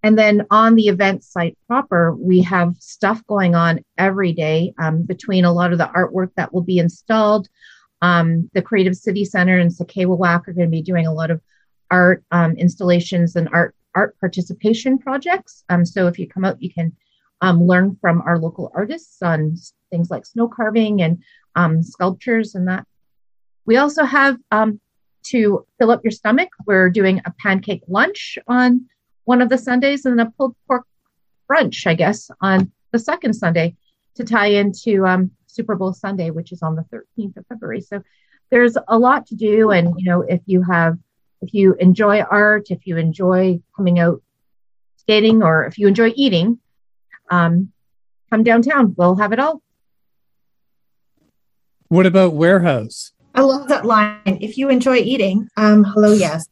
And 0.05 0.19
then 0.19 0.47
on 0.51 0.75
the 0.75 0.89
event 0.89 1.25
site 1.25 1.57
proper, 1.67 2.15
we 2.15 2.43
have 2.43 2.77
stuff 2.79 3.27
going 3.27 3.55
on 3.55 3.81
every 3.97 4.33
day 4.33 4.75
um, 4.79 5.03
between 5.03 5.47
a 5.47 5.53
lot 5.53 5.73
of 5.73 5.79
the 5.79 5.87
artwork 5.87 6.31
that 6.37 6.53
will 6.53 6.63
be 6.63 6.79
installed. 6.79 7.49
Um, 8.03 8.51
the 8.53 8.61
Creative 8.61 8.95
City 8.95 9.25
Center 9.25 9.59
and 9.59 9.71
Sakewewak 9.71 10.47
are 10.47 10.53
going 10.53 10.67
to 10.67 10.71
be 10.71 10.83
doing 10.83 11.07
a 11.07 11.13
lot 11.13 11.31
of 11.31 11.41
art 11.91 12.23
um, 12.31 12.53
installations 12.53 13.35
and 13.35 13.49
art 13.51 13.75
art 13.95 14.19
participation 14.21 14.99
projects. 14.99 15.65
Um, 15.69 15.85
so 15.85 16.07
if 16.07 16.19
you 16.19 16.29
come 16.29 16.45
out, 16.45 16.63
you 16.63 16.73
can 16.73 16.97
um, 17.41 17.63
learn 17.63 17.97
from 18.01 18.23
our 18.23 18.39
local 18.39 18.71
artists 18.75 19.23
on 19.23 19.57
things 19.91 20.11
like 20.11 20.27
snow 20.27 20.49
carving. 20.49 21.03
And 21.03 21.23
um, 21.57 21.83
sculptures 21.83 22.55
and 22.55 22.69
that. 22.69 22.87
We 23.67 23.77
also 23.77 24.05
have 24.05 24.39
um, 24.51 24.81
to 25.27 25.67
fill 25.79 25.91
up 25.91 26.05
your 26.05 26.11
stomach. 26.11 26.51
We're 26.67 26.91
doing 26.91 27.21
a 27.25 27.33
pancake 27.39 27.83
lunch 27.89 28.39
on 28.47 28.87
one 29.25 29.41
of 29.41 29.49
the 29.49 29.59
Sundays 29.59 30.05
and 30.05 30.21
a 30.21 30.31
pulled 30.37 30.55
pork 30.67 30.87
brunch, 31.51 31.87
I 31.87 31.95
guess, 31.95 32.31
on 32.41 32.73
the 32.93 32.99
second 32.99 33.35
Sunday 33.35 33.77
to 34.17 34.25
tie 34.25 34.49
into 34.49 35.07
um, 35.07 35.31
Super 35.47 35.77
Bowl 35.77 35.93
Sunday, 35.93 36.31
which 36.31 36.53
is 36.53 36.63
on 36.63 36.77
the 36.77 36.85
13th 37.19 37.37
of 37.37 37.47
February. 37.47 37.81
So 37.81 38.03
there's 38.51 38.77
a 38.89 38.99
lot 38.99 39.27
to 39.29 39.35
do. 39.35 39.71
And, 39.71 39.95
you 39.99 40.05
know, 40.05 40.23
if 40.23 40.41
you 40.47 40.63
have, 40.63 40.99
if 41.41 41.53
you 41.53 41.75
enjoy 41.75 42.21
art, 42.21 42.71
if 42.71 42.87
you 42.87 42.97
enjoy 42.97 43.61
coming 43.77 43.99
out 43.99 44.23
skating, 44.97 45.43
or 45.43 45.67
if 45.67 45.79
you 45.79 45.87
enjoy 45.87 46.13
eating, 46.17 46.59
um, 47.31 47.71
come 48.31 48.43
downtown. 48.43 48.95
We'll 48.97 49.17
have 49.17 49.33
it 49.33 49.39
all. 49.39 49.63
What 51.89 52.07
about 52.07 52.35
warehouse? 52.35 53.13
I 53.35 53.43
love 53.43 53.69
that 53.69 53.85
line. 53.85 54.21
If 54.25 54.57
you 54.57 54.69
enjoy 54.69 54.97
eating, 54.97 55.49
um, 55.57 55.85
hello, 55.85 56.13
yes. 56.13 56.49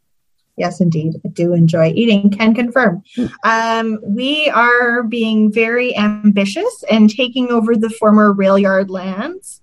Yes, 0.58 0.80
indeed. 0.80 1.14
I 1.24 1.28
do 1.28 1.54
enjoy 1.54 1.92
eating, 1.94 2.30
can 2.30 2.54
confirm. 2.54 3.02
Um, 3.42 3.98
we 4.04 4.50
are 4.50 5.02
being 5.02 5.50
very 5.50 5.96
ambitious 5.96 6.84
and 6.90 7.08
taking 7.08 7.50
over 7.50 7.74
the 7.74 7.88
former 7.88 8.32
rail 8.32 8.58
yard 8.58 8.90
lands 8.90 9.62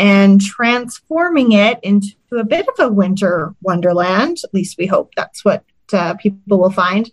and 0.00 0.40
transforming 0.40 1.52
it 1.52 1.78
into 1.82 2.14
a 2.32 2.42
bit 2.42 2.66
of 2.66 2.74
a 2.78 2.90
winter 2.90 3.54
wonderland. 3.60 4.38
At 4.42 4.54
least 4.54 4.78
we 4.78 4.86
hope 4.86 5.12
that's 5.14 5.44
what 5.44 5.62
uh, 5.92 6.14
people 6.14 6.58
will 6.58 6.70
find. 6.70 7.10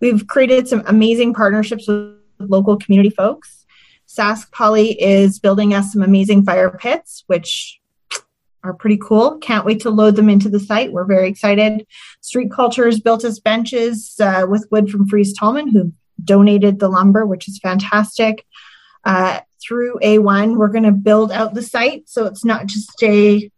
We've 0.00 0.26
created 0.26 0.68
some 0.68 0.82
amazing 0.86 1.32
partnerships 1.32 1.88
with 1.88 2.18
local 2.38 2.76
community 2.76 3.08
folks. 3.08 3.64
Sask 4.06 4.52
Poly 4.52 5.00
is 5.00 5.38
building 5.38 5.72
us 5.72 5.94
some 5.94 6.02
amazing 6.02 6.44
fire 6.44 6.70
pits, 6.70 7.24
which 7.26 7.80
are 8.62 8.74
pretty 8.74 8.98
cool. 8.98 9.38
Can't 9.38 9.64
wait 9.64 9.80
to 9.80 9.90
load 9.90 10.16
them 10.16 10.28
into 10.28 10.50
the 10.50 10.60
site. 10.60 10.92
We're 10.92 11.04
very 11.06 11.28
excited. 11.30 11.86
Street 12.20 12.52
Cultures 12.52 13.00
built 13.00 13.24
us 13.24 13.38
benches 13.38 14.14
uh, 14.20 14.46
with 14.46 14.68
wood 14.70 14.90
from 14.90 15.08
Fries 15.08 15.32
Tallman, 15.32 15.68
who 15.68 15.90
donated 16.22 16.80
the 16.80 16.88
lumber, 16.88 17.24
which 17.24 17.48
is 17.48 17.58
fantastic. 17.58 18.44
Uh, 19.04 19.40
through 19.66 19.98
A1, 20.02 20.56
we're 20.56 20.68
going 20.68 20.84
to 20.84 20.92
build 20.92 21.32
out 21.32 21.54
the 21.54 21.62
site 21.62 22.08
so 22.08 22.26
it's 22.26 22.44
not 22.44 22.66
just 22.66 23.02
a 23.02 23.50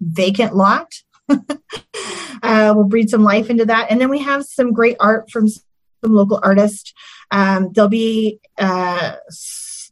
vacant 0.00 0.56
lot. 0.56 0.92
uh, 1.28 2.72
we'll 2.74 2.84
breathe 2.84 3.08
some 3.08 3.22
life 3.22 3.50
into 3.50 3.64
that. 3.66 3.90
And 3.90 4.00
then 4.00 4.10
we 4.10 4.20
have 4.20 4.44
some 4.44 4.72
great 4.72 4.96
art 4.98 5.30
from 5.30 5.48
some 5.48 5.62
local 6.02 6.40
artists. 6.42 6.92
Um, 7.30 7.70
there'll 7.72 7.88
be 7.88 8.40
uh, 8.58 9.14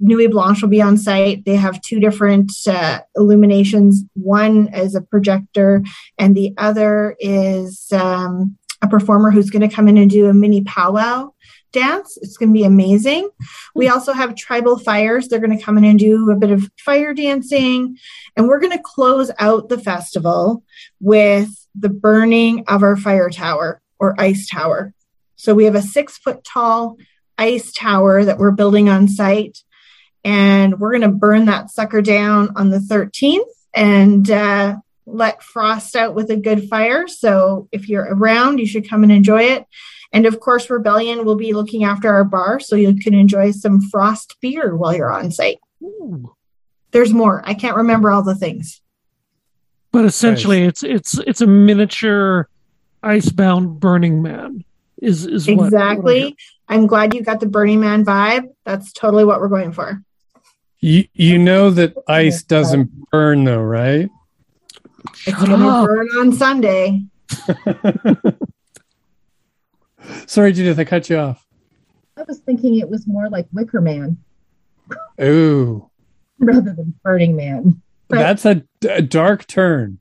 Blanche 0.01 0.63
will 0.63 0.69
be 0.69 0.83
on 0.83 0.97
site. 0.97 1.45
They 1.45 1.57
have 1.57 1.81
two 1.83 2.01
different 2.01 2.53
uh, 2.67 3.01
illuminations. 3.17 4.05
One 4.15 4.69
is 4.75 4.95
a 4.95 5.03
projector, 5.03 5.83
and 6.19 6.35
the 6.35 6.55
other 6.57 7.17
is 7.19 7.87
um, 7.93 8.57
a 8.83 8.89
performer 8.89 9.31
who's 9.31 9.51
going 9.51 9.69
to 9.69 9.75
come 9.75 9.89
in 9.89 9.99
and 9.99 10.11
do 10.11 10.27
a 10.27 10.35
mini 10.35 10.63
powwow 10.63 11.33
dance. 11.73 12.19
It's 12.23 12.37
going 12.37 12.51
to 12.51 12.55
be 12.55 12.65
amazing. 12.65 13.31
We 13.75 13.89
also 13.89 14.13
have 14.13 14.35
tribal 14.35 14.79
fires. 14.79 15.29
They're 15.29 15.41
going 15.41 15.57
to 15.57 15.65
come 15.65 15.79
in 15.79 15.85
and 15.85 15.99
do 15.99 16.31
a 16.31 16.37
bit 16.37 16.51
of 16.51 16.71
fire 16.79 17.15
dancing. 17.15 17.99
And 18.37 18.49
we're 18.49 18.61
going 18.61 18.77
to 18.77 18.83
close 18.83 19.31
out 19.39 19.69
the 19.69 19.79
festival 19.79 20.65
with 21.01 21.49
the 21.75 21.89
burning 21.89 22.65
of 22.69 22.83
our 22.83 22.97
fire 22.97 23.31
tower 23.31 23.81
or 23.99 24.21
ice 24.21 24.49
tower. 24.49 24.95
So 25.37 25.55
we 25.55 25.65
have 25.65 25.75
a 25.75 25.83
six 25.83 26.19
foot 26.19 26.45
tall 26.45 26.97
ice 27.39 27.73
tower 27.73 28.25
that 28.25 28.39
we're 28.39 28.51
building 28.51 28.89
on 28.89 29.09
site 29.09 29.63
and 30.25 30.79
we're 30.79 30.91
going 30.91 31.11
to 31.11 31.17
burn 31.17 31.47
that 31.47 31.71
sucker 31.71 32.03
down 32.03 32.51
on 32.57 32.71
the 32.71 32.79
13th 32.79 33.41
and 33.75 34.31
uh, 34.31 34.77
let 35.15 35.43
frost 35.43 35.97
out 35.97 36.15
with 36.15 36.31
a 36.31 36.37
good 36.37 36.69
fire. 36.69 37.07
So 37.09 37.69
if 37.73 37.89
you're 37.89 38.09
around, 38.15 38.59
you 38.59 38.67
should 38.67 38.89
come 38.89 39.03
and 39.03 39.13
enjoy 39.13 39.43
it. 39.43 39.67
And 40.13 40.27
of 40.27 40.41
course, 40.41 40.69
Rebellion 40.69 41.25
will 41.25 41.37
be 41.37 41.53
looking 41.53 41.85
after 41.85 42.13
our 42.13 42.25
bar, 42.25 42.59
so 42.59 42.75
you 42.75 42.95
can 42.97 43.15
enjoy 43.15 43.53
some 43.53 43.81
frost 43.81 44.37
beer 44.41 44.77
while 44.77 44.95
you're 44.95 45.13
on 45.13 45.31
site. 45.31 45.59
Ooh. 45.83 46.35
There's 46.91 47.13
more. 47.13 47.43
I 47.45 47.55
can't 47.55 47.77
remember 47.77 48.11
all 48.11 48.23
the 48.23 48.35
things. 48.35 48.81
But 49.93 50.05
essentially, 50.05 50.63
nice. 50.63 50.83
it's 50.83 51.17
it's 51.17 51.19
it's 51.27 51.41
a 51.41 51.47
miniature 51.47 52.49
icebound 53.03 53.81
Burning 53.81 54.23
Man. 54.23 54.65
Is 55.01 55.27
is 55.27 55.49
exactly. 55.49 56.25
What, 56.25 56.35
I'm 56.69 56.87
glad 56.87 57.15
you 57.15 57.23
got 57.23 57.41
the 57.41 57.47
Burning 57.47 57.81
Man 57.81 58.05
vibe. 58.05 58.49
That's 58.65 58.93
totally 58.93 59.25
what 59.25 59.41
we're 59.41 59.49
going 59.49 59.73
for. 59.73 60.03
You 60.81 61.07
you 61.13 61.39
know 61.39 61.71
that 61.71 61.95
ice 62.09 62.43
doesn't 62.43 62.91
burn 63.11 63.45
though, 63.45 63.63
right? 63.63 64.09
It's 65.27 65.39
gonna 65.39 65.87
burn 65.87 66.09
on 66.19 66.33
Sunday. 66.33 67.05
Sorry, 70.27 70.53
Judith, 70.53 70.79
I 70.79 70.85
cut 70.85 71.11
you 71.11 71.19
off. 71.19 71.47
I 72.17 72.23
was 72.27 72.39
thinking 72.39 72.79
it 72.79 72.89
was 72.89 73.07
more 73.07 73.29
like 73.29 73.47
Wicker 73.53 73.81
Man. 73.81 74.17
Ooh. 75.23 75.89
Rather 76.39 76.73
than 76.73 76.95
Burning 77.03 77.37
Man. 77.37 77.83
But 78.09 78.19
That's 78.19 78.45
a, 78.45 78.63
a 78.89 79.03
dark 79.03 79.47
turn. 79.47 80.01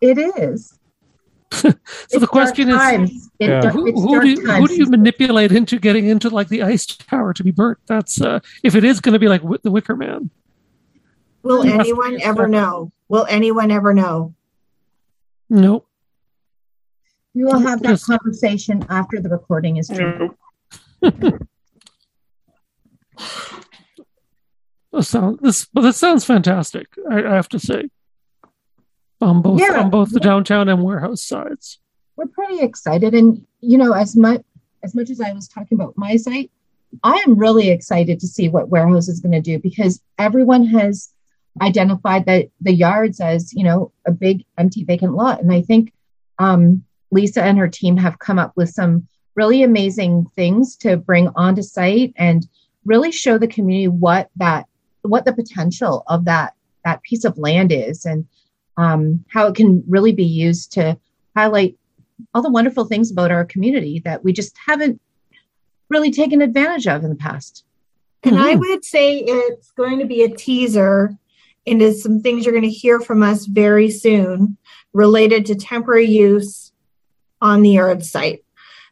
It 0.00 0.18
is. 0.18 0.78
so 1.52 1.68
it's 1.68 2.18
the 2.18 2.26
question 2.26 2.70
is, 2.70 3.30
yeah. 3.38 3.68
who, 3.68 3.92
who, 3.92 4.20
do 4.22 4.28
you, 4.28 4.40
who, 4.40 4.66
do 4.66 4.74
you, 4.74 4.86
manipulate 4.86 5.52
into 5.52 5.78
getting 5.78 6.06
into 6.06 6.30
like 6.30 6.48
the 6.48 6.62
ice 6.62 6.86
tower 6.86 7.34
to 7.34 7.44
be 7.44 7.50
burnt? 7.50 7.78
That's 7.86 8.22
uh, 8.22 8.40
if 8.62 8.74
it 8.74 8.84
is 8.84 9.00
going 9.00 9.12
to 9.12 9.18
be 9.18 9.28
like 9.28 9.42
the 9.62 9.70
Wicker 9.70 9.94
Man. 9.94 10.30
Will 11.42 11.62
anyone 11.62 12.20
ever 12.22 12.46
know? 12.46 12.92
Will 13.08 13.26
anyone 13.28 13.70
ever 13.70 13.92
know? 13.92 14.34
Nope. 15.50 15.86
We 17.34 17.44
will 17.44 17.58
have 17.58 17.82
that 17.82 17.90
Just, 17.90 18.06
conversation 18.06 18.84
after 18.88 19.20
the 19.20 19.28
recording 19.28 19.76
is 19.78 19.88
done. 19.88 20.30
this 24.92 25.08
sounds 25.08 25.40
this, 25.40 25.64
but 25.72 25.80
this 25.82 25.96
sounds 25.96 26.24
fantastic. 26.24 26.86
I, 27.10 27.24
I 27.24 27.34
have 27.34 27.48
to 27.50 27.58
say 27.58 27.88
on 29.20 29.40
both 29.40 29.60
yeah. 29.60 29.80
on 29.80 29.90
both 29.90 30.10
the 30.10 30.20
downtown 30.20 30.68
and 30.68 30.82
warehouse 30.82 31.22
sides. 31.22 31.78
We're 32.16 32.26
pretty 32.26 32.60
excited, 32.60 33.14
and 33.14 33.46
you 33.60 33.78
know, 33.78 33.92
as 33.92 34.14
much 34.14 34.42
as 34.82 34.94
much 34.94 35.10
as 35.10 35.20
I 35.20 35.32
was 35.32 35.48
talking 35.48 35.76
about 35.76 35.96
my 35.96 36.16
site, 36.16 36.50
I 37.02 37.22
am 37.26 37.36
really 37.36 37.70
excited 37.70 38.20
to 38.20 38.26
see 38.26 38.48
what 38.48 38.68
warehouse 38.68 39.08
is 39.08 39.20
going 39.20 39.32
to 39.32 39.40
do 39.40 39.58
because 39.58 40.02
everyone 40.18 40.66
has 40.66 41.11
identified 41.60 42.26
that 42.26 42.48
the 42.60 42.72
yards 42.72 43.20
as 43.20 43.52
you 43.52 43.64
know 43.64 43.92
a 44.06 44.12
big 44.12 44.44
empty 44.58 44.84
vacant 44.84 45.14
lot, 45.14 45.40
and 45.40 45.52
I 45.52 45.62
think 45.62 45.92
um, 46.38 46.84
Lisa 47.10 47.42
and 47.42 47.58
her 47.58 47.68
team 47.68 47.96
have 47.96 48.18
come 48.18 48.38
up 48.38 48.52
with 48.56 48.70
some 48.70 49.06
really 49.34 49.62
amazing 49.62 50.26
things 50.36 50.76
to 50.76 50.96
bring 50.96 51.28
onto 51.36 51.62
site 51.62 52.12
and 52.16 52.46
really 52.84 53.12
show 53.12 53.38
the 53.38 53.46
community 53.46 53.88
what 53.88 54.30
that 54.36 54.66
what 55.02 55.24
the 55.24 55.32
potential 55.32 56.04
of 56.06 56.24
that 56.24 56.54
that 56.84 57.02
piece 57.02 57.24
of 57.24 57.38
land 57.38 57.72
is 57.72 58.04
and 58.04 58.26
um, 58.76 59.24
how 59.28 59.46
it 59.46 59.54
can 59.54 59.84
really 59.86 60.12
be 60.12 60.24
used 60.24 60.72
to 60.72 60.98
highlight 61.36 61.76
all 62.34 62.42
the 62.42 62.50
wonderful 62.50 62.84
things 62.84 63.10
about 63.10 63.30
our 63.30 63.44
community 63.44 64.00
that 64.04 64.24
we 64.24 64.32
just 64.32 64.56
haven't 64.66 65.00
really 65.88 66.10
taken 66.10 66.40
advantage 66.40 66.86
of 66.86 67.04
in 67.04 67.10
the 67.10 67.16
past. 67.16 67.64
And 68.22 68.36
mm-hmm. 68.36 68.44
I 68.44 68.54
would 68.54 68.84
say 68.84 69.18
it's 69.18 69.70
going 69.72 69.98
to 69.98 70.06
be 70.06 70.22
a 70.22 70.34
teaser 70.34 71.16
into 71.66 71.92
some 71.92 72.20
things 72.20 72.44
you're 72.44 72.54
going 72.54 72.62
to 72.62 72.70
hear 72.70 73.00
from 73.00 73.22
us 73.22 73.46
very 73.46 73.90
soon 73.90 74.56
related 74.92 75.46
to 75.46 75.54
temporary 75.54 76.06
use 76.06 76.72
on 77.40 77.62
the 77.62 77.70
yard 77.70 78.04
site. 78.04 78.44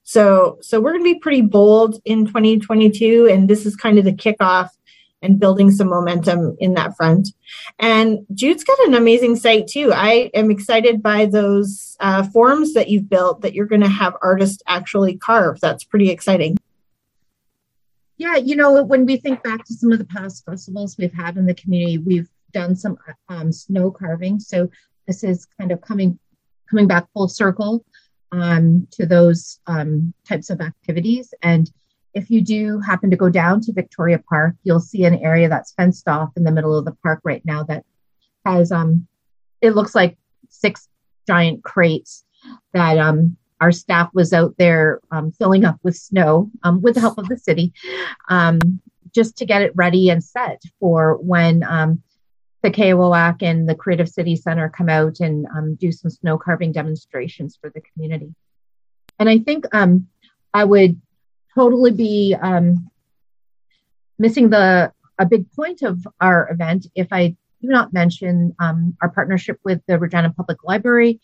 So, 0.03 0.59
so 0.61 0.81
we're 0.81 0.93
going 0.93 1.05
to 1.05 1.15
be 1.15 1.21
pretty 1.21 1.43
bold 1.43 2.01
in 2.05 2.27
2022, 2.27 3.29
and 3.31 3.49
this 3.49 3.67
is 3.67 3.77
kind 3.77 3.99
of 3.99 4.05
the 4.05 4.13
kickoff 4.13 4.71
and 5.23 5.39
building 5.39 5.71
some 5.71 5.89
momentum 5.89 6.57
in 6.59 6.75
that 6.75 6.97
front. 6.97 7.29
And 7.79 8.21
Jude's 8.35 8.65
got 8.65 8.79
an 8.87 8.95
amazing 8.95 9.37
site 9.37 9.67
too. 9.67 9.93
I 9.95 10.31
am 10.35 10.51
excited 10.51 11.03
by 11.03 11.27
those 11.27 11.97
uh, 12.01 12.23
forms 12.25 12.75
that 12.75 12.89
you've 12.89 13.09
built 13.09 13.43
that 13.43 13.55
you're 13.55 13.67
going 13.67 13.83
to 13.83 13.89
have 13.89 14.17
artists 14.23 14.63
actually 14.67 15.17
carve. 15.17 15.61
That's 15.61 15.85
pretty 15.85 16.11
exciting. 16.11 16.57
Yeah, 18.17 18.37
you 18.37 18.57
know, 18.57 18.83
when 18.83 19.07
we 19.07 19.17
think 19.17 19.43
back 19.43 19.65
to 19.65 19.75
some 19.75 19.93
of 19.93 19.99
the 19.99 20.05
past 20.05 20.45
festivals 20.45 20.97
we've 20.99 21.13
had 21.13 21.37
in 21.37 21.47
the 21.47 21.55
community, 21.55 21.99
we've 21.99 22.29
done 22.53 22.77
some 22.77 22.97
um, 23.29 23.53
snow 23.53 23.91
carving. 23.91 24.41
So 24.41 24.71
this 25.07 25.25
is 25.25 25.47
kind 25.59 25.73
of 25.73 25.81
coming 25.81 26.19
coming 26.69 26.87
back 26.87 27.09
full 27.13 27.29
circle 27.29 27.85
um, 28.33 28.87
to 28.93 29.07
those 29.07 29.59
um, 29.67 30.15
types 30.25 30.51
of 30.51 30.61
activities. 30.61 31.35
And 31.43 31.71
if 32.15 32.31
you 32.31 32.41
do 32.43 32.81
happen 32.81 33.11
to 33.11 33.17
go 33.17 33.29
down 33.29 33.61
to 33.63 33.73
Victoria 33.73 34.19
Park, 34.19 34.55
you'll 34.63 34.81
see 34.81 35.05
an 35.05 35.17
area 35.17 35.49
that's 35.49 35.73
fenced 35.73 36.09
off 36.09 36.31
in 36.37 36.45
the 36.45 36.53
middle 36.53 36.77
of 36.77 36.85
the 36.85 36.97
park 37.03 37.21
right 37.25 37.45
now 37.45 37.63
that 37.65 37.85
has 38.45 38.73
um 38.73 39.07
it 39.61 39.75
looks 39.75 39.95
like 39.95 40.17
six 40.49 40.89
giant 41.27 41.63
crates 41.63 42.25
that 42.73 42.99
um 42.99 43.37
our 43.61 43.71
staff 43.71 44.09
was 44.15 44.33
out 44.33 44.55
there 44.57 45.01
um, 45.11 45.33
filling 45.33 45.67
up 45.67 45.79
with 45.83 45.95
snow 45.95 46.51
um, 46.63 46.81
with 46.81 46.95
the 46.95 47.01
help 47.01 47.19
of 47.19 47.29
the 47.29 47.37
city 47.37 47.75
um, 48.31 48.59
just 49.15 49.37
to 49.37 49.45
get 49.45 49.61
it 49.61 49.73
ready 49.75 50.09
and 50.09 50.25
set 50.25 50.63
for 50.79 51.19
when 51.21 51.63
um, 51.65 52.03
the 52.63 52.71
KOAC 52.71 53.43
and 53.43 53.69
the 53.69 53.75
Creative 53.75 54.09
City 54.09 54.37
Center 54.37 54.69
come 54.69 54.89
out 54.89 55.21
and 55.21 55.47
um, 55.57 55.75
do 55.77 55.91
some 55.91 56.11
snow 56.11 56.37
carving 56.37 56.73
demonstrations 56.73 57.59
for 57.61 57.71
the 57.71 57.81
community. 57.81 58.35
And 59.19 59.29
I 59.29 59.39
think 59.39 59.67
um, 59.75 60.09
I 60.53 60.65
would 60.65 61.01
totally 61.55 61.93
be 61.93 62.37
um, 62.41 62.91
missing 64.19 64.51
the 64.51 64.93
a 65.19 65.27
big 65.27 65.51
point 65.53 65.83
of 65.83 66.07
our 66.21 66.51
event 66.51 66.87
if 66.95 67.09
I 67.13 67.37
do 67.61 67.69
not 67.69 67.93
mention 67.93 68.55
um, 68.59 68.97
our 69.03 69.11
partnership 69.11 69.59
with 69.65 69.83
the 69.87 69.99
Regina 69.99 70.33
Public 70.33 70.65
Library 70.65 71.21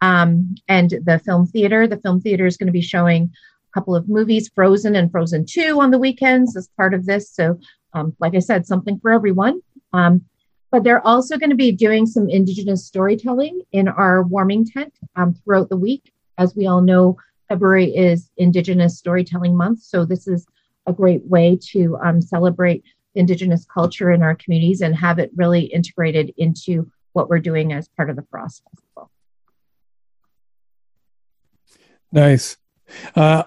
um, 0.00 0.54
and 0.68 0.90
the 0.90 1.20
film 1.24 1.46
theater. 1.46 1.88
The 1.88 2.00
film 2.00 2.20
theater 2.20 2.46
is 2.46 2.56
going 2.56 2.68
to 2.68 2.72
be 2.72 2.82
showing 2.82 3.32
a 3.32 3.72
couple 3.74 3.96
of 3.96 4.08
movies, 4.08 4.50
Frozen 4.54 4.94
and 4.94 5.10
Frozen 5.10 5.46
2 5.46 5.80
on 5.80 5.90
the 5.90 5.98
weekends 5.98 6.56
as 6.56 6.68
part 6.76 6.94
of 6.94 7.04
this. 7.04 7.30
So, 7.32 7.58
um, 7.94 8.14
like 8.20 8.36
I 8.36 8.38
said, 8.38 8.64
something 8.64 9.00
for 9.00 9.10
everyone. 9.10 9.60
Um, 9.92 10.24
but 10.72 10.82
they're 10.82 11.06
also 11.06 11.36
going 11.36 11.50
to 11.50 11.56
be 11.56 11.70
doing 11.70 12.06
some 12.06 12.30
Indigenous 12.30 12.86
storytelling 12.86 13.60
in 13.72 13.88
our 13.88 14.22
warming 14.22 14.64
tent 14.64 14.98
um, 15.14 15.34
throughout 15.34 15.68
the 15.68 15.76
week. 15.76 16.12
As 16.38 16.56
we 16.56 16.66
all 16.66 16.80
know, 16.80 17.18
February 17.50 17.94
is 17.94 18.30
Indigenous 18.38 18.98
Storytelling 18.98 19.54
Month. 19.54 19.82
So, 19.82 20.06
this 20.06 20.26
is 20.26 20.46
a 20.86 20.92
great 20.92 21.24
way 21.26 21.58
to 21.72 21.98
um, 22.02 22.22
celebrate 22.22 22.82
Indigenous 23.14 23.66
culture 23.66 24.10
in 24.10 24.22
our 24.22 24.34
communities 24.34 24.80
and 24.80 24.96
have 24.96 25.18
it 25.18 25.30
really 25.36 25.64
integrated 25.64 26.32
into 26.38 26.90
what 27.12 27.28
we're 27.28 27.38
doing 27.38 27.74
as 27.74 27.88
part 27.88 28.08
of 28.08 28.16
the 28.16 28.26
Frost 28.30 28.62
Festival. 28.70 29.10
Nice. 32.10 32.56
Uh, 33.14 33.42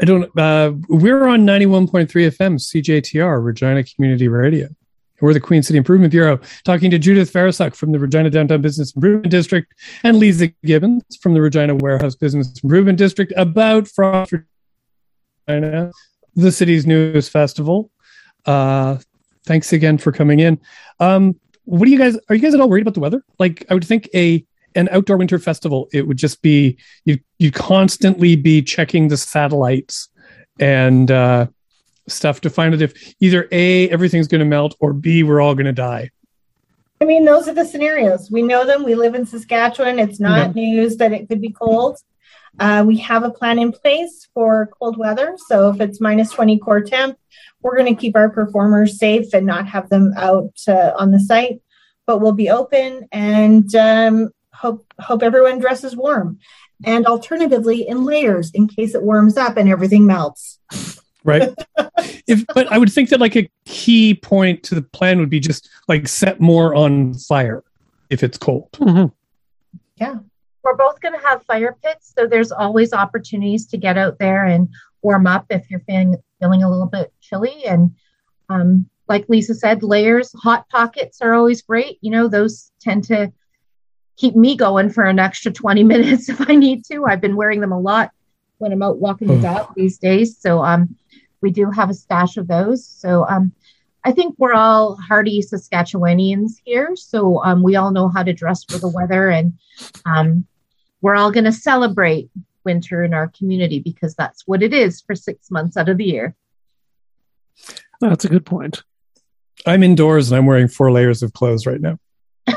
I 0.00 0.04
don't. 0.04 0.38
Uh, 0.38 0.74
we're 0.88 1.26
on 1.26 1.44
ninety 1.44 1.66
one 1.66 1.88
point 1.88 2.08
three 2.08 2.30
FM 2.30 2.60
CJTR 2.60 3.44
Regina 3.44 3.82
Community 3.82 4.28
Radio. 4.28 4.68
We're 5.20 5.32
the 5.32 5.40
Queen 5.40 5.62
City 5.62 5.78
Improvement 5.78 6.10
Bureau, 6.10 6.40
talking 6.64 6.90
to 6.90 6.98
Judith 6.98 7.32
Veresuk 7.32 7.74
from 7.74 7.92
the 7.92 7.98
Regina 7.98 8.30
Downtown 8.30 8.60
Business 8.60 8.94
Improvement 8.94 9.30
District 9.30 9.72
and 10.02 10.18
Lisa 10.18 10.48
Gibbons 10.64 11.04
from 11.20 11.34
the 11.34 11.40
Regina 11.40 11.74
Warehouse 11.76 12.16
Business 12.16 12.52
Improvement 12.62 12.98
District 12.98 13.32
about 13.36 13.86
Frost 13.86 14.32
Regina, 15.48 15.92
the 16.34 16.50
city's 16.50 16.86
newest 16.86 17.30
festival. 17.30 17.90
Uh, 18.44 18.98
thanks 19.46 19.72
again 19.72 19.98
for 19.98 20.10
coming 20.10 20.40
in. 20.40 20.60
Um, 20.98 21.38
what 21.64 21.86
do 21.86 21.90
you 21.92 21.98
guys? 21.98 22.18
Are 22.28 22.34
you 22.34 22.42
guys 22.42 22.54
at 22.54 22.60
all 22.60 22.68
worried 22.68 22.82
about 22.82 22.94
the 22.94 23.00
weather? 23.00 23.24
Like, 23.38 23.64
I 23.70 23.74
would 23.74 23.84
think 23.84 24.08
a 24.14 24.44
an 24.74 24.88
outdoor 24.90 25.16
winter 25.16 25.38
festival, 25.38 25.88
it 25.92 26.06
would 26.06 26.16
just 26.16 26.42
be 26.42 26.76
you 27.04 27.18
you 27.38 27.50
constantly 27.50 28.36
be 28.36 28.62
checking 28.62 29.08
the 29.08 29.16
satellites 29.16 30.08
and 30.58 31.10
uh, 31.10 31.46
stuff 32.08 32.40
to 32.42 32.50
find 32.50 32.74
out 32.74 32.82
if 32.82 33.14
either 33.20 33.48
a 33.50 33.88
everything's 33.90 34.28
going 34.28 34.40
to 34.40 34.44
melt 34.44 34.76
or 34.80 34.92
b 34.92 35.22
we're 35.22 35.40
all 35.40 35.54
going 35.54 35.66
to 35.66 35.72
die. 35.72 36.10
I 37.00 37.06
mean, 37.06 37.24
those 37.24 37.48
are 37.48 37.54
the 37.54 37.64
scenarios. 37.64 38.30
We 38.30 38.42
know 38.42 38.64
them. 38.64 38.84
We 38.84 38.94
live 38.94 39.14
in 39.14 39.26
Saskatchewan. 39.26 39.98
It's 39.98 40.20
not 40.20 40.56
yeah. 40.56 40.62
news 40.62 40.96
that 40.98 41.12
it 41.12 41.28
could 41.28 41.40
be 41.40 41.50
cold. 41.50 41.98
Uh, 42.58 42.84
we 42.86 42.98
have 42.98 43.24
a 43.24 43.30
plan 43.30 43.58
in 43.58 43.72
place 43.72 44.28
for 44.32 44.70
cold 44.78 44.96
weather. 44.96 45.36
So 45.48 45.70
if 45.70 45.80
it's 45.80 46.00
minus 46.00 46.30
20 46.30 46.58
core 46.58 46.80
temp, 46.80 47.18
we're 47.60 47.76
going 47.76 47.94
to 47.94 48.00
keep 48.00 48.16
our 48.16 48.30
performers 48.30 48.98
safe 48.98 49.34
and 49.34 49.44
not 49.44 49.66
have 49.66 49.88
them 49.88 50.12
out 50.16 50.52
uh, 50.68 50.92
on 50.96 51.10
the 51.10 51.18
site. 51.18 51.60
But 52.06 52.20
we'll 52.20 52.32
be 52.32 52.50
open 52.50 53.08
and 53.10 53.74
um, 53.74 54.30
hope 54.52 54.86
hope 55.00 55.22
everyone 55.22 55.58
dresses 55.58 55.96
warm, 55.96 56.38
and 56.84 57.06
alternatively 57.06 57.88
in 57.88 58.04
layers 58.04 58.50
in 58.52 58.68
case 58.68 58.94
it 58.94 59.02
warms 59.02 59.36
up 59.36 59.56
and 59.56 59.68
everything 59.68 60.06
melts. 60.06 60.58
Right. 61.24 61.54
if 62.26 62.44
but 62.54 62.70
I 62.70 62.78
would 62.78 62.92
think 62.92 63.08
that 63.08 63.20
like 63.20 63.34
a 63.34 63.50
key 63.64 64.14
point 64.14 64.62
to 64.64 64.74
the 64.74 64.82
plan 64.82 65.18
would 65.18 65.30
be 65.30 65.40
just 65.40 65.70
like 65.88 66.06
set 66.06 66.38
more 66.40 66.74
on 66.74 67.14
fire 67.14 67.64
if 68.10 68.22
it's 68.22 68.38
cold. 68.38 68.70
Mm-hmm. 68.72 69.06
Yeah. 69.96 70.18
We're 70.62 70.76
both 70.76 71.00
going 71.00 71.12
to 71.14 71.26
have 71.26 71.42
fire 71.44 71.76
pits, 71.82 72.14
so 72.16 72.26
there's 72.26 72.50
always 72.50 72.92
opportunities 72.92 73.66
to 73.66 73.76
get 73.76 73.98
out 73.98 74.18
there 74.18 74.46
and 74.46 74.68
warm 75.02 75.26
up 75.26 75.46
if 75.50 75.70
you're 75.70 75.80
feeling 75.80 76.16
feeling 76.40 76.62
a 76.62 76.70
little 76.70 76.86
bit 76.86 77.12
chilly. 77.20 77.64
And 77.66 77.94
um, 78.48 78.88
like 79.08 79.28
Lisa 79.28 79.54
said, 79.54 79.82
layers, 79.82 80.32
hot 80.32 80.68
pockets 80.68 81.20
are 81.20 81.34
always 81.34 81.62
great. 81.62 81.98
You 82.00 82.10
know, 82.10 82.28
those 82.28 82.70
tend 82.80 83.04
to 83.04 83.32
keep 84.16 84.36
me 84.36 84.56
going 84.56 84.90
for 84.90 85.04
an 85.04 85.18
extra 85.18 85.52
20 85.52 85.84
minutes 85.84 86.28
if 86.28 86.48
I 86.48 86.54
need 86.54 86.84
to. 86.86 87.04
I've 87.04 87.20
been 87.20 87.36
wearing 87.36 87.60
them 87.60 87.72
a 87.72 87.80
lot 87.80 88.10
when 88.58 88.72
I'm 88.72 88.82
out 88.82 88.98
walking 88.98 89.28
the 89.28 89.40
dog 89.40 89.74
these 89.74 89.98
days. 89.98 90.38
So 90.38 90.64
um, 90.64 90.96
we 91.44 91.50
do 91.50 91.70
have 91.70 91.90
a 91.90 91.94
stash 91.94 92.38
of 92.38 92.48
those. 92.48 92.84
So 92.84 93.28
um, 93.28 93.52
I 94.02 94.12
think 94.12 94.34
we're 94.38 94.54
all 94.54 94.96
hardy 94.96 95.42
Saskatchewanians 95.42 96.52
here. 96.64 96.96
So 96.96 97.44
um, 97.44 97.62
we 97.62 97.76
all 97.76 97.92
know 97.92 98.08
how 98.08 98.22
to 98.22 98.32
dress 98.32 98.64
for 98.64 98.78
the 98.78 98.88
weather 98.88 99.28
and 99.28 99.52
um, 100.06 100.46
we're 101.02 101.16
all 101.16 101.30
going 101.30 101.44
to 101.44 101.52
celebrate 101.52 102.30
winter 102.64 103.04
in 103.04 103.12
our 103.12 103.28
community 103.28 103.78
because 103.78 104.14
that's 104.14 104.46
what 104.46 104.62
it 104.62 104.72
is 104.72 105.02
for 105.02 105.14
six 105.14 105.50
months 105.50 105.76
out 105.76 105.90
of 105.90 105.98
the 105.98 106.06
year. 106.06 106.34
That's 108.00 108.24
a 108.24 108.28
good 108.28 108.46
point. 108.46 108.82
I'm 109.66 109.82
indoors 109.82 110.30
and 110.30 110.38
I'm 110.38 110.46
wearing 110.46 110.68
four 110.68 110.90
layers 110.90 111.22
of 111.22 111.34
clothes 111.34 111.66
right 111.66 111.80
now. 111.80 111.98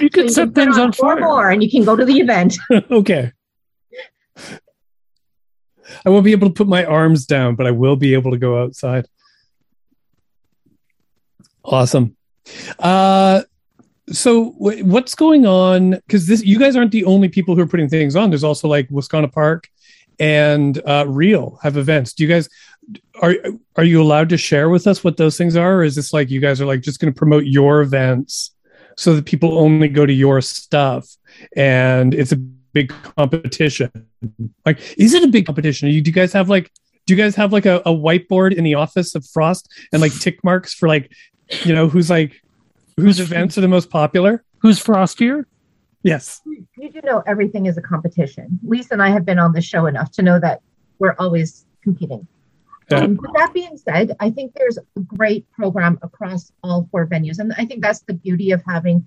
You 0.00 0.10
could 0.10 0.30
so 0.30 0.46
set 0.46 0.54
things 0.54 0.76
on, 0.76 0.86
on 0.86 0.92
fire. 0.92 1.20
more 1.20 1.50
and 1.50 1.62
you 1.62 1.70
can 1.70 1.84
go 1.84 1.94
to 1.94 2.04
the 2.04 2.18
event. 2.18 2.56
okay. 2.90 3.32
I 6.04 6.10
won't 6.10 6.24
be 6.24 6.32
able 6.32 6.48
to 6.48 6.54
put 6.54 6.68
my 6.68 6.84
arms 6.84 7.26
down, 7.26 7.54
but 7.54 7.66
I 7.66 7.70
will 7.70 7.96
be 7.96 8.14
able 8.14 8.30
to 8.30 8.38
go 8.38 8.62
outside. 8.62 9.06
Awesome. 11.64 12.16
Uh, 12.78 13.42
so 14.10 14.52
w- 14.52 14.84
what's 14.84 15.14
going 15.14 15.46
on? 15.46 15.90
Because 15.90 16.26
this, 16.26 16.44
you 16.44 16.58
guys 16.58 16.76
aren't 16.76 16.92
the 16.92 17.04
only 17.04 17.28
people 17.28 17.54
who 17.54 17.62
are 17.62 17.66
putting 17.66 17.88
things 17.88 18.16
on. 18.16 18.30
There's 18.30 18.44
also 18.44 18.68
like 18.68 18.88
Wascana 18.88 19.32
Park 19.32 19.68
and 20.18 20.80
uh, 20.86 21.06
Real 21.08 21.58
have 21.62 21.76
events. 21.76 22.12
Do 22.12 22.22
you 22.22 22.28
guys 22.28 22.48
are 23.22 23.34
are 23.76 23.84
you 23.84 24.02
allowed 24.02 24.28
to 24.28 24.36
share 24.36 24.68
with 24.68 24.86
us 24.86 25.02
what 25.02 25.16
those 25.16 25.38
things 25.38 25.56
are, 25.56 25.76
or 25.76 25.84
is 25.84 25.94
this 25.94 26.12
like 26.12 26.30
you 26.30 26.40
guys 26.40 26.60
are 26.60 26.66
like 26.66 26.82
just 26.82 27.00
going 27.00 27.12
to 27.12 27.18
promote 27.18 27.44
your 27.44 27.80
events 27.80 28.54
so 28.96 29.14
that 29.14 29.24
people 29.24 29.58
only 29.58 29.88
go 29.88 30.06
to 30.06 30.12
your 30.12 30.40
stuff 30.40 31.08
and 31.56 32.14
it's 32.14 32.32
a 32.32 32.36
big 32.74 32.92
competition. 33.16 33.90
Like 34.66 34.80
is 34.98 35.14
it 35.14 35.22
a 35.22 35.28
big 35.28 35.46
competition? 35.46 35.88
You, 35.88 36.02
do 36.02 36.10
you 36.10 36.14
guys 36.14 36.32
have 36.32 36.48
like 36.48 36.70
do 37.06 37.14
you 37.14 37.22
guys 37.22 37.34
have 37.36 37.52
like 37.52 37.66
a, 37.66 37.76
a 37.86 37.92
whiteboard 37.92 38.54
in 38.54 38.64
the 38.64 38.74
office 38.74 39.14
of 39.14 39.26
frost 39.26 39.70
and 39.92 40.02
like 40.02 40.12
tick 40.18 40.42
marks 40.44 40.74
for 40.74 40.88
like 40.88 41.12
you 41.62 41.74
know 41.74 41.88
who's 41.88 42.10
like 42.10 42.42
whose 42.96 43.20
events 43.20 43.56
are 43.56 43.62
the 43.62 43.68
most 43.68 43.90
popular? 43.90 44.44
Who's 44.58 44.82
frostier 44.82 45.44
yes. 46.04 46.40
You 46.76 46.90
do 46.90 47.00
know 47.02 47.24
everything 47.26 47.66
is 47.66 47.76
a 47.76 47.82
competition. 47.82 48.60
Lisa 48.62 48.92
and 48.92 49.02
i 49.02 49.10
have 49.10 49.24
been 49.24 49.40
on 49.40 49.52
the 49.52 49.60
show 49.60 49.86
enough 49.86 50.12
to 50.12 50.22
know 50.22 50.38
that 50.38 50.62
we're 51.00 51.16
always 51.18 51.66
competing. 51.82 52.26
Yeah. 52.90 52.98
Um, 52.98 53.14
but 53.14 53.32
that 53.34 53.52
being 53.52 53.76
said, 53.76 54.14
I 54.20 54.30
think 54.30 54.52
there's 54.54 54.78
a 54.78 55.00
great 55.00 55.50
program 55.52 55.98
across 56.02 56.52
all 56.62 56.86
four 56.92 57.06
venues. 57.06 57.38
And 57.38 57.52
I 57.58 57.64
think 57.64 57.82
that's 57.82 58.00
the 58.00 58.14
beauty 58.14 58.52
of 58.52 58.62
having 58.68 59.06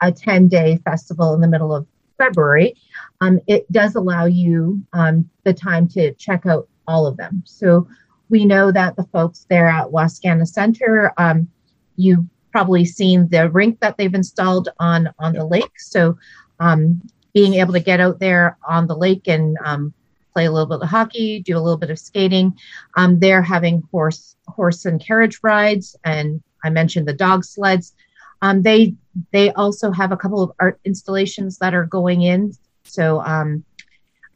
a 0.00 0.10
10 0.10 0.48
day 0.48 0.78
festival 0.84 1.34
in 1.34 1.40
the 1.40 1.48
middle 1.48 1.74
of 1.74 1.86
February. 2.18 2.74
Um, 3.20 3.40
it 3.46 3.70
does 3.72 3.94
allow 3.94 4.26
you 4.26 4.82
um, 4.92 5.28
the 5.44 5.54
time 5.54 5.88
to 5.88 6.12
check 6.14 6.46
out 6.46 6.68
all 6.86 7.06
of 7.06 7.16
them. 7.16 7.42
So 7.46 7.88
we 8.28 8.44
know 8.44 8.70
that 8.72 8.96
the 8.96 9.04
folks 9.04 9.46
there 9.48 9.68
at 9.68 9.88
Wascana 9.88 10.46
Center, 10.46 11.12
um, 11.16 11.48
you've 11.96 12.24
probably 12.52 12.84
seen 12.84 13.28
the 13.28 13.48
rink 13.50 13.80
that 13.80 13.96
they've 13.96 14.14
installed 14.14 14.68
on, 14.78 15.08
on 15.18 15.32
the 15.32 15.44
lake. 15.44 15.78
So 15.78 16.18
um, 16.60 17.00
being 17.32 17.54
able 17.54 17.72
to 17.72 17.80
get 17.80 18.00
out 18.00 18.18
there 18.18 18.58
on 18.66 18.86
the 18.86 18.96
lake 18.96 19.28
and 19.28 19.56
um, 19.64 19.94
play 20.32 20.46
a 20.46 20.52
little 20.52 20.66
bit 20.66 20.82
of 20.82 20.88
hockey, 20.88 21.40
do 21.40 21.56
a 21.56 21.60
little 21.60 21.76
bit 21.78 21.90
of 21.90 21.98
skating. 21.98 22.56
Um, 22.96 23.18
they're 23.18 23.42
having 23.42 23.82
horse 23.90 24.36
horse 24.46 24.84
and 24.84 25.00
carriage 25.00 25.40
rides, 25.42 25.96
and 26.04 26.42
I 26.64 26.70
mentioned 26.70 27.06
the 27.06 27.12
dog 27.12 27.44
sleds. 27.44 27.94
Um, 28.42 28.62
they 28.62 28.94
they 29.32 29.52
also 29.52 29.90
have 29.90 30.12
a 30.12 30.16
couple 30.16 30.42
of 30.42 30.52
art 30.60 30.80
installations 30.84 31.58
that 31.58 31.74
are 31.74 31.84
going 31.84 32.22
in. 32.22 32.52
So 32.84 33.20
um, 33.22 33.64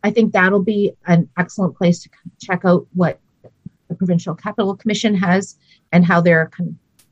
I 0.03 0.11
think 0.11 0.32
that'll 0.32 0.62
be 0.62 0.92
an 1.07 1.28
excellent 1.38 1.76
place 1.76 2.03
to 2.03 2.11
check 2.40 2.64
out 2.64 2.86
what 2.94 3.20
the 3.88 3.94
Provincial 3.94 4.34
Capital 4.34 4.76
Commission 4.76 5.14
has 5.14 5.57
and 5.92 6.05
how 6.05 6.20
they're 6.20 6.50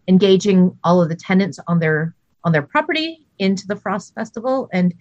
engaging 0.08 0.76
all 0.82 1.00
of 1.00 1.08
the 1.08 1.16
tenants 1.16 1.58
on 1.66 1.78
their 1.78 2.14
on 2.42 2.52
their 2.52 2.62
property 2.62 3.26
into 3.38 3.66
the 3.66 3.76
Frost 3.76 4.14
Festival. 4.14 4.68
And 4.72 4.94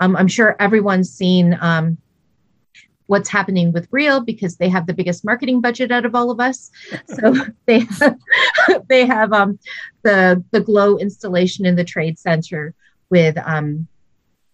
um, 0.00 0.16
I'm 0.16 0.28
sure 0.28 0.56
everyone's 0.60 1.10
seen 1.10 1.56
um, 1.60 1.96
what's 3.10 3.28
happening 3.28 3.72
with 3.72 3.88
Real 3.90 4.20
because 4.20 4.56
they 4.56 4.68
have 4.68 4.86
the 4.86 4.94
biggest 4.94 5.24
marketing 5.24 5.60
budget 5.60 5.90
out 5.90 6.06
of 6.06 6.14
all 6.14 6.30
of 6.30 6.40
us. 6.40 6.70
So 7.06 7.34
they 7.66 7.80
have, 7.80 8.18
they 8.88 9.06
have 9.06 9.32
um, 9.32 9.58
the 10.02 10.42
the 10.50 10.60
glow 10.60 10.96
installation 10.96 11.66
in 11.66 11.76
the 11.76 11.84
trade 11.84 12.18
center 12.18 12.74
with 13.10 13.36
um, 13.44 13.86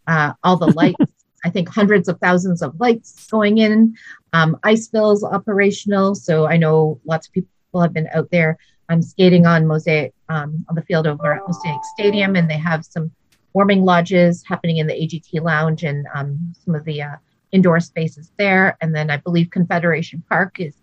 uh, 0.07 0.33
all 0.43 0.57
the 0.57 0.73
lights. 0.73 0.99
I 1.45 1.51
think 1.51 1.69
hundreds 1.69 2.09
of 2.09 2.19
thousands 2.19 2.61
of 2.61 2.81
lights 2.81 3.29
going 3.29 3.59
in. 3.59 3.95
Um, 4.33 4.59
Iceville's 4.65 5.23
operational, 5.23 6.17
so 6.17 6.47
I 6.47 6.57
know 6.57 7.01
lots 7.05 7.29
of 7.29 7.35
people 7.35 7.81
have 7.81 7.93
been 7.93 8.09
out 8.13 8.29
there 8.33 8.59
I'm 8.89 9.03
skating 9.03 9.47
on 9.47 9.67
Mosaic 9.67 10.15
um, 10.29 10.65
on 10.69 10.75
the 10.75 10.83
field 10.83 11.07
over 11.07 11.35
at 11.35 11.43
Mosaic 11.47 11.85
Stadium, 11.95 12.37
and 12.37 12.49
they 12.49 12.59
have 12.59 12.85
some 12.85 13.11
warming 13.53 13.85
lodges 13.85 14.45
happening 14.47 14.77
in 14.77 14.87
the 14.87 14.93
AGT 14.93 15.43
Lounge 15.43 15.83
and 15.83 16.07
um, 16.15 16.55
some 16.65 16.75
of 16.75 16.85
the 16.85 17.03
uh, 17.03 17.17
indoor 17.53 17.81
spaces 17.81 18.33
there. 18.37 18.77
And 18.81 18.95
then 18.95 19.11
I 19.11 19.19
believe 19.19 19.51
Confederation 19.51 20.23
Park 20.29 20.61
is 20.61 20.75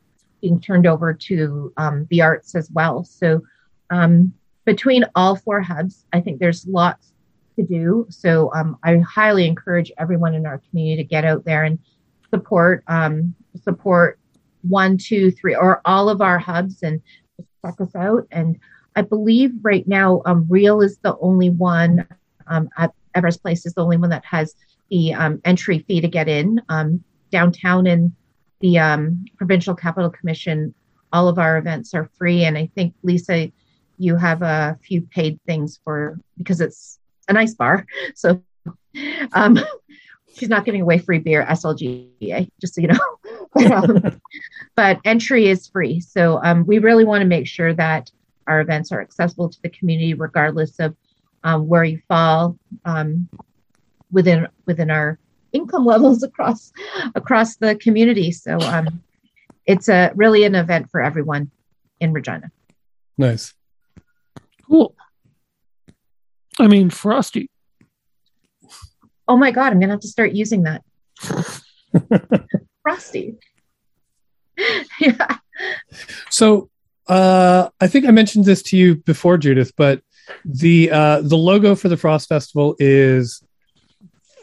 being 0.41 0.59
turned 0.59 0.87
over 0.87 1.13
to 1.13 1.73
um, 1.77 2.07
the 2.09 2.21
arts 2.21 2.55
as 2.55 2.69
well. 2.71 3.03
So 3.03 3.41
um, 3.89 4.33
between 4.65 5.05
all 5.15 5.35
four 5.35 5.61
hubs, 5.61 6.05
I 6.13 6.21
think 6.21 6.39
there's 6.39 6.67
lots 6.67 7.13
to 7.57 7.63
do. 7.63 8.05
So 8.09 8.51
um, 8.53 8.77
I 8.83 8.97
highly 8.97 9.45
encourage 9.45 9.91
everyone 9.97 10.33
in 10.33 10.45
our 10.45 10.61
community 10.69 11.03
to 11.03 11.07
get 11.07 11.25
out 11.25 11.45
there 11.45 11.63
and 11.63 11.79
support 12.29 12.83
um, 12.87 13.35
support 13.61 14.19
one, 14.63 14.97
two, 14.97 15.29
three, 15.31 15.55
or 15.55 15.81
all 15.85 16.09
of 16.09 16.21
our 16.21 16.39
hubs 16.39 16.83
and 16.83 17.01
check 17.63 17.79
us 17.79 17.95
out. 17.95 18.27
And 18.31 18.57
I 18.95 19.01
believe 19.01 19.51
right 19.61 19.87
now, 19.87 20.21
um, 20.25 20.45
Real 20.49 20.81
is 20.81 20.97
the 20.97 21.17
only 21.19 21.49
one 21.49 22.07
um, 22.47 22.69
at 22.77 22.93
Evraz 23.15 23.41
Place 23.41 23.65
is 23.65 23.73
the 23.73 23.83
only 23.83 23.97
one 23.97 24.09
that 24.09 24.25
has 24.25 24.55
the 24.93 25.11
um, 25.15 25.41
entry 25.43 25.79
fee 25.79 25.99
to 26.01 26.07
get 26.07 26.29
in. 26.29 26.61
Um, 26.69 27.03
downtown 27.31 27.87
and 27.87 28.13
the 28.59 28.77
um, 28.77 29.25
Provincial 29.37 29.73
Capital 29.73 30.11
Commission, 30.11 30.71
all 31.11 31.27
of 31.27 31.39
our 31.39 31.57
events 31.57 31.95
are 31.95 32.11
free. 32.15 32.45
And 32.45 32.55
I 32.55 32.69
think, 32.75 32.93
Lisa, 33.01 33.51
you 33.97 34.15
have 34.17 34.43
a 34.43 34.77
few 34.83 35.01
paid 35.01 35.39
things 35.47 35.79
for 35.83 36.19
because 36.37 36.61
it's 36.61 36.99
a 37.27 37.33
nice 37.33 37.55
bar. 37.55 37.85
So 38.15 38.43
um, 39.33 39.57
she's 40.35 40.49
not 40.49 40.63
giving 40.63 40.81
away 40.81 40.99
free 40.99 41.17
beer, 41.17 41.43
SLGA, 41.49 42.47
just 42.61 42.75
so 42.75 42.81
you 42.81 42.89
know. 42.89 42.99
but, 43.55 43.71
um, 43.71 44.21
but 44.75 44.99
entry 45.05 45.47
is 45.47 45.67
free. 45.67 45.99
So 46.01 46.39
um, 46.43 46.67
we 46.67 46.77
really 46.77 47.03
want 47.03 47.21
to 47.21 47.27
make 47.27 47.47
sure 47.47 47.73
that 47.73 48.11
our 48.45 48.61
events 48.61 48.91
are 48.91 49.01
accessible 49.01 49.49
to 49.49 49.61
the 49.63 49.69
community, 49.69 50.13
regardless 50.13 50.79
of 50.79 50.95
where 51.65 51.83
you 51.83 51.99
fall 52.07 52.59
within 54.13 54.47
within 54.65 54.89
our 54.89 55.19
income 55.51 55.85
levels 55.93 56.23
across 56.23 56.71
across 57.15 57.57
the 57.57 57.75
community. 57.75 58.31
So 58.31 58.57
um, 58.59 59.03
it's 59.65 59.89
a 59.89 60.11
really 60.15 60.45
an 60.45 60.55
event 60.55 60.89
for 60.89 61.01
everyone 61.01 61.51
in 61.99 62.13
Regina. 62.13 62.51
Nice, 63.17 63.53
cool. 64.67 64.95
I 66.59 66.67
mean, 66.67 66.89
Frosty. 66.89 67.49
Oh 69.25 69.37
my 69.37 69.51
god, 69.51 69.71
I'm 69.71 69.79
gonna 69.79 69.93
have 69.93 70.01
to 70.01 70.07
start 70.09 70.33
using 70.33 70.63
that. 70.63 70.83
Frosty. 72.83 73.37
yeah. 74.99 75.37
So 76.29 76.69
uh, 77.07 77.69
I 77.79 77.87
think 77.87 78.05
I 78.05 78.11
mentioned 78.11 78.43
this 78.43 78.61
to 78.63 78.77
you 78.77 78.95
before, 78.95 79.37
Judith, 79.37 79.71
but 79.77 80.01
the 80.45 80.91
uh, 80.91 81.21
the 81.21 81.37
logo 81.37 81.73
for 81.75 81.89
the 81.89 81.95
Frost 81.95 82.27
Festival 82.27 82.75
is 82.79 83.41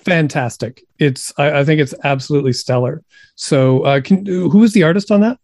fantastic. 0.04 0.82
It's 0.98 1.32
I, 1.38 1.60
I 1.60 1.64
think 1.64 1.80
it's 1.80 1.94
absolutely 2.04 2.52
stellar. 2.52 3.02
So, 3.34 3.82
uh, 3.82 4.00
can, 4.00 4.26
who 4.26 4.62
is 4.62 4.72
the 4.72 4.82
artist 4.82 5.10
on 5.10 5.20
that? 5.20 5.38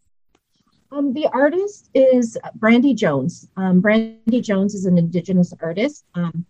Um, 0.93 1.13
the 1.13 1.27
artist 1.33 1.91
is 1.95 2.39
Brandy 2.55 2.95
Jones. 2.95 3.49
Um, 3.57 3.81
Brandy 3.81 4.41
Jones 4.41 4.75
is 4.75 4.87
an 4.87 4.99
Indigenous 4.99 5.53
artist. 5.61 6.05
Um, 6.15 6.47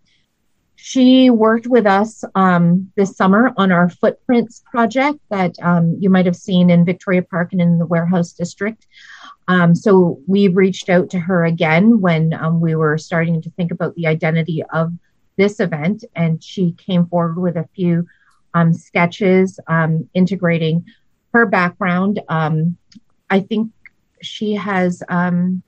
she 0.76 1.30
worked 1.30 1.66
with 1.66 1.86
us 1.86 2.22
um, 2.34 2.92
this 2.96 3.16
summer 3.16 3.52
on 3.56 3.72
our 3.72 3.88
Footprints 3.88 4.62
project 4.70 5.18
that 5.30 5.56
um, 5.62 5.96
you 5.98 6.10
might 6.10 6.26
have 6.26 6.36
seen 6.36 6.70
in 6.70 6.84
Victoria 6.84 7.22
Park 7.22 7.52
and 7.52 7.60
in 7.60 7.78
the 7.78 7.86
Warehouse 7.86 8.32
District. 8.32 8.86
Um, 9.48 9.74
so 9.74 10.20
we 10.26 10.48
reached 10.48 10.90
out 10.90 11.08
to 11.10 11.18
her 11.18 11.44
again 11.44 12.00
when 12.00 12.32
we 12.60 12.74
were 12.74 12.98
starting 12.98 13.40
to 13.42 13.50
think 13.50 13.72
about 13.72 13.94
the 13.94 14.06
identity 14.06 14.62
of 14.72 14.92
this 15.36 15.60
event, 15.60 16.04
and 16.14 16.42
she 16.42 16.72
came 16.72 17.06
forward 17.06 17.38
with 17.38 17.56
a 17.56 17.68
few 17.74 18.06
um, 18.54 18.72
sketches 18.72 19.60
um, 19.66 20.08
integrating 20.14 20.84
her 21.32 21.46
background. 21.46 22.20
Um, 22.28 22.76
I 23.28 23.40
think 23.40 23.72
she 24.22 24.54
has 24.54 25.02
um, 25.08 25.62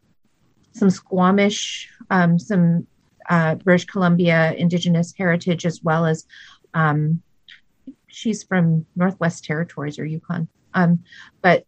some 0.72 0.90
Squamish, 0.90 1.90
some 2.10 2.86
uh, 3.28 3.56
British 3.56 3.84
Columbia 3.84 4.54
Indigenous 4.56 5.12
heritage, 5.16 5.66
as 5.66 5.82
well 5.82 6.06
as 6.06 6.24
she's 8.06 8.42
from 8.42 8.86
Northwest 8.96 9.44
Territories 9.44 9.98
or 9.98 10.06
Yukon. 10.06 10.48
but 11.42 11.66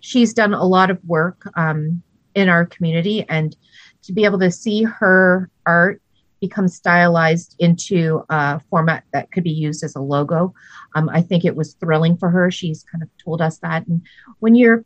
she's 0.00 0.34
done 0.34 0.54
a 0.54 0.64
lot 0.64 0.90
of 0.90 1.04
work 1.04 1.50
um, 1.56 2.02
in 2.34 2.48
our 2.48 2.66
community 2.66 3.24
and 3.28 3.56
to 4.02 4.12
be 4.12 4.24
able 4.24 4.38
to 4.38 4.50
see 4.50 4.84
her 4.84 5.50
art 5.64 6.00
become 6.48 6.68
stylized 6.68 7.56
into 7.58 8.24
a 8.28 8.60
format 8.70 9.04
that 9.12 9.30
could 9.32 9.44
be 9.44 9.50
used 9.66 9.82
as 9.84 9.96
a 9.96 10.00
logo. 10.00 10.54
Um, 10.94 11.08
i 11.18 11.20
think 11.20 11.44
it 11.44 11.56
was 11.56 11.74
thrilling 11.74 12.16
for 12.16 12.30
her. 12.30 12.50
She's 12.50 12.84
kind 12.90 13.02
of 13.02 13.08
told 13.24 13.40
us 13.40 13.58
that. 13.58 13.86
And 13.86 14.02
when 14.42 14.54
you're 14.54 14.84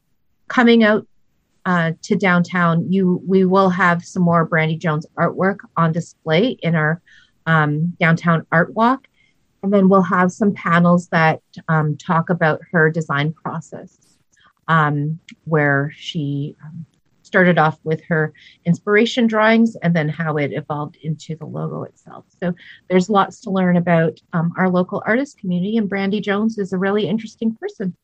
coming 0.48 0.82
out 0.84 1.06
uh, 1.66 1.92
to 2.06 2.16
downtown 2.16 2.90
you 2.90 3.22
we 3.26 3.44
will 3.44 3.68
have 3.68 3.98
some 4.02 4.22
more 4.22 4.44
brandy 4.46 4.76
jones 4.84 5.06
artwork 5.16 5.58
on 5.76 5.92
display 5.92 6.44
in 6.62 6.74
our 6.74 7.02
um, 7.46 7.96
downtown 8.00 8.46
art 8.50 8.74
walk. 8.74 9.06
And 9.62 9.72
then 9.72 9.88
we'll 9.90 10.02
have 10.02 10.32
some 10.32 10.54
panels 10.54 11.08
that 11.08 11.42
um, 11.68 11.96
talk 11.96 12.30
about 12.30 12.61
her 12.72 12.90
design 12.90 13.34
process 13.34 13.98
um, 14.68 15.18
where 15.44 15.92
she 15.96 16.56
um, 16.64 16.86
started 17.31 17.59
off 17.59 17.78
with 17.85 18.03
her 18.09 18.33
inspiration 18.64 19.28
drawings 19.28 19.76
and 19.85 19.95
then 19.95 20.09
how 20.09 20.37
it 20.37 20.53
evolved 20.53 20.97
into 21.01 21.37
the 21.37 21.45
logo 21.47 21.85
itself. 21.85 22.24
So 22.43 22.53
there's 22.89 23.09
lots 23.09 23.41
to 23.43 23.51
learn 23.51 23.76
about 23.76 24.18
um, 24.33 24.53
our 24.57 24.68
local 24.68 25.01
artist 25.07 25.39
community, 25.39 25.76
and 25.76 25.89
Brandy 25.89 26.20
Jones 26.20 26.59
is 26.59 26.72
a 26.72 26.78
really 26.78 27.07
interesting 27.07 27.55
person. 27.55 27.95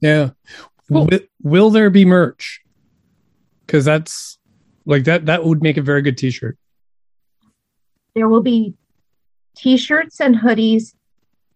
Yeah. 0.00 0.30
Cool. 0.88 1.06
Will, 1.06 1.20
will 1.42 1.70
there 1.70 1.90
be 1.90 2.04
merch? 2.04 2.60
Because 3.66 3.84
that's 3.84 4.38
like 4.86 5.04
that. 5.04 5.26
That 5.26 5.44
would 5.44 5.60
make 5.60 5.76
a 5.76 5.82
very 5.82 6.02
good 6.02 6.16
T-shirt. 6.16 6.56
There 8.14 8.28
will 8.28 8.42
be 8.42 8.74
T-shirts 9.56 10.20
and 10.20 10.36
hoodies, 10.36 10.94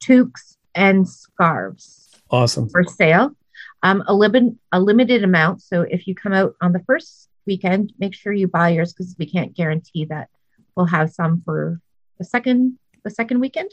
toques, 0.01 0.57
and 0.75 1.09
scarves. 1.09 2.11
Awesome 2.29 2.69
for 2.69 2.83
sale 2.83 3.37
um, 3.83 4.03
a, 4.07 4.15
lim- 4.15 4.59
a 4.71 4.81
limited 4.81 5.25
amount. 5.25 5.63
So 5.63 5.83
if 5.83 6.07
you 6.07 6.15
come 6.15 6.33
out 6.33 6.55
on 6.61 6.73
the 6.73 6.83
first 6.87 7.29
weekend, 7.47 7.93
make 7.99 8.15
sure 8.15 8.33
you 8.33 8.49
buy 8.49 8.71
yours 8.71 8.93
because 8.93 9.15
we 9.19 9.27
can't 9.27 9.55
guarantee 9.55 10.05
that 10.07 10.29
we'll 10.77 10.87
have 10.87 11.13
some 11.13 11.43
for 11.45 11.81
the 12.19 12.25
second 12.25 12.79
the 13.05 13.11
second 13.11 13.41
weekend. 13.41 13.71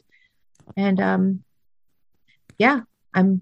And 0.75 0.99
um, 0.99 1.43
yeah, 2.57 2.81
I'm 3.13 3.41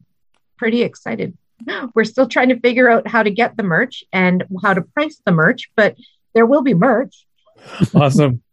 pretty 0.57 0.81
excited. 0.81 1.37
We're 1.95 2.03
still 2.03 2.27
trying 2.27 2.49
to 2.49 2.59
figure 2.59 2.89
out 2.89 3.07
how 3.07 3.23
to 3.23 3.31
get 3.31 3.57
the 3.57 3.63
merch 3.63 4.03
and 4.11 4.43
how 4.61 4.73
to 4.73 4.81
price 4.81 5.21
the 5.25 5.31
merch, 5.31 5.71
but 5.75 5.95
there 6.33 6.45
will 6.45 6.61
be 6.61 6.73
merch. 6.73 7.25
Awesome. 7.93 8.43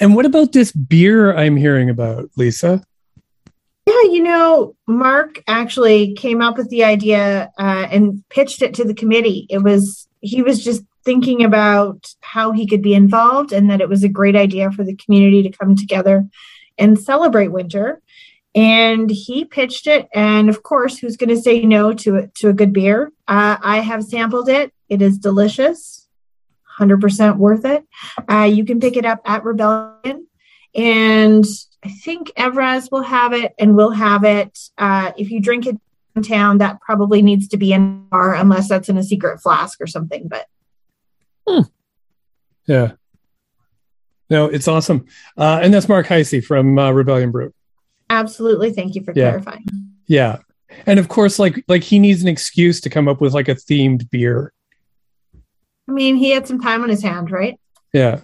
and 0.00 0.14
what 0.14 0.26
about 0.26 0.52
this 0.52 0.72
beer 0.72 1.34
I'm 1.34 1.56
hearing 1.56 1.90
about, 1.90 2.30
Lisa? 2.36 2.82
Yeah, 3.88 4.12
you 4.12 4.22
know, 4.22 4.76
Mark 4.86 5.42
actually 5.46 6.12
came 6.12 6.42
up 6.42 6.58
with 6.58 6.68
the 6.68 6.84
idea 6.84 7.50
uh, 7.58 7.86
and 7.90 8.22
pitched 8.28 8.60
it 8.60 8.74
to 8.74 8.84
the 8.84 8.92
committee. 8.92 9.46
It 9.48 9.62
was, 9.62 10.06
he 10.20 10.42
was 10.42 10.62
just 10.62 10.84
thinking 11.06 11.42
about 11.42 12.12
how 12.20 12.52
he 12.52 12.66
could 12.66 12.82
be 12.82 12.92
involved 12.92 13.50
and 13.50 13.70
that 13.70 13.80
it 13.80 13.88
was 13.88 14.04
a 14.04 14.08
great 14.10 14.36
idea 14.36 14.70
for 14.70 14.84
the 14.84 14.94
community 14.94 15.42
to 15.42 15.56
come 15.56 15.74
together 15.74 16.26
and 16.76 16.98
celebrate 16.98 17.48
winter. 17.48 18.02
And 18.54 19.08
he 19.08 19.46
pitched 19.46 19.86
it. 19.86 20.06
And 20.14 20.50
of 20.50 20.62
course, 20.62 20.98
who's 20.98 21.16
going 21.16 21.30
to 21.30 21.40
say 21.40 21.62
no 21.62 21.94
to 21.94 22.30
to 22.40 22.48
a 22.50 22.52
good 22.52 22.74
beer? 22.74 23.10
Uh, 23.26 23.56
I 23.62 23.80
have 23.80 24.04
sampled 24.04 24.50
it. 24.50 24.70
It 24.90 25.00
is 25.00 25.16
delicious, 25.16 26.06
100% 26.78 27.38
worth 27.38 27.64
it. 27.64 27.86
Uh, 28.30 28.50
you 28.52 28.66
can 28.66 28.80
pick 28.80 28.98
it 28.98 29.06
up 29.06 29.22
at 29.24 29.44
Rebellion. 29.44 30.27
And 30.74 31.44
I 31.84 31.90
think 31.90 32.28
Evraz 32.36 32.90
will 32.90 33.02
have 33.02 33.32
it 33.32 33.54
and 33.58 33.76
we'll 33.76 33.90
have 33.90 34.24
it. 34.24 34.58
Uh, 34.76 35.12
if 35.16 35.30
you 35.30 35.40
drink 35.40 35.66
it 35.66 35.76
downtown, 36.14 36.58
that 36.58 36.80
probably 36.80 37.22
needs 37.22 37.48
to 37.48 37.56
be 37.56 37.72
in 37.72 37.82
a 37.82 38.10
bar 38.10 38.34
unless 38.34 38.68
that's 38.68 38.88
in 38.88 38.98
a 38.98 39.02
secret 39.02 39.40
flask 39.40 39.80
or 39.80 39.86
something. 39.86 40.28
But 40.28 40.46
hmm. 41.46 41.62
yeah, 42.66 42.92
no, 44.30 44.46
it's 44.46 44.68
awesome. 44.68 45.06
Uh, 45.36 45.60
and 45.62 45.72
that's 45.72 45.88
Mark 45.88 46.06
Heisey 46.06 46.44
from 46.44 46.78
uh, 46.78 46.90
Rebellion 46.90 47.30
Brew. 47.30 47.52
Absolutely. 48.10 48.72
Thank 48.72 48.94
you 48.94 49.02
for 49.02 49.12
yeah. 49.14 49.30
clarifying. 49.30 49.64
Yeah. 50.06 50.38
And 50.86 50.98
of 50.98 51.08
course, 51.08 51.38
like 51.38 51.64
like 51.66 51.82
he 51.82 51.98
needs 51.98 52.22
an 52.22 52.28
excuse 52.28 52.80
to 52.82 52.90
come 52.90 53.08
up 53.08 53.20
with 53.20 53.32
like 53.32 53.48
a 53.48 53.54
themed 53.54 54.10
beer. 54.10 54.52
I 55.88 55.92
mean, 55.92 56.16
he 56.16 56.30
had 56.30 56.46
some 56.46 56.60
time 56.60 56.82
on 56.82 56.90
his 56.90 57.02
hand, 57.02 57.30
right? 57.30 57.58
Yeah. 57.92 58.20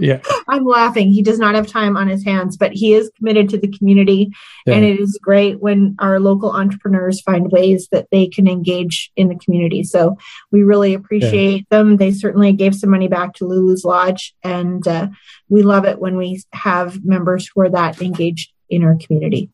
Yeah. 0.00 0.20
I'm 0.48 0.64
laughing. 0.64 1.12
He 1.12 1.22
does 1.22 1.38
not 1.38 1.54
have 1.54 1.66
time 1.66 1.96
on 1.96 2.08
his 2.08 2.24
hands, 2.24 2.56
but 2.56 2.72
he 2.72 2.94
is 2.94 3.10
committed 3.16 3.48
to 3.50 3.58
the 3.58 3.68
community. 3.68 4.30
Yeah. 4.66 4.74
And 4.74 4.84
it 4.84 4.98
is 4.98 5.18
great 5.22 5.60
when 5.60 5.94
our 5.98 6.18
local 6.18 6.50
entrepreneurs 6.50 7.20
find 7.20 7.52
ways 7.52 7.88
that 7.92 8.08
they 8.10 8.26
can 8.26 8.48
engage 8.48 9.12
in 9.14 9.28
the 9.28 9.36
community. 9.36 9.84
So 9.84 10.16
we 10.50 10.62
really 10.62 10.94
appreciate 10.94 11.68
them. 11.68 11.98
They 11.98 12.10
certainly 12.12 12.52
gave 12.52 12.74
some 12.74 12.90
money 12.90 13.08
back 13.08 13.34
to 13.34 13.44
Lulu's 13.44 13.84
Lodge. 13.84 14.34
And 14.42 14.86
uh, 14.88 15.08
we 15.48 15.62
love 15.62 15.84
it 15.84 16.00
when 16.00 16.16
we 16.16 16.42
have 16.52 17.04
members 17.04 17.48
who 17.54 17.60
are 17.60 17.70
that 17.70 18.00
engaged 18.00 18.52
in 18.68 18.82
our 18.82 18.96
community. 18.96 19.50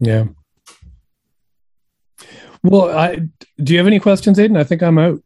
Yeah. 0.00 0.26
Well, 2.62 2.96
I 2.96 3.20
do 3.62 3.72
you 3.72 3.78
have 3.78 3.86
any 3.86 4.00
questions, 4.00 4.38
Aiden? 4.38 4.58
I 4.58 4.64
think 4.64 4.82
I'm 4.82 4.98
out. 4.98 5.22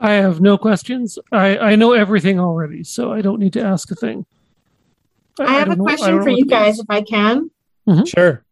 I 0.00 0.12
have 0.14 0.40
no 0.40 0.58
questions. 0.58 1.18
I, 1.32 1.58
I 1.58 1.76
know 1.76 1.92
everything 1.92 2.38
already, 2.40 2.84
so 2.84 3.12
I 3.12 3.22
don't 3.22 3.38
need 3.38 3.52
to 3.54 3.62
ask 3.62 3.90
a 3.90 3.94
thing. 3.94 4.26
I, 5.38 5.54
have 5.54 5.68
a 5.68 5.76
don't 5.76 5.78
know- 5.78 5.84
question 5.84 6.22
for 6.22 6.30
you 6.30 6.46
guys, 6.46 6.78
if 6.78 6.86
I 6.88 7.02
can. 7.02 7.50
Sure. 8.06 8.44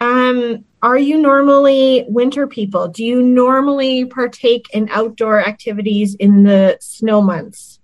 Um, 0.00 0.64
are 0.82 0.98
you 0.98 1.18
normally 1.18 2.04
winter 2.08 2.48
people? 2.48 2.88
Do 2.88 3.04
you 3.04 3.22
normally 3.22 4.04
partake 4.04 4.66
in 4.72 4.88
outdoor 4.90 5.40
activities 5.40 6.16
in 6.16 6.42
the 6.42 6.76
snow 6.80 7.22
months? 7.22 7.78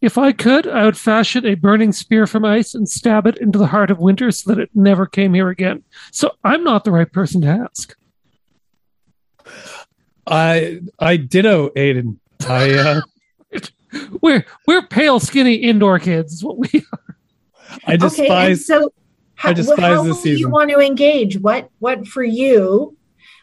If 0.00 0.16
I 0.16 0.32
could, 0.32 0.66
I 0.66 0.86
would 0.86 0.96
fashion 0.96 1.44
a 1.44 1.54
burning 1.54 1.92
spear 1.92 2.26
from 2.26 2.46
ice 2.46 2.74
and 2.74 2.88
stab 2.88 3.26
it 3.26 3.36
into 3.36 3.58
the 3.58 3.66
heart 3.66 3.90
of 3.90 3.98
winter 3.98 4.30
so 4.30 4.54
that 4.54 4.58
it 4.62 4.70
never 4.74 5.04
came 5.04 5.34
here 5.34 5.50
again. 5.50 5.84
So 6.10 6.30
I'm 6.42 6.64
not 6.64 6.84
the 6.84 6.92
right 6.92 7.12
person 7.12 7.42
to 7.42 7.48
ask. 7.48 7.94
I 10.30 10.80
I 10.98 11.16
ditto 11.16 11.70
Aiden. 11.70 12.16
I 12.48 12.74
uh, 12.74 13.00
We're 14.20 14.44
we're 14.66 14.86
pale, 14.86 15.20
skinny 15.20 15.54
indoor 15.54 15.98
kids. 15.98 16.34
Is 16.34 16.44
what 16.44 16.58
we 16.58 16.68
are. 16.92 17.16
I 17.86 17.98
okay, 18.00 18.50
and 18.50 18.58
so 18.58 18.92
how, 19.34 19.50
I 19.50 19.52
despise 19.52 19.78
how 19.78 20.02
this 20.02 20.24
will 20.24 20.32
you 20.32 20.48
want 20.48 20.70
to 20.70 20.78
engage? 20.78 21.38
What 21.38 21.70
what 21.78 22.06
for 22.06 22.22
you 22.22 22.96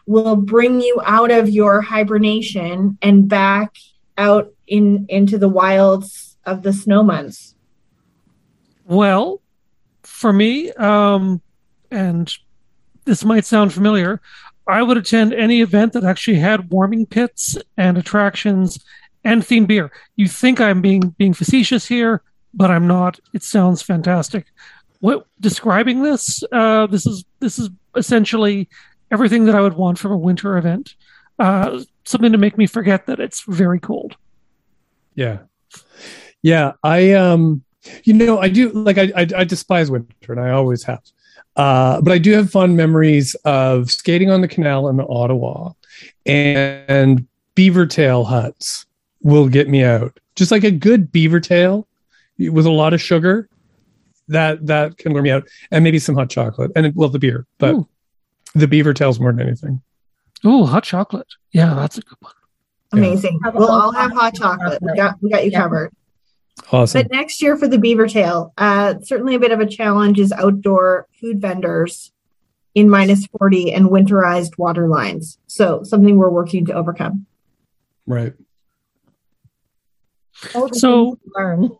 will 0.05 0.35
bring 0.35 0.79
you 0.79 1.01
out 1.03 1.31
of 1.31 1.49
your 1.49 1.81
hibernation 1.81 2.97
and 3.01 3.27
back 3.27 3.75
out 4.17 4.53
in 4.67 5.05
into 5.09 5.37
the 5.37 5.49
wilds 5.49 6.37
of 6.45 6.63
the 6.63 6.71
snow 6.71 7.03
months? 7.03 7.55
Well, 8.85 9.41
for 10.03 10.31
me, 10.31 10.71
um, 10.73 11.41
and 11.91 12.33
this 13.03 13.25
might 13.25 13.43
sound 13.43 13.73
familiar, 13.73 14.21
I 14.67 14.83
would 14.83 14.97
attend 14.97 15.33
any 15.33 15.61
event 15.61 15.93
that 15.93 16.03
actually 16.03 16.39
had 16.39 16.71
warming 16.71 17.05
pits 17.05 17.57
and 17.77 17.97
attractions 17.97 18.83
and 19.23 19.41
themed 19.41 19.67
beer. 19.67 19.91
You 20.15 20.27
think 20.27 20.59
I'm 20.59 20.81
being 20.81 21.15
being 21.17 21.33
facetious 21.33 21.87
here, 21.87 22.21
but 22.53 22.71
I'm 22.71 22.87
not. 22.87 23.19
It 23.33 23.43
sounds 23.43 23.81
fantastic. 23.81 24.47
What 24.99 25.27
describing 25.39 26.01
this? 26.03 26.43
Uh, 26.51 26.87
this 26.87 27.05
is 27.05 27.25
this 27.39 27.59
is 27.59 27.69
essentially 27.95 28.69
everything 29.11 29.45
that 29.45 29.55
I 29.55 29.61
would 29.61 29.73
want 29.75 29.99
from 29.99 30.11
a 30.11 30.17
winter 30.17 30.57
event. 30.57 30.95
Uh, 31.39 31.81
something 32.05 32.31
to 32.31 32.37
make 32.37 32.57
me 32.57 32.65
forget 32.67 33.05
that 33.05 33.19
it's 33.19 33.43
very 33.47 33.79
cold. 33.79 34.17
Yeah. 35.15 35.39
Yeah. 36.41 36.73
I 36.83 37.13
um 37.13 37.63
you 38.03 38.13
know, 38.13 38.39
I 38.39 38.49
do 38.49 38.69
like 38.69 38.97
I 38.97 39.11
I, 39.15 39.27
I 39.37 39.43
despise 39.43 39.91
winter 39.91 40.31
and 40.31 40.39
I 40.39 40.51
always 40.51 40.83
have. 40.83 41.01
Uh, 41.57 41.99
but 42.01 42.13
I 42.13 42.17
do 42.19 42.31
have 42.33 42.49
fond 42.51 42.77
memories 42.77 43.35
of 43.43 43.91
skating 43.91 44.29
on 44.29 44.41
the 44.41 44.47
canal 44.47 44.87
in 44.89 44.99
Ottawa 45.01 45.71
and 46.25 47.27
beaver 47.55 47.85
tail 47.87 48.23
huts 48.23 48.85
will 49.21 49.47
get 49.49 49.67
me 49.67 49.83
out. 49.83 50.19
Just 50.35 50.51
like 50.51 50.63
a 50.63 50.71
good 50.71 51.11
beaver 51.11 51.39
tail 51.39 51.87
with 52.37 52.65
a 52.67 52.71
lot 52.71 52.93
of 52.93 53.01
sugar. 53.01 53.49
That 54.27 54.67
that 54.67 54.97
can 54.97 55.13
wear 55.13 55.23
me 55.23 55.31
out. 55.31 55.47
And 55.71 55.83
maybe 55.83 55.99
some 55.99 56.15
hot 56.15 56.29
chocolate. 56.29 56.71
And 56.75 56.93
well 56.95 57.09
the 57.09 57.17
beer, 57.17 57.47
but 57.57 57.73
Ooh. 57.73 57.87
the 58.53 58.67
beaver 58.67 58.93
tails 58.93 59.19
more 59.19 59.31
than 59.31 59.47
anything. 59.47 59.81
Ooh, 60.45 60.65
hot 60.65 60.83
chocolate. 60.83 61.27
Yeah, 61.53 61.73
that's 61.73 61.97
a 61.97 62.01
good 62.01 62.17
one. 62.19 62.33
Amazing. 62.91 63.39
Have 63.43 63.55
a 63.55 63.57
We'll 63.59 63.71
all 63.71 63.91
have 63.91 64.11
hot 64.11 64.35
chocolate. 64.35 64.79
We 64.81 64.95
got 64.95 65.15
we 65.21 65.29
got 65.31 65.43
you 65.45 65.51
Yeah. 65.51 65.61
covered. 65.61 65.91
Awesome. 66.71 67.01
But 67.01 67.11
next 67.11 67.41
year 67.41 67.55
for 67.57 67.67
the 67.67 67.77
beaver 67.77 68.07
tail, 68.07 68.53
uh, 68.57 68.95
certainly 69.01 69.35
a 69.35 69.39
bit 69.39 69.51
of 69.51 69.59
a 69.59 69.65
challenge 69.65 70.19
is 70.19 70.31
outdoor 70.31 71.07
food 71.19 71.41
vendors 71.41 72.11
in 72.75 72.89
minus 72.89 73.25
40 73.39 73.73
and 73.73 73.89
winterized 73.89 74.57
water 74.57 74.87
lines. 74.87 75.37
So 75.47 75.83
something 75.83 76.17
we're 76.17 76.29
working 76.29 76.65
to 76.65 76.73
overcome. 76.73 77.25
right. 78.05 78.33
So- 80.73 81.17
learn. 81.35 81.71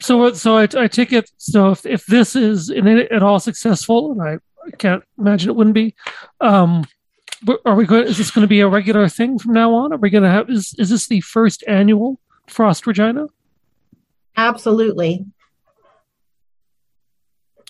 So, 0.00 0.32
so 0.32 0.58
I, 0.58 0.68
I 0.76 0.86
take 0.86 1.12
it. 1.12 1.30
So, 1.38 1.70
if, 1.70 1.86
if 1.86 2.06
this 2.06 2.36
is 2.36 2.70
in 2.70 2.86
it 2.86 3.10
at 3.10 3.22
all 3.22 3.40
successful, 3.40 4.12
and 4.12 4.22
I, 4.22 4.34
I 4.66 4.70
can't 4.76 5.02
imagine 5.18 5.50
it 5.50 5.56
wouldn't 5.56 5.74
be, 5.74 5.94
um, 6.40 6.84
are 7.64 7.74
we 7.74 7.86
going? 7.86 8.04
Is 8.04 8.18
this 8.18 8.30
going 8.30 8.42
to 8.42 8.48
be 8.48 8.60
a 8.60 8.68
regular 8.68 9.08
thing 9.08 9.38
from 9.38 9.54
now 9.54 9.74
on? 9.74 9.92
Are 9.92 9.96
we 9.96 10.10
going 10.10 10.22
to 10.22 10.30
have? 10.30 10.50
Is 10.50 10.74
is 10.78 10.90
this 10.90 11.08
the 11.08 11.20
first 11.22 11.64
annual 11.66 12.20
Frost 12.46 12.86
Regina? 12.86 13.26
Absolutely. 14.36 15.26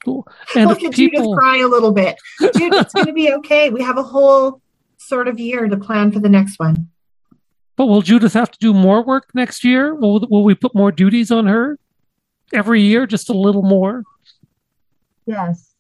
Cool. 0.05 0.27
And 0.57 0.69
Look 0.69 0.83
if 0.83 0.89
at 0.89 0.95
Judith 0.95 1.25
cry 1.37 1.59
a 1.59 1.69
little 1.69 1.93
bit. 1.93 2.17
Dude, 2.41 2.75
it's 2.75 2.93
going 2.93 3.07
to 3.07 3.13
be 3.13 3.33
okay. 3.35 3.71
We 3.71 3.83
have 3.83 3.99
a 3.99 4.03
whole 4.03 4.61
sort 4.97 5.29
of 5.29 5.39
year 5.39 5.69
to 5.69 5.77
plan 5.77 6.11
for 6.11 6.19
the 6.21 6.29
next 6.29 6.59
one. 6.59 6.89
but 7.77 7.87
will 7.87 8.03
Judith 8.03 8.33
have 8.35 8.51
to 8.51 8.59
do 8.59 8.73
more 8.75 9.03
work 9.05 9.31
next 9.35 9.63
year? 9.65 9.95
Will 9.95 10.27
will 10.29 10.45
we 10.45 10.55
put 10.55 10.75
more 10.75 10.91
duties 10.93 11.31
on 11.31 11.47
her 11.47 11.79
every 12.53 12.83
year, 12.83 13.07
just 13.07 13.31
a 13.31 13.33
little 13.33 13.63
more? 13.63 14.03
Yes. 15.27 15.71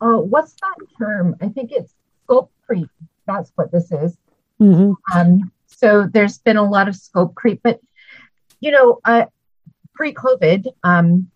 Oh, 0.00 0.20
what's 0.20 0.54
that 0.54 0.76
term? 0.98 1.36
I 1.42 1.48
think 1.48 1.70
it's 1.72 1.92
scope 2.24 2.50
creep. 2.66 2.88
That's 3.26 3.52
what 3.56 3.70
this 3.70 3.92
is. 3.92 4.16
hmm 4.58 4.92
Um, 5.14 5.52
so 5.66 6.08
there's 6.10 6.38
been 6.38 6.56
a 6.56 6.68
lot 6.68 6.88
of 6.88 6.96
scope 6.96 7.34
creep, 7.34 7.60
but 7.62 7.80
you 8.60 8.70
know, 8.70 8.98
uh, 9.98 10.12
pre-COVID, 10.12 10.66
um, 10.84 11.30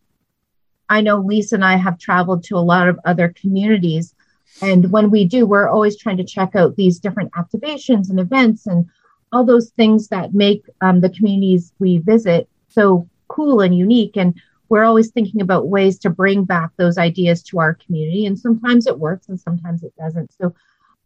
I 0.88 1.00
know 1.00 1.18
Lisa 1.18 1.54
and 1.54 1.64
I 1.64 1.76
have 1.76 1.98
traveled 1.98 2.44
to 2.44 2.56
a 2.56 2.58
lot 2.58 2.88
of 2.88 2.98
other 3.04 3.34
communities, 3.40 4.14
and 4.60 4.92
when 4.92 5.10
we 5.10 5.24
do, 5.24 5.46
we're 5.46 5.68
always 5.68 5.96
trying 5.96 6.18
to 6.18 6.24
check 6.24 6.54
out 6.54 6.76
these 6.76 6.98
different 6.98 7.32
activations 7.32 8.10
and 8.10 8.20
events 8.20 8.66
and 8.66 8.86
all 9.32 9.44
those 9.44 9.70
things 9.70 10.08
that 10.08 10.34
make 10.34 10.62
um, 10.82 11.00
the 11.00 11.08
communities 11.08 11.72
we 11.78 11.98
visit 11.98 12.48
so 12.68 13.08
cool 13.28 13.60
and 13.60 13.74
unique. 13.74 14.16
And 14.16 14.38
we're 14.68 14.84
always 14.84 15.10
thinking 15.10 15.40
about 15.40 15.68
ways 15.68 15.98
to 16.00 16.10
bring 16.10 16.44
back 16.44 16.70
those 16.76 16.98
ideas 16.98 17.42
to 17.44 17.58
our 17.58 17.74
community, 17.74 18.26
and 18.26 18.38
sometimes 18.38 18.86
it 18.86 18.98
works 18.98 19.28
and 19.28 19.40
sometimes 19.40 19.82
it 19.82 19.94
doesn't. 19.96 20.32
So 20.38 20.54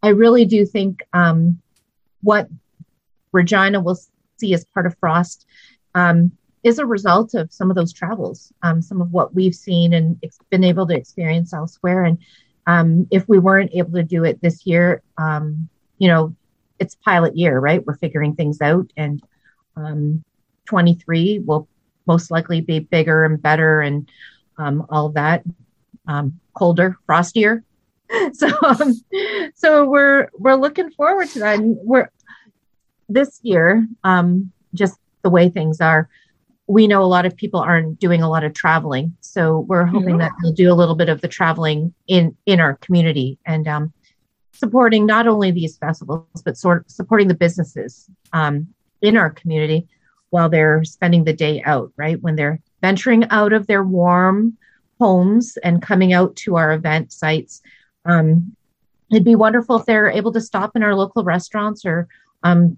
I 0.02 0.08
really 0.08 0.44
do 0.44 0.66
think 0.66 1.02
um, 1.12 1.60
what 2.22 2.48
Regina 3.32 3.80
will 3.80 3.98
see 4.38 4.54
as 4.54 4.64
part 4.64 4.86
of 4.86 4.96
Frost 4.98 5.46
um, 5.94 6.32
is 6.66 6.80
a 6.80 6.84
result 6.84 7.32
of 7.34 7.52
some 7.52 7.70
of 7.70 7.76
those 7.76 7.92
travels, 7.92 8.52
um, 8.64 8.82
some 8.82 9.00
of 9.00 9.12
what 9.12 9.32
we've 9.32 9.54
seen 9.54 9.92
and 9.92 10.18
ex- 10.24 10.40
been 10.50 10.64
able 10.64 10.84
to 10.84 10.96
experience 10.96 11.52
elsewhere. 11.52 12.02
And 12.02 12.18
um, 12.66 13.06
if 13.12 13.28
we 13.28 13.38
weren't 13.38 13.70
able 13.72 13.92
to 13.92 14.02
do 14.02 14.24
it 14.24 14.42
this 14.42 14.66
year, 14.66 15.00
um, 15.16 15.68
you 15.98 16.08
know, 16.08 16.34
it's 16.80 16.96
pilot 16.96 17.36
year, 17.36 17.60
right? 17.60 17.86
We're 17.86 17.96
figuring 17.96 18.34
things 18.34 18.60
out, 18.60 18.90
and 18.96 19.22
um, 19.76 20.24
23 20.64 21.38
will 21.38 21.68
most 22.04 22.32
likely 22.32 22.60
be 22.60 22.80
bigger 22.80 23.24
and 23.24 23.40
better, 23.40 23.80
and 23.80 24.10
um, 24.58 24.84
all 24.90 25.10
that, 25.10 25.44
um, 26.08 26.40
colder, 26.54 26.98
frostier. 27.08 27.62
So, 28.32 28.48
so 29.54 29.88
we're 29.88 30.28
we're 30.34 30.54
looking 30.54 30.90
forward 30.90 31.28
to 31.30 31.40
that, 31.40 31.58
and 31.58 31.76
we're 31.82 32.10
this 33.08 33.40
year, 33.42 33.86
just 34.74 34.98
the 35.22 35.30
way 35.30 35.48
things 35.48 35.80
are, 35.80 36.08
we 36.68 36.86
know 36.86 37.02
a 37.02 37.04
lot 37.06 37.26
of 37.26 37.36
people 37.36 37.60
aren't 37.60 37.98
doing 38.00 38.22
a 38.22 38.28
lot 38.28 38.44
of 38.44 38.52
traveling. 38.52 39.16
So 39.20 39.60
we're 39.60 39.84
hoping 39.84 40.18
that 40.18 40.32
they'll 40.42 40.52
do 40.52 40.72
a 40.72 40.74
little 40.74 40.96
bit 40.96 41.08
of 41.08 41.20
the 41.20 41.28
traveling 41.28 41.94
in 42.08 42.36
in 42.46 42.60
our 42.60 42.74
community 42.76 43.38
and 43.46 43.68
um, 43.68 43.92
supporting 44.52 45.06
not 45.06 45.26
only 45.28 45.50
these 45.50 45.76
festivals, 45.76 46.26
but 46.44 46.56
sort 46.56 46.78
of 46.78 46.90
supporting 46.90 47.28
the 47.28 47.34
businesses 47.34 48.08
um, 48.32 48.68
in 49.00 49.16
our 49.16 49.30
community 49.30 49.86
while 50.30 50.48
they're 50.48 50.82
spending 50.82 51.24
the 51.24 51.32
day 51.32 51.62
out, 51.62 51.92
right? 51.96 52.20
When 52.20 52.34
they're 52.34 52.60
venturing 52.82 53.28
out 53.30 53.52
of 53.52 53.66
their 53.66 53.84
warm 53.84 54.56
homes 55.00 55.56
and 55.62 55.82
coming 55.82 56.12
out 56.12 56.34
to 56.36 56.56
our 56.56 56.72
event 56.72 57.12
sites. 57.12 57.62
Um, 58.04 58.56
it'd 59.10 59.24
be 59.24 59.36
wonderful 59.36 59.76
if 59.76 59.86
they're 59.86 60.10
able 60.10 60.32
to 60.32 60.40
stop 60.40 60.74
in 60.74 60.82
our 60.82 60.94
local 60.94 61.22
restaurants 61.22 61.84
or 61.84 62.08
um, 62.42 62.76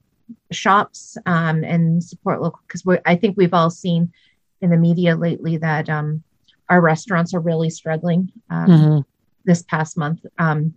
shops 0.53 1.17
um, 1.27 1.65
and 1.65 2.03
support 2.03 2.41
local 2.41 2.61
because 2.67 2.83
I 3.05 3.17
think 3.17 3.37
we've 3.37 3.55
all 3.55 3.71
seen 3.71 4.13
in 4.61 4.71
the 4.71 4.77
media 4.77 5.17
lately 5.17 5.57
that 5.59 5.89
um, 5.89 6.23
our 6.69 6.81
restaurants 6.81 7.35
are 7.35 7.41
really 7.41 7.71
struggling 7.71 8.33
um, 8.51 8.69
Mhm. 8.69 9.05
this 9.45 9.63
past 9.63 9.97
month. 9.97 10.25
Um, 10.39 10.75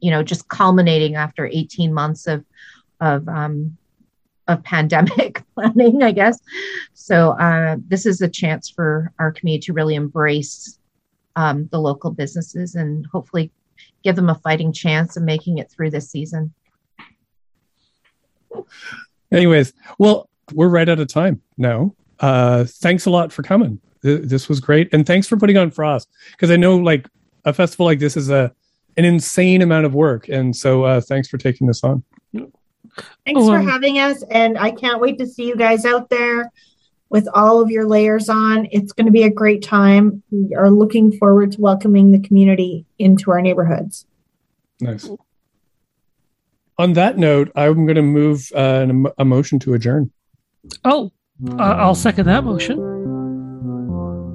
you 0.00 0.10
know, 0.10 0.22
just 0.22 0.48
culminating 0.48 1.16
after 1.16 1.46
18 1.46 1.92
months 1.92 2.26
of 2.26 2.44
of 3.00 3.28
um, 3.28 3.76
of 4.48 4.62
pandemic 4.62 5.42
planning, 5.54 6.02
I 6.02 6.12
guess. 6.12 6.38
So 6.94 7.30
uh, 7.32 7.76
this 7.88 8.06
is 8.06 8.20
a 8.20 8.28
chance 8.28 8.70
for 8.70 9.12
our 9.18 9.32
community 9.32 9.66
to 9.66 9.72
really 9.72 9.94
embrace 9.94 10.78
um, 11.34 11.68
the 11.72 11.80
local 11.80 12.10
businesses 12.10 12.74
and 12.74 13.06
hopefully 13.06 13.50
give 14.02 14.16
them 14.16 14.30
a 14.30 14.34
fighting 14.36 14.72
chance 14.72 15.16
of 15.16 15.22
making 15.22 15.58
it 15.58 15.70
through 15.70 15.90
this 15.90 16.10
season. 16.10 16.54
Anyways, 19.32 19.72
well, 19.98 20.28
we're 20.52 20.68
right 20.68 20.88
out 20.88 21.00
of 21.00 21.08
time 21.08 21.42
now. 21.56 21.94
Uh, 22.20 22.64
thanks 22.64 23.06
a 23.06 23.10
lot 23.10 23.32
for 23.32 23.42
coming. 23.42 23.80
This 24.02 24.48
was 24.48 24.60
great, 24.60 24.88
and 24.92 25.04
thanks 25.04 25.26
for 25.26 25.36
putting 25.36 25.56
on 25.56 25.70
Frost 25.70 26.08
because 26.30 26.50
I 26.50 26.56
know 26.56 26.76
like 26.76 27.08
a 27.44 27.52
festival 27.52 27.86
like 27.86 27.98
this 27.98 28.16
is 28.16 28.30
a 28.30 28.52
an 28.96 29.04
insane 29.04 29.62
amount 29.62 29.84
of 29.84 29.94
work, 29.94 30.28
and 30.28 30.54
so 30.54 30.84
uh, 30.84 31.00
thanks 31.00 31.28
for 31.28 31.38
taking 31.38 31.66
this 31.66 31.82
on. 31.82 32.04
Thanks 32.32 33.42
oh, 33.42 33.48
for 33.48 33.58
um, 33.58 33.66
having 33.66 33.98
us, 33.98 34.22
and 34.30 34.56
I 34.58 34.70
can't 34.70 35.00
wait 35.00 35.18
to 35.18 35.26
see 35.26 35.46
you 35.46 35.56
guys 35.56 35.84
out 35.84 36.08
there 36.08 36.52
with 37.08 37.28
all 37.34 37.60
of 37.60 37.70
your 37.70 37.86
layers 37.86 38.28
on. 38.28 38.68
It's 38.70 38.92
going 38.92 39.06
to 39.06 39.12
be 39.12 39.24
a 39.24 39.30
great 39.30 39.62
time. 39.62 40.22
We 40.30 40.54
are 40.54 40.70
looking 40.70 41.12
forward 41.12 41.52
to 41.52 41.60
welcoming 41.60 42.12
the 42.12 42.20
community 42.20 42.86
into 42.98 43.30
our 43.30 43.40
neighborhoods. 43.40 44.06
Nice. 44.80 45.08
On 46.78 46.92
that 46.92 47.16
note, 47.16 47.50
I'm 47.56 47.86
going 47.86 47.96
to 47.96 48.02
move 48.02 48.50
uh, 48.54 48.86
a 49.18 49.24
motion 49.24 49.58
to 49.60 49.74
adjourn. 49.74 50.10
Oh, 50.84 51.10
uh, 51.48 51.62
I'll 51.62 51.94
second 51.94 52.26
that 52.26 52.44
motion. 52.44 52.78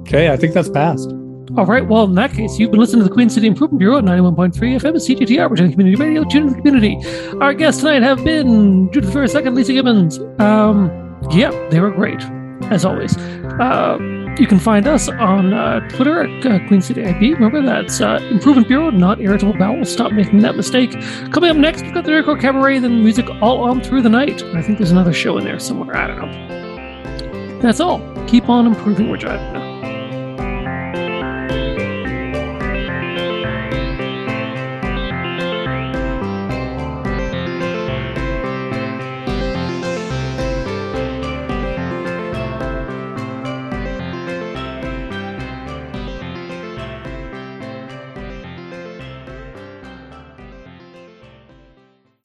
Okay, 0.02 0.30
I 0.30 0.36
think 0.36 0.52
that's 0.54 0.68
passed. 0.68 1.12
All 1.56 1.66
right. 1.66 1.86
Well, 1.86 2.04
in 2.04 2.14
that 2.14 2.32
case, 2.32 2.58
you've 2.58 2.70
been 2.70 2.80
listening 2.80 3.02
to 3.02 3.08
the 3.08 3.14
Queen 3.14 3.28
City 3.28 3.46
Improvement 3.46 3.78
Bureau 3.78 3.98
at 3.98 4.04
91.3 4.04 4.54
FM 4.54 4.74
at 4.74 4.94
CJTR, 4.94 5.50
Regina 5.50 5.70
Community 5.70 6.02
Radio, 6.02 6.24
tune 6.24 6.44
in 6.44 6.48
the 6.48 6.54
community. 6.54 6.98
Our 7.40 7.52
guests 7.52 7.82
tonight 7.82 8.02
have 8.02 8.24
been 8.24 8.90
Judith 8.90 9.12
Ferris 9.12 9.32
second, 9.32 9.54
Lisa 9.54 9.72
Gibbons. 9.72 10.18
Um, 10.38 10.90
yeah, 11.30 11.50
they 11.70 11.80
were 11.80 11.90
great, 11.90 12.22
as 12.72 12.84
always. 12.84 13.16
Uh, 13.18 13.98
you 14.38 14.46
can 14.46 14.58
find 14.58 14.86
us 14.86 15.08
on 15.08 15.52
uh, 15.52 15.80
Twitter 15.88 16.22
at 16.22 16.46
uh, 16.46 16.66
Queen 16.66 16.80
City 16.80 17.04
IB. 17.04 17.34
Remember, 17.34 17.62
that's 17.62 18.00
uh, 18.00 18.18
Improvement 18.30 18.68
Bureau, 18.68 18.90
not 18.90 19.20
Irritable 19.20 19.54
Bowel. 19.54 19.84
Stop 19.84 20.12
making 20.12 20.40
that 20.40 20.56
mistake. 20.56 20.92
Coming 21.30 21.50
up 21.50 21.56
next, 21.56 21.82
we've 21.82 21.94
got 21.94 22.04
the 22.04 22.10
Lyrical 22.10 22.36
Cabaret, 22.36 22.78
then 22.78 23.02
music 23.02 23.26
all 23.40 23.62
on 23.64 23.80
through 23.82 24.02
the 24.02 24.08
night. 24.08 24.42
I 24.54 24.62
think 24.62 24.78
there's 24.78 24.90
another 24.90 25.12
show 25.12 25.36
in 25.38 25.44
there 25.44 25.58
somewhere. 25.58 25.96
I 25.96 26.06
don't 26.06 26.18
know. 26.18 27.58
That's 27.60 27.80
all. 27.80 28.00
Keep 28.26 28.48
on 28.48 28.66
improving, 28.66 29.10
Regina. 29.10 29.71